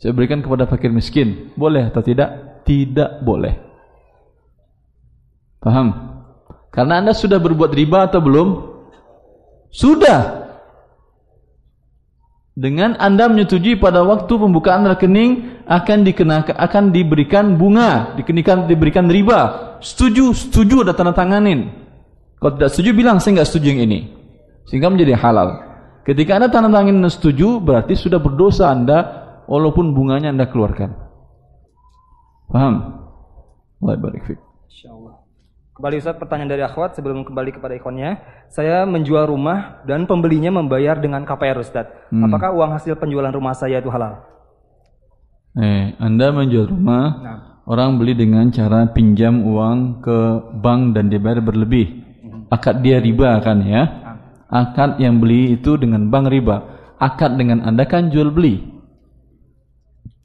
[0.00, 1.52] Saya berikan kepada fakir miskin.
[1.60, 2.64] Boleh atau tidak?
[2.64, 3.52] Tidak boleh.
[5.60, 6.19] Paham?
[6.70, 8.48] Karena anda sudah berbuat riba atau belum?
[9.74, 10.50] Sudah.
[12.54, 19.78] Dengan anda menyetujui pada waktu pembukaan rekening akan dikenakan akan diberikan bunga, dikenakan diberikan riba.
[19.80, 21.72] Setuju, setuju ada tanda tanganin.
[22.36, 24.00] Kalau tidak setuju bilang saya nggak setuju yang ini.
[24.68, 25.62] Sehingga menjadi halal.
[26.04, 28.98] Ketika anda tanda tangan dan setuju berarti sudah berdosa anda
[29.48, 30.92] walaupun bunganya anda keluarkan.
[32.50, 32.74] Paham?
[33.80, 34.36] Fiik.
[34.68, 34.99] Insyaallah.
[35.80, 38.20] Kembali Ustaz pertanyaan dari akhwat sebelum kembali kepada ikonnya.
[38.52, 41.88] Saya menjual rumah dan pembelinya membayar dengan KPR Ustaz.
[42.12, 42.28] Hmm.
[42.28, 44.20] Apakah uang hasil penjualan rumah saya itu halal?
[45.56, 47.38] Eh, anda menjual rumah, Nah.
[47.64, 50.18] orang beli dengan cara pinjam uang ke
[50.60, 52.04] bank dan dibayar berlebih.
[52.52, 53.88] Akad dia riba kan ya?
[54.52, 56.60] Akad yang beli itu dengan bank riba.
[57.00, 58.68] Akad dengan anda kan jual beli.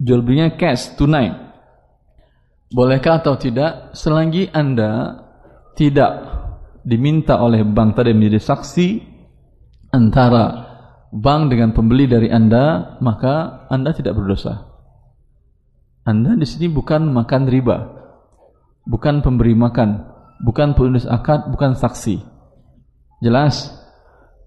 [0.03, 1.31] Jual belinya cash, tunai.
[2.75, 3.95] Bolehkah atau tidak?
[3.95, 5.23] Selagi anda
[5.75, 6.11] tidak
[6.81, 8.87] diminta oleh bank tadi menjadi saksi
[9.91, 10.65] antara
[11.11, 14.67] bank dengan pembeli dari anda, maka anda tidak berdosa.
[16.05, 17.77] Anda di sini bukan makan riba,
[18.85, 20.05] bukan pemberi makan,
[20.43, 22.21] bukan penulis akad, bukan saksi.
[23.23, 23.73] Jelas?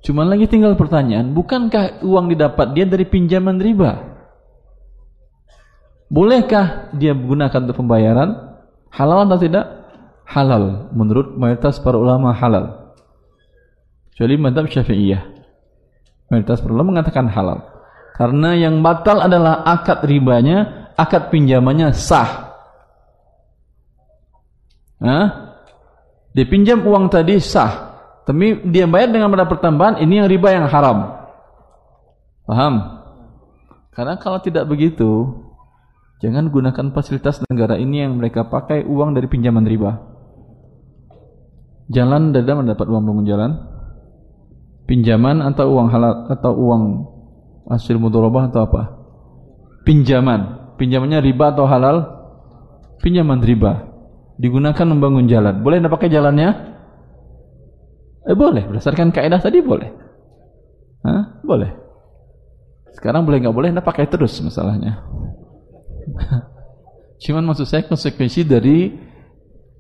[0.04, 3.98] Cuma lagi tinggal pertanyaan, bukankah uang didapat dia dari pinjaman riba?
[6.08, 8.30] Bolehkah dia menggunakan untuk pembayaran?
[8.88, 9.77] Halal atau tidak?
[10.28, 10.92] Halal.
[10.92, 12.92] Menurut mayoritas para ulama halal.
[14.12, 15.24] Kecuali madhab syafi'iyah.
[16.28, 17.64] Mayoritas para ulama mengatakan halal.
[18.12, 22.52] Karena yang batal adalah akad ribanya, akad pinjamannya sah.
[25.00, 25.26] Hah?
[26.34, 27.94] Dia pinjam uang tadi sah.
[28.26, 31.24] Tapi dia bayar dengan pada pertambahan, ini yang riba yang haram.
[32.44, 32.74] Paham?
[33.96, 35.32] Karena kalau tidak begitu,
[36.20, 40.17] jangan gunakan fasilitas negara ini yang mereka pakai uang dari pinjaman riba.
[41.88, 43.50] Jalan dada mendapat uang bangun jalan.
[44.88, 46.82] Pinjaman atau uang halal atau uang
[47.68, 48.82] hasil mudharabah atau apa?
[49.84, 50.72] Pinjaman.
[50.80, 51.96] Pinjamannya riba atau halal?
[53.00, 53.88] Pinjaman riba.
[54.40, 55.60] Digunakan membangun jalan.
[55.60, 56.48] Boleh anda pakai jalannya?
[58.28, 58.68] Eh boleh.
[58.68, 59.88] Berdasarkan kaidah tadi boleh.
[61.04, 61.40] Hah?
[61.44, 61.72] Boleh.
[62.96, 65.04] Sekarang boleh nggak boleh anda pakai terus masalahnya.
[67.22, 69.07] Cuman maksud saya konsekuensi dari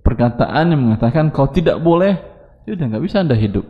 [0.02, 2.16] perkataan yang mengatakan kau tidak boleh,
[2.64, 3.64] ya udah nggak bisa anda hidup.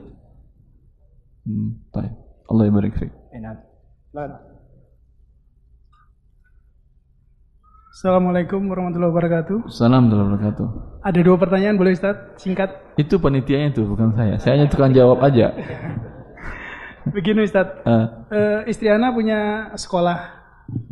[1.45, 2.13] Hmm, baik.
[2.49, 3.13] Allah barik fiik.
[3.33, 3.57] Enak.
[7.89, 9.59] Assalamualaikum warahmatullahi wabarakatuh.
[9.75, 10.67] Salam warahmatullahi wabarakatuh.
[11.03, 12.17] Ada dua pertanyaan boleh Ustaz?
[12.39, 12.95] Singkat.
[12.95, 14.39] Itu panitianya itu bukan saya.
[14.39, 15.51] Saya hanya tukang jawab aja.
[17.17, 17.67] Begini Ustaz.
[17.83, 20.19] Eh, Eh, istri Ana punya sekolah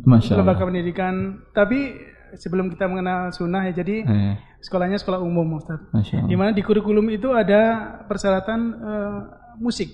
[0.03, 0.67] Masya lembaga Allah.
[0.73, 1.13] pendidikan,
[1.53, 1.95] tapi
[2.35, 3.73] sebelum kita mengenal sunnah ya.
[3.77, 5.79] Jadi Eh, sekolahnya sekolah umum Ustaz.
[6.27, 7.61] Di mana di kurikulum itu ada
[8.03, 9.17] persyaratan eh,
[9.57, 9.87] musik.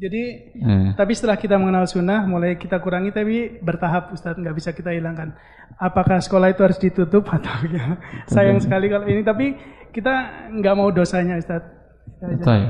[0.00, 0.22] Jadi
[0.56, 0.88] Eh.
[0.96, 5.34] tapi setelah kita mengenal sunnah mulai kita kurangi tapi bertahap Ustaz nggak bisa kita hilangkan.
[5.76, 7.98] Apakah sekolah itu harus ditutup atau ya?
[8.24, 9.58] Sayang sekali kalau ini tapi
[9.90, 11.60] kita nggak mau dosanya Ustaz.
[12.20, 12.68] Betul.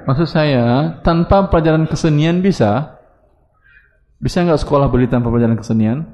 [0.00, 2.98] Maksud saya, tanpa pelajaran kesenian bisa?
[4.18, 6.12] Bisa nggak sekolah beli tanpa pelajaran kesenian?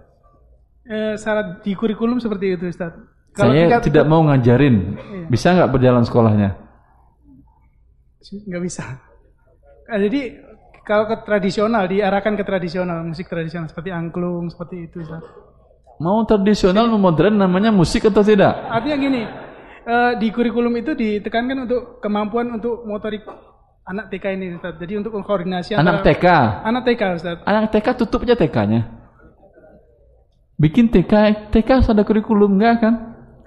[0.86, 2.94] Eh, syarat di kurikulum seperti itu Ustaz.
[3.34, 4.96] saya kita- tidak mau ngajarin.
[4.96, 5.26] Iya.
[5.28, 6.56] Bisa nggak berjalan sekolahnya?
[8.26, 8.82] nggak bisa.
[9.86, 10.34] Ah, jadi
[10.82, 15.22] kalau ke tradisional diarahkan ke tradisional musik tradisional seperti angklung seperti itu Ustaz.
[15.98, 18.52] Mau tradisional, mau modern, namanya musik atau tidak?
[18.68, 19.22] Artinya gini,
[19.86, 23.22] eh, di kurikulum itu ditekankan untuk kemampuan untuk motorik
[23.86, 24.74] anak TK ini Ustaz.
[24.76, 26.26] Jadi untuk koordinasi Anak antara- TK?
[26.66, 27.36] Anak TK Ustaz.
[27.46, 29.05] Anak TK tutup aja TK-nya.
[30.56, 31.12] Bikin TK,
[31.52, 32.94] TK ada kurikulum nggak kan?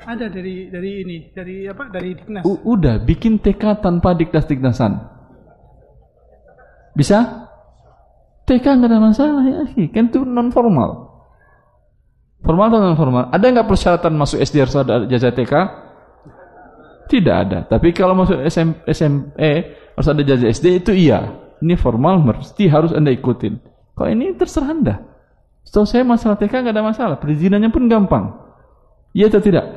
[0.06, 1.90] Ada dari dari ini, dari apa?
[1.90, 2.45] Dari Diknas.
[2.45, 4.95] U- udah, bikin TK tanpa diknas-diknasan.
[6.94, 7.49] Bisa?
[8.45, 9.90] TK nggak ada masalah ya, akhi.
[9.90, 11.10] kan itu non formal.
[12.45, 13.23] Formal atau non formal?
[13.34, 15.53] Ada nggak persyaratan masuk SD harus ada jasa TK?
[17.10, 17.65] Tidak ada.
[17.65, 19.52] Tapi kalau masuk SM, SME
[19.98, 21.26] harus ada jasa SD itu iya.
[21.60, 23.57] Ini formal mesti harus anda ikutin.
[23.98, 24.95] Kalau ini terserah anda.
[25.70, 27.16] Setahu saya masalah TK nggak ada masalah.
[27.22, 28.34] Perizinannya pun gampang.
[29.14, 29.70] Iya atau tidak?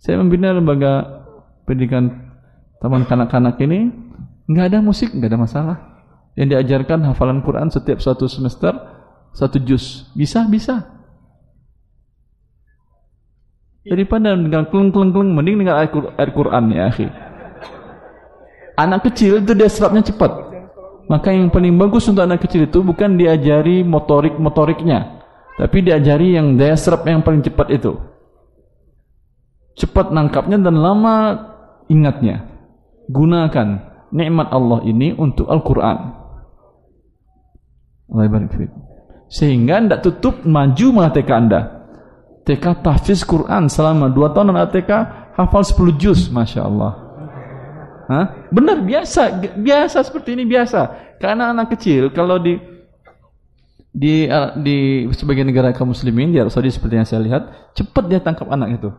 [0.00, 1.28] Saya membina lembaga
[1.68, 2.32] pendidikan
[2.80, 3.92] taman kanak-kanak ini
[4.48, 5.76] nggak ada musik, nggak ada masalah.
[6.40, 8.72] Yang diajarkan hafalan Quran setiap satu semester
[9.36, 10.08] satu juz.
[10.16, 10.88] Bisa, bisa.
[13.84, 17.12] Daripada dengan keleng-keleng-keleng, mending dengan air, Qur- air Quran ya, akhi.
[18.80, 20.51] Anak kecil itu dia serapnya cepat.
[21.10, 25.22] Maka yang paling bagus untuk anak kecil itu bukan diajari motorik-motoriknya,
[25.58, 27.98] tapi diajari yang daya serap yang paling cepat itu.
[29.76, 31.16] Cepat nangkapnya dan lama
[31.90, 32.48] ingatnya.
[33.10, 33.68] Gunakan
[34.14, 35.98] nikmat Allah ini untuk Al-Quran.
[39.32, 41.60] Sehingga tidak tutup maju malah TK Anda.
[42.44, 44.90] TK tahfiz Quran selama 2 tahun anak TK
[45.38, 47.11] hafal 10 juz, Masya Allah.
[48.08, 48.48] Hah?
[48.50, 51.14] Benar biasa, biasa seperti ini biasa.
[51.22, 52.58] Karena anak kecil kalau di
[53.92, 54.24] di
[54.64, 57.42] di sebagian negara kaum muslimin di Arab Saudi seperti yang saya lihat,
[57.76, 58.90] cepat dia tangkap anak itu.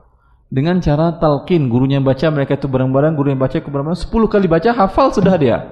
[0.54, 5.10] Dengan cara talqin, gurunya baca, mereka itu bareng-bareng, gurunya baca, bareng-bareng, 10 kali baca, hafal
[5.10, 5.66] sudah dia.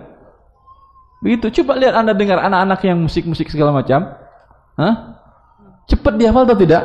[1.22, 4.10] Begitu, coba lihat Anda dengar anak-anak yang musik-musik segala macam.
[4.82, 5.22] Hah?
[5.86, 6.82] Cepat dia hafal atau tidak?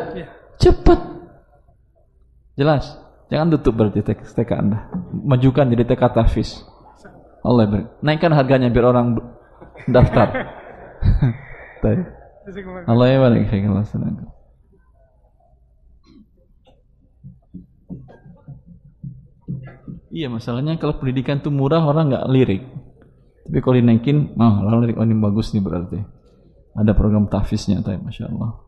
[0.60, 1.00] Cepat.
[2.52, 3.05] Jelas.
[3.26, 4.86] Jangan tutup berarti TK, Anda.
[5.10, 6.62] Majukan jadi TK tahfiz.
[7.42, 7.84] Allah beri.
[8.02, 9.18] Naikkan harganya biar orang
[9.90, 10.28] daftar.
[12.90, 13.46] Allah ya barik.
[20.16, 22.62] Iya masalahnya kalau pendidikan itu murah orang nggak lirik.
[23.46, 26.00] Tapi kalau dinaikin, oh orang lirik oh ini bagus nih berarti.
[26.76, 28.58] Ada program tahfiznya, tapi masya Allah.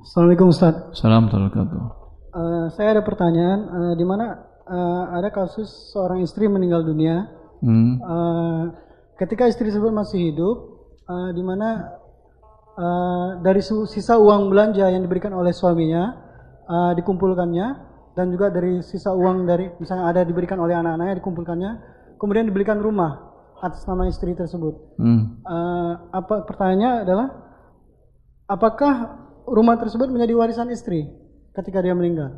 [0.00, 0.74] Assalamualaikum Ustaz.
[0.96, 2.07] Salam wabarakatuh.
[2.28, 7.24] Eh, saya ada pertanyaan, eh, di mana eh, ada kasus seorang istri meninggal dunia.
[7.64, 7.96] Hmm.
[7.96, 8.64] Eh,
[9.16, 10.56] ketika istri tersebut masih hidup,
[11.08, 11.88] eh, di mana
[12.76, 16.04] eh, dari sisa uang belanja yang diberikan oleh suaminya
[16.68, 17.66] eh, dikumpulkannya,
[18.12, 21.70] dan juga dari sisa uang dari misalnya ada diberikan oleh anak-anaknya dikumpulkannya,
[22.20, 23.24] kemudian diberikan rumah
[23.64, 25.00] atas nama istri tersebut.
[25.00, 25.40] Hmm.
[25.48, 27.28] Eh, apa pertanyaannya adalah
[28.52, 28.94] apakah
[29.48, 31.08] rumah tersebut menjadi warisan istri
[31.58, 32.30] ketika dia meninggal?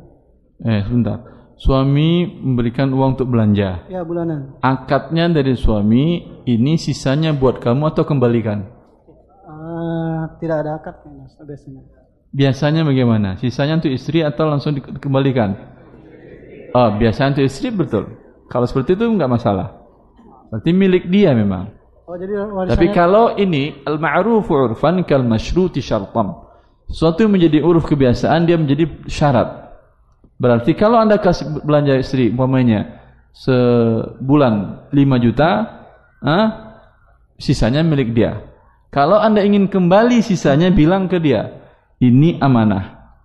[0.61, 1.21] Eh sebentar.
[1.61, 3.85] Suami memberikan uang untuk belanja.
[3.85, 4.57] Ya bulanan.
[4.65, 8.65] Akadnya dari suami, ini sisanya buat kamu atau kembalikan?
[9.45, 11.05] Eh, tidak ada akad
[11.45, 11.85] biasanya.
[12.33, 13.37] Biasanya bagaimana?
[13.37, 15.53] Sisanya untuk istri atau langsung di- dikembalikan?
[16.73, 18.09] Oh, biasanya untuk istri betul.
[18.49, 19.85] Kalau seperti itu enggak masalah.
[20.49, 21.69] Berarti milik dia memang.
[22.09, 22.43] Oh jadi
[22.73, 26.50] Tapi kalau ini al-ma'rufu urfan kal masyruti syartam.
[26.91, 29.71] Sesuatu yang menjadi uruf kebiasaan dia menjadi syarat.
[30.35, 32.99] Berarti kalau Anda kasih belanja istri umpamanya
[33.31, 35.49] sebulan 5 juta,
[36.19, 36.47] ah,
[37.39, 38.43] sisanya milik dia.
[38.91, 41.63] Kalau Anda ingin kembali sisanya bilang ke dia,
[42.03, 43.15] ini amanah.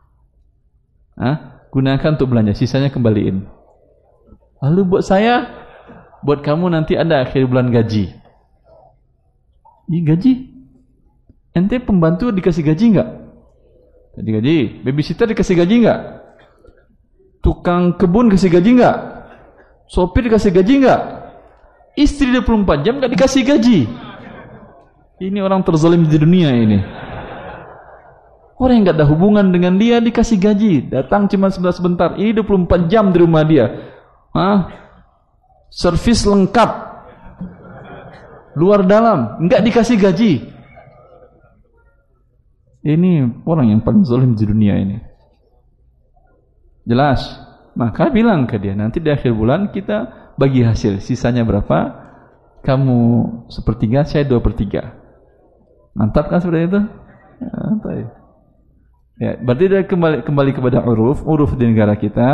[1.19, 3.43] Ah, gunakan untuk belanja, sisanya kembaliin.
[4.63, 5.43] Lalu buat saya,
[6.23, 8.15] buat kamu nanti ada akhir bulan gaji.
[9.91, 10.33] Ih, gaji?
[11.57, 13.26] Ente pembantu dikasih gaji enggak?
[14.17, 14.59] Gaji gaji.
[14.81, 16.01] Babysitter dikasih gaji enggak?
[17.45, 18.97] Tukang kebun kasih gaji enggak?
[19.87, 21.01] Sopir dikasih gaji enggak?
[21.95, 23.79] Istri 24 jam enggak dikasih gaji.
[25.17, 26.81] Ini orang terzalim di dunia ini.
[28.57, 32.09] Orang yang nggak ada hubungan dengan dia dikasih gaji, datang cuma sebentar sebentar.
[32.17, 33.69] Ini 24 jam di rumah dia.
[34.33, 34.73] Hah?
[35.69, 36.71] Servis lengkap.
[38.57, 40.33] Luar dalam, nggak dikasih gaji.
[42.87, 45.03] Ini orang yang paling zalim di dunia ini.
[46.87, 47.43] Jelas.
[47.75, 51.03] Maka bilang ke dia, nanti di akhir bulan kita bagi hasil.
[51.03, 52.07] Sisanya berapa?
[52.63, 52.99] Kamu
[53.51, 54.97] sepertiga, saya dua pertiga.
[55.93, 56.81] Mantap kan seperti itu?
[57.43, 58.17] Mantap.
[59.17, 61.21] Ya, berarti dia kembali kembali kepada uruf.
[61.27, 62.29] Uruf di negara kita,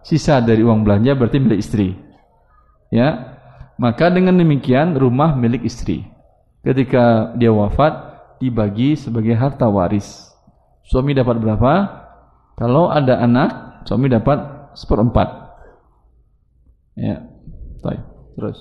[0.00, 1.94] sisa dari uang belanja berarti milik istri.
[2.90, 3.36] Ya.
[3.78, 6.08] Maka dengan demikian rumah milik istri.
[6.66, 8.09] Ketika dia wafat,
[8.40, 10.32] dibagi sebagai harta waris.
[10.88, 11.72] Suami dapat berapa?
[12.56, 15.28] Kalau ada anak, suami dapat seperempat.
[16.96, 17.24] Ya,
[17.84, 18.02] baik.
[18.34, 18.58] Terus.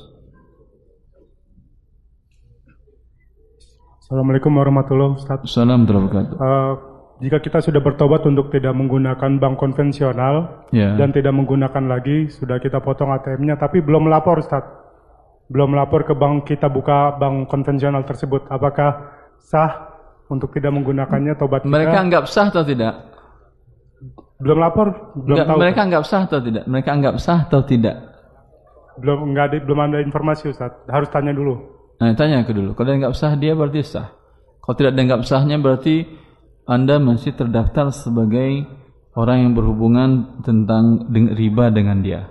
[4.04, 5.46] Assalamualaikum warahmatullahi wabarakatuh.
[5.48, 6.38] Assalamualaikum warahmatullahi wabarakatuh.
[6.38, 6.74] Uh,
[7.20, 10.96] jika kita sudah bertobat untuk tidak menggunakan bank konvensional Ya.
[10.96, 14.64] dan tidak menggunakan lagi, sudah kita potong ATM-nya, tapi belum melapor, Ustaz.
[15.52, 18.48] Belum melapor ke bank kita buka bank konvensional tersebut.
[18.48, 19.96] Apakah sah
[20.28, 21.72] untuk tidak menggunakannya tobat kita?
[21.72, 23.10] Mereka anggap sah atau tidak?
[24.40, 24.88] belum lapor,
[25.20, 25.60] belum Enggak, tahu.
[25.60, 26.64] mereka anggap sah atau tidak?
[26.64, 27.96] Mereka anggap sah atau tidak?
[28.96, 30.80] Belum enggak ada belum ada informasi, Ustaz.
[30.88, 31.60] Harus tanya dulu.
[32.00, 32.72] Nah, tanya ke dulu.
[32.72, 34.16] Kalau dia anggap sah dia berarti sah.
[34.64, 36.06] Kalau tidak dianggap sahnya berarti
[36.70, 38.70] Anda masih terdaftar sebagai
[39.18, 42.30] orang yang berhubungan tentang riba dengan dia.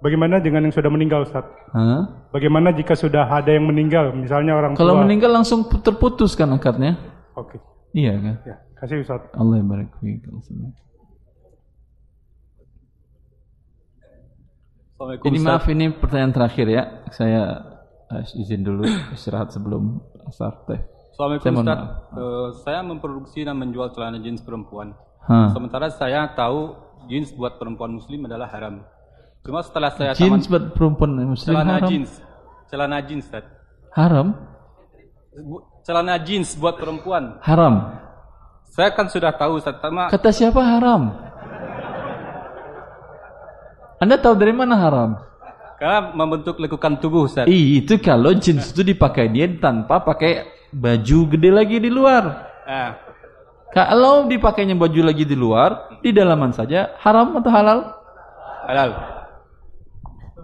[0.00, 1.44] Bagaimana dengan yang sudah meninggal, Ustaz?
[1.76, 2.24] Hah?
[2.32, 5.04] Bagaimana jika sudah ada yang meninggal, misalnya orang Kalau tua?
[5.04, 6.96] meninggal langsung terputus kan akadnya?
[7.36, 7.60] Oke.
[7.92, 8.34] Iya kan?
[8.48, 9.28] Ya, kasih Ustaz.
[9.36, 10.24] Allah barik fiik.
[14.96, 15.48] Assalamualaikum, Ini Ustaz.
[15.48, 16.82] maaf ini pertanyaan terakhir ya.
[17.12, 17.42] Saya
[18.08, 20.80] eh, izin dulu istirahat sebelum asar teh.
[21.12, 21.80] Assalamualaikum Saya Ustaz.
[22.16, 24.96] Eh, saya memproduksi dan menjual celana jeans perempuan.
[25.28, 25.52] Hah.
[25.52, 26.72] Sementara saya tahu
[27.08, 28.80] jeans buat perempuan muslim adalah haram.
[29.40, 31.88] Cuma setelah saya Jeans buat perempuan muslim celana haram.
[31.88, 32.10] jeans,
[32.68, 33.44] celana jeans, Ustaz.
[33.96, 34.36] Haram?
[35.80, 37.40] Celana jeans buat perempuan.
[37.40, 37.96] Haram.
[38.68, 41.16] Saya kan sudah tahu Ustaz, sama Kata siapa haram?
[44.00, 45.10] Anda tahu dari mana haram?
[45.80, 47.48] karena membentuk lekukan tubuh Ustaz.
[47.48, 52.52] Ih, itu kalau jeans itu dipakai dia tanpa pakai baju gede lagi di luar.
[52.68, 53.00] Ah,
[53.72, 57.78] Kalau dipakainya baju lagi di luar, di dalaman saja haram atau halal?
[58.68, 59.19] halal.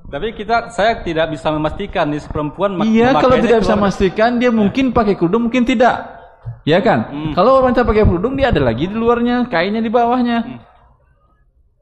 [0.06, 4.94] Tapi kita saya tidak bisa memastikan nih perempuan Iya, kalau tidak bisa memastikan dia mungkin
[4.94, 6.14] pakai kerudung, mungkin tidak.
[6.62, 7.10] Ya kan?
[7.10, 7.32] Hmm.
[7.34, 10.38] Kalau wanita pakai kerudung dia ada lagi di luarnya, kainnya di bawahnya.
[10.46, 10.58] Hmm.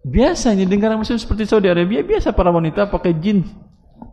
[0.04, 3.48] Biasa di negara muslim seperti Saudi Arabia biasa para wanita pakai jeans.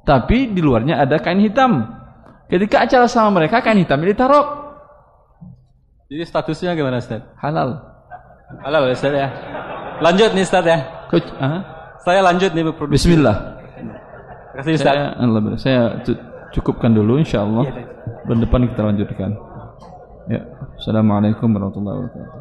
[0.03, 1.87] Tapi di luarnya ada kain hitam.
[2.51, 4.59] Ketika acara sama mereka kain hitam ditaruh
[6.11, 7.23] Jadi statusnya gimana Ustaz?
[7.39, 7.79] halal.
[8.59, 9.31] Halal Ustaz ya.
[10.03, 11.07] Lanjut nih Ustaz ya.
[11.07, 11.63] Coach, ah?
[12.03, 12.67] Saya lanjut nih.
[12.91, 13.60] Bismillah.
[14.51, 14.93] Kasih Ustaz.
[14.93, 16.21] Saya, Allah, saya cu-
[16.51, 17.65] cukupkan dulu insyaallah.
[18.27, 19.31] Dan depan kita lanjutkan.
[20.27, 20.41] Ya.
[20.77, 22.40] Assalamualaikum warahmatullahi wabarakatuh.